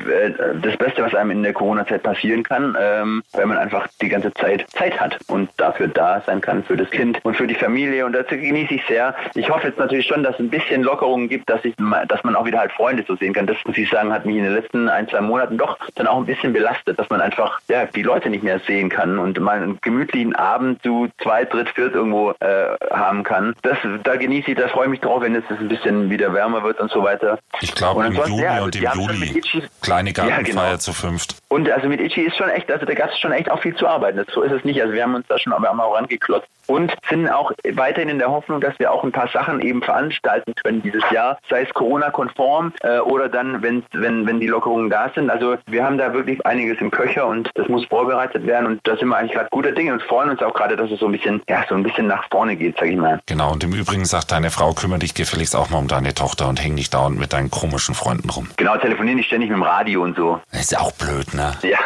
das 0.62 0.76
Beste, 0.76 1.02
was 1.02 1.14
einem 1.14 1.30
in 1.30 1.42
der 1.42 1.52
Corona-Zeit 1.52 2.02
passieren 2.02 2.42
kann, 2.42 2.76
ähm, 2.80 3.22
weil 3.32 3.46
man 3.46 3.59
einfach 3.59 3.86
die 4.00 4.09
ganze 4.09 4.32
Zeit 4.34 4.66
Zeit 4.70 4.98
hat 5.00 5.18
und 5.28 5.50
dafür 5.56 5.88
da 5.88 6.22
sein 6.26 6.40
kann 6.40 6.64
für 6.64 6.76
das 6.76 6.90
Kind 6.90 7.18
und 7.24 7.36
für 7.36 7.46
die 7.46 7.54
Familie. 7.54 8.06
Und 8.06 8.12
das 8.12 8.26
genieße 8.28 8.74
ich 8.74 8.84
sehr. 8.86 9.14
Ich 9.34 9.50
hoffe 9.50 9.68
jetzt 9.68 9.78
natürlich 9.78 10.06
schon, 10.06 10.22
dass 10.22 10.34
es 10.34 10.40
ein 10.40 10.50
bisschen 10.50 10.82
Lockerungen 10.82 11.28
gibt, 11.28 11.48
dass 11.50 11.64
ich, 11.64 11.74
dass 12.09 12.24
man 12.24 12.36
auch 12.36 12.44
wieder 12.44 12.59
halt 12.59 12.72
Freunde 12.72 13.04
so 13.06 13.16
sehen 13.16 13.32
kann. 13.32 13.46
Das 13.46 13.56
muss 13.64 13.76
ich 13.76 13.88
sagen, 13.90 14.12
hat 14.12 14.24
mich 14.24 14.36
in 14.36 14.44
den 14.44 14.54
letzten 14.54 14.88
ein, 14.88 15.09
zwei 15.09 15.20
Monaten 15.20 15.59
doch 15.59 15.78
dann 15.94 16.06
auch 16.06 16.18
ein 16.18 16.26
bisschen 16.26 16.52
belastet, 16.52 16.98
dass 16.98 17.09
man 17.11 17.20
einfach 17.20 17.61
ja 17.68 17.86
die 17.86 18.02
Leute 18.02 18.30
nicht 18.30 18.42
mehr 18.42 18.61
sehen 18.61 18.88
kann 18.88 19.18
und 19.18 19.38
mal 19.40 19.56
einen 19.56 19.78
gemütlichen 19.80 20.34
Abend 20.34 20.82
zu 20.82 21.09
zweit, 21.22 21.52
dritt, 21.52 21.68
viert 21.70 21.94
irgendwo 21.94 22.32
äh, 22.40 22.76
haben 22.90 23.22
kann. 23.22 23.54
Das, 23.62 23.78
da 24.04 24.16
genieße 24.16 24.52
ich, 24.52 24.56
da 24.56 24.68
freue 24.68 24.84
ich 24.84 24.90
mich 24.90 25.00
drauf, 25.00 25.22
wenn 25.22 25.34
es 25.34 25.44
ein 25.50 25.68
bisschen 25.68 26.11
wieder 26.11 26.32
wärmer 26.32 26.62
wird 26.62 26.80
und 26.80 26.90
so 26.90 27.02
weiter. 27.02 27.38
Ich 27.61 27.74
glaube 27.74 28.00
Und 28.00 28.06
im 28.06 28.11
ansonsten, 28.12 28.32
Juni 28.32 28.42
ja, 28.44 28.52
also 28.52 28.64
und 28.64 28.76
im 28.76 28.82
schon 29.02 29.20
mit 29.20 29.46
Juli. 29.46 29.66
Kleine 29.89 30.11
Ja, 30.11 30.26
Gartenfeier 30.26 30.66
genau. 30.66 30.78
zu 30.78 30.93
fünft. 30.93 31.36
Und 31.49 31.70
also 31.70 31.89
mit 31.89 32.01
Itchy 32.01 32.22
ist 32.22 32.36
schon 32.36 32.49
echt, 32.51 32.70
also 32.70 32.84
der 32.86 32.95
Gast 32.95 33.14
ist 33.14 33.20
schon 33.20 33.32
echt 33.32 33.51
auch 33.51 33.61
viel 33.61 33.74
zu 33.74 33.86
arbeiten. 33.86 34.24
So 34.32 34.43
ist 34.43 34.53
es 34.53 34.64
nicht. 34.64 34.80
Also 34.80 34.93
wir 34.95 35.03
haben 35.03 35.14
uns 35.14 35.26
da 35.28 35.39
schon 35.39 35.53
aber 35.53 35.70
auch 35.70 35.95
rangeklotzt 35.95 36.49
und 36.68 36.93
sind 37.09 37.28
auch 37.28 37.53
weiterhin 37.72 38.11
in 38.11 38.18
der 38.18 38.30
Hoffnung, 38.30 38.61
dass 38.61 38.78
wir 38.78 38.93
auch 38.93 39.03
ein 39.03 39.12
paar 39.12 39.28
Sachen 39.28 39.61
eben 39.61 39.82
veranstalten 39.82 40.55
können 40.62 40.82
dieses 40.82 41.03
Jahr, 41.11 41.39
sei 41.49 41.62
es 41.62 41.74
Corona-konform 41.74 42.72
äh, 42.82 42.99
oder 42.99 43.28
dann, 43.28 43.62
wenn, 43.62 43.82
wenn, 43.93 44.26
wenn 44.26 44.41
die 44.41 44.47
Lockerungen 44.47 44.91
da 44.91 45.11
sind. 45.14 45.30
Also 45.30 45.57
wir 45.66 45.84
haben 45.84 45.99
da 45.99 46.12
wirklich 46.12 46.45
einiges 46.47 46.78
im 46.80 46.91
Köcher 46.91 47.26
und 47.26 47.51
das 47.55 47.68
muss 47.68 47.86
vorbereitet 47.86 48.47
werden 48.47 48.66
und 48.66 48.80
da 48.86 48.97
sind 48.97 49.09
wir 49.09 49.16
eigentlich 49.16 49.32
gerade 49.32 49.49
guter 49.51 49.72
Dinge 49.72 49.93
und 49.95 50.03
freuen 50.03 50.30
uns 50.30 50.43
auch 50.43 50.55
gerade, 50.55 50.76
dass 50.76 50.91
es 50.91 51.01
so 51.01 51.07
ein 51.07 51.12
bisschen, 51.12 51.43
ja, 51.49 51.64
so 51.68 51.74
ein 51.74 51.82
bisschen 51.82 52.07
nach 52.07 52.28
vorne 52.30 52.57
geht, 52.57 52.76
sag 52.78 52.89
ich 52.89 52.97
mal. 52.97 53.18
Genau, 53.26 53.53
und 53.53 53.64
im 53.64 53.72
Übrigen 53.72 54.05
sagt 54.05 54.30
deine 54.30 54.51
Frau, 54.51 54.72
kümmere 54.72 54.99
dich 54.99 55.14
gefälligst 55.14 55.57
auch 55.57 55.70
mal 55.70 55.78
um 55.78 55.89
deine 55.89 56.14
Tochter 56.14 56.49
und 56.49 56.62
häng 56.62 56.74
nicht 56.74 56.93
dauernd 56.93 57.18
mit 57.18 57.32
deinen 57.32 57.51
komischen 57.51 57.95
Freunden 57.95 58.28
rum. 58.28 58.49
Genau, 58.59 58.76
telefonieren 58.76 59.16
nicht 59.16 59.28
ständig 59.28 59.49
mit 59.49 59.57
dem 59.57 59.62
Radio 59.78 60.02
und 60.02 60.16
so. 60.16 60.40
Das 60.50 60.62
ist 60.62 60.72
ja 60.72 60.80
auch 60.80 60.90
blöd, 60.92 61.32
ne? 61.34 61.52
Ja. 61.62 61.78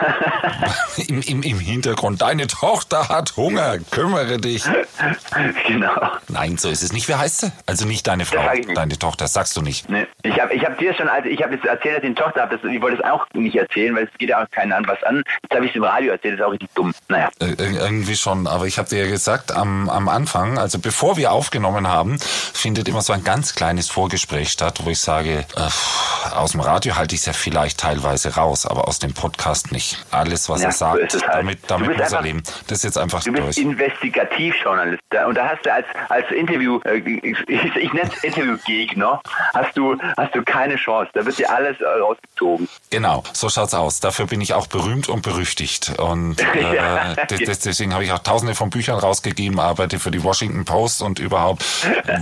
Im, 1.08 1.20
im, 1.22 1.42
Im 1.42 1.58
Hintergrund, 1.58 2.22
deine 2.22 2.46
Tochter 2.46 3.08
hat 3.08 3.36
Hunger, 3.36 3.78
kümmere 3.90 4.38
dich. 4.38 4.64
genau. 5.66 5.90
Nein, 6.28 6.56
so 6.58 6.68
ist 6.68 6.82
es 6.82 6.92
nicht. 6.92 7.08
Wie 7.08 7.14
heißt 7.14 7.40
sie? 7.40 7.52
Also 7.66 7.86
nicht 7.86 8.06
deine 8.06 8.24
Frau, 8.24 8.42
nicht. 8.52 8.76
deine 8.76 8.98
Tochter, 8.98 9.26
sagst 9.28 9.56
du 9.56 9.62
nicht. 9.62 9.88
Nee. 9.88 10.06
Ich 10.22 10.38
habe 10.40 10.54
ich 10.54 10.64
hab 10.64 10.78
dir 10.78 10.94
schon, 10.94 11.08
also 11.08 11.28
ich 11.28 11.42
habe 11.42 11.54
jetzt 11.54 11.64
erzählt, 11.64 11.96
dass 11.96 12.02
ich 12.02 12.06
eine 12.06 12.14
Tochter 12.14 12.42
habe, 12.42 12.54
ich 12.70 12.80
wollte 12.82 12.98
es 12.98 13.04
auch 13.04 13.26
nicht 13.34 13.56
erzählen, 13.56 13.94
weil 13.94 14.04
es 14.04 14.10
geht 14.18 14.28
ja 14.30 14.42
auch 14.42 14.50
keinen 14.50 14.72
an 14.72 14.86
was 14.86 15.02
an. 15.02 15.22
Jetzt 15.42 15.54
habe 15.54 15.64
ich 15.64 15.70
es 15.72 15.76
im 15.76 15.84
Radio 15.84 16.12
erzählt, 16.12 16.34
das 16.34 16.40
ist 16.40 16.46
auch 16.46 16.52
richtig 16.52 16.70
dumm. 16.74 16.94
Naja. 17.08 17.28
Äh, 17.40 17.44
ir- 17.46 17.80
irgendwie 17.80 18.16
schon, 18.16 18.46
aber 18.46 18.66
ich 18.66 18.78
habe 18.78 18.88
dir 18.88 19.04
ja 19.04 19.10
gesagt, 19.10 19.52
am, 19.52 19.88
am 19.88 20.08
Anfang, 20.08 20.58
also 20.58 20.78
bevor 20.78 21.16
wir 21.16 21.32
aufgenommen 21.32 21.88
haben, 21.88 22.18
findet 22.20 22.88
immer 22.88 23.02
so 23.02 23.12
ein 23.12 23.24
ganz 23.24 23.54
kleines 23.54 23.88
Vorgespräch 23.88 24.50
statt, 24.50 24.80
wo 24.84 24.90
ich 24.90 25.00
sage, 25.00 25.44
äh, 25.56 26.34
aus 26.34 26.52
dem 26.52 26.60
Radio 26.60 26.96
halte 26.96 27.14
ich 27.14 27.20
es 27.22 27.26
ja 27.26 27.32
vielleicht 27.32 27.81
teilweise 27.82 28.34
raus, 28.36 28.64
aber 28.66 28.86
aus 28.86 28.98
dem 29.00 29.12
Podcast 29.12 29.72
nicht. 29.72 30.04
Alles, 30.12 30.48
was 30.48 30.60
Ja, 30.62 30.68
er 30.68 30.72
so 30.72 30.78
sagt, 30.78 31.14
es 31.14 31.22
halt. 31.22 31.34
damit, 31.34 31.58
damit 31.66 31.88
muss 31.88 31.96
er 31.98 32.04
einfach- 32.04 32.22
leben. 32.22 32.42
Das 32.68 32.78
ist 32.78 32.84
jetzt 32.84 32.98
einfach 32.98 33.22
Du 33.24 33.32
bist 33.32 33.42
durch. 33.44 33.58
Investigativjournalist 33.58 35.02
und 35.26 35.34
da 35.36 35.48
hast 35.50 35.66
du 35.66 35.72
als, 35.72 35.86
als 36.08 36.30
Interview, 36.30 36.80
äh, 36.84 36.96
ich, 36.98 37.36
ich, 37.48 37.92
nenne 37.92 38.10
es 38.14 38.22
Interviewgegner, 38.24 39.20
hast 39.54 39.76
du, 39.76 39.96
hast 40.16 40.34
du 40.34 40.42
keine 40.42 40.76
Chance. 40.76 41.10
Da 41.14 41.24
wird 41.26 41.38
dir 41.38 41.50
alles 41.52 41.80
äh, 41.80 41.84
rausgezogen. 42.00 42.68
Genau, 42.90 43.22
so 43.32 43.48
schaut's 43.48 43.74
aus. 43.74 44.00
Dafür 44.00 44.26
bin 44.26 44.40
ich 44.40 44.54
auch 44.54 44.66
berühmt 44.68 45.08
und 45.08 45.22
berüchtigt. 45.22 45.98
Und 45.98 46.40
äh, 46.54 46.76
Ja. 46.76 47.14
des- 47.26 47.40
des- 47.40 47.58
deswegen 47.60 47.92
habe 47.94 48.04
ich 48.04 48.12
auch 48.12 48.20
tausende 48.20 48.54
von 48.54 48.70
Büchern 48.70 48.98
rausgegeben, 48.98 49.58
arbeite 49.58 49.98
für 49.98 50.10
die 50.10 50.22
Washington 50.22 50.64
Post 50.64 51.02
und 51.02 51.18
überhaupt 51.18 51.64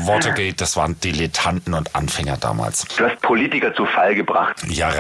Watergate, 0.06 0.54
das 0.56 0.76
waren 0.76 0.98
Dilettanten 1.00 1.74
und 1.74 1.94
Anfänger 1.94 2.36
damals. 2.38 2.86
Du 2.96 3.04
hast 3.04 3.20
Politiker 3.20 3.74
zu 3.74 3.84
Fall 3.86 4.14
gebracht. 4.14 4.56
Ja, 4.68 4.90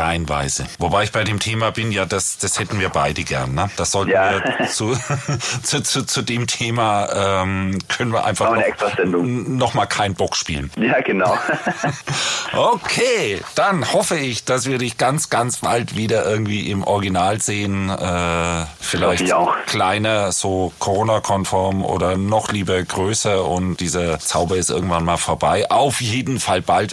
reihenweise. 0.58 0.66
Wobei 0.78 1.04
ich 1.04 1.12
bei 1.12 1.24
dem 1.24 1.38
Thema 1.38 1.70
bin, 1.70 1.92
ja, 1.92 2.04
das, 2.04 2.38
das 2.38 2.58
hätten 2.58 2.80
wir 2.80 2.88
beide 2.88 3.22
gern. 3.24 3.54
Ne? 3.54 3.70
Das 3.76 3.92
sollten 3.92 4.10
Ja. 4.12 4.32
wir 4.58 4.68
zu, 4.68 4.96
zu, 5.62 5.82
zu, 5.82 6.04
zu 6.04 6.22
dem 6.22 6.46
Thema 6.46 7.42
ähm, 7.42 7.78
können 7.88 8.12
wir 8.12 8.24
einfach 8.24 8.54
noch, 9.04 9.22
noch 9.22 9.74
mal 9.74 9.86
keinen 9.86 10.14
Bock 10.14 10.36
spielen. 10.36 10.70
Ja, 10.80 11.00
genau. 11.02 11.38
Okay, 12.52 13.40
dann 13.54 13.92
hoffe 13.92 14.16
ich, 14.16 14.44
dass 14.44 14.66
wir 14.66 14.78
dich 14.78 14.98
ganz, 14.98 15.30
ganz 15.30 15.58
bald 15.58 15.94
wieder 15.96 16.28
irgendwie 16.28 16.68
im 16.68 16.82
Original 16.82 17.40
sehen. 17.40 17.88
Äh, 17.90 18.64
vielleicht 18.80 19.32
kleiner, 19.66 20.32
so 20.32 20.72
Corona-konform 20.80 21.84
oder 21.84 22.16
noch 22.16 22.50
lieber 22.50 22.82
größer 22.82 23.44
und 23.44 23.76
dieser 23.76 24.18
Zauber 24.18 24.56
ist 24.56 24.70
irgendwann 24.70 25.04
mal 25.04 25.16
vorbei. 25.16 25.70
Auf 25.70 26.00
jeden 26.00 26.40
Fall 26.40 26.60
bald. 26.60 26.88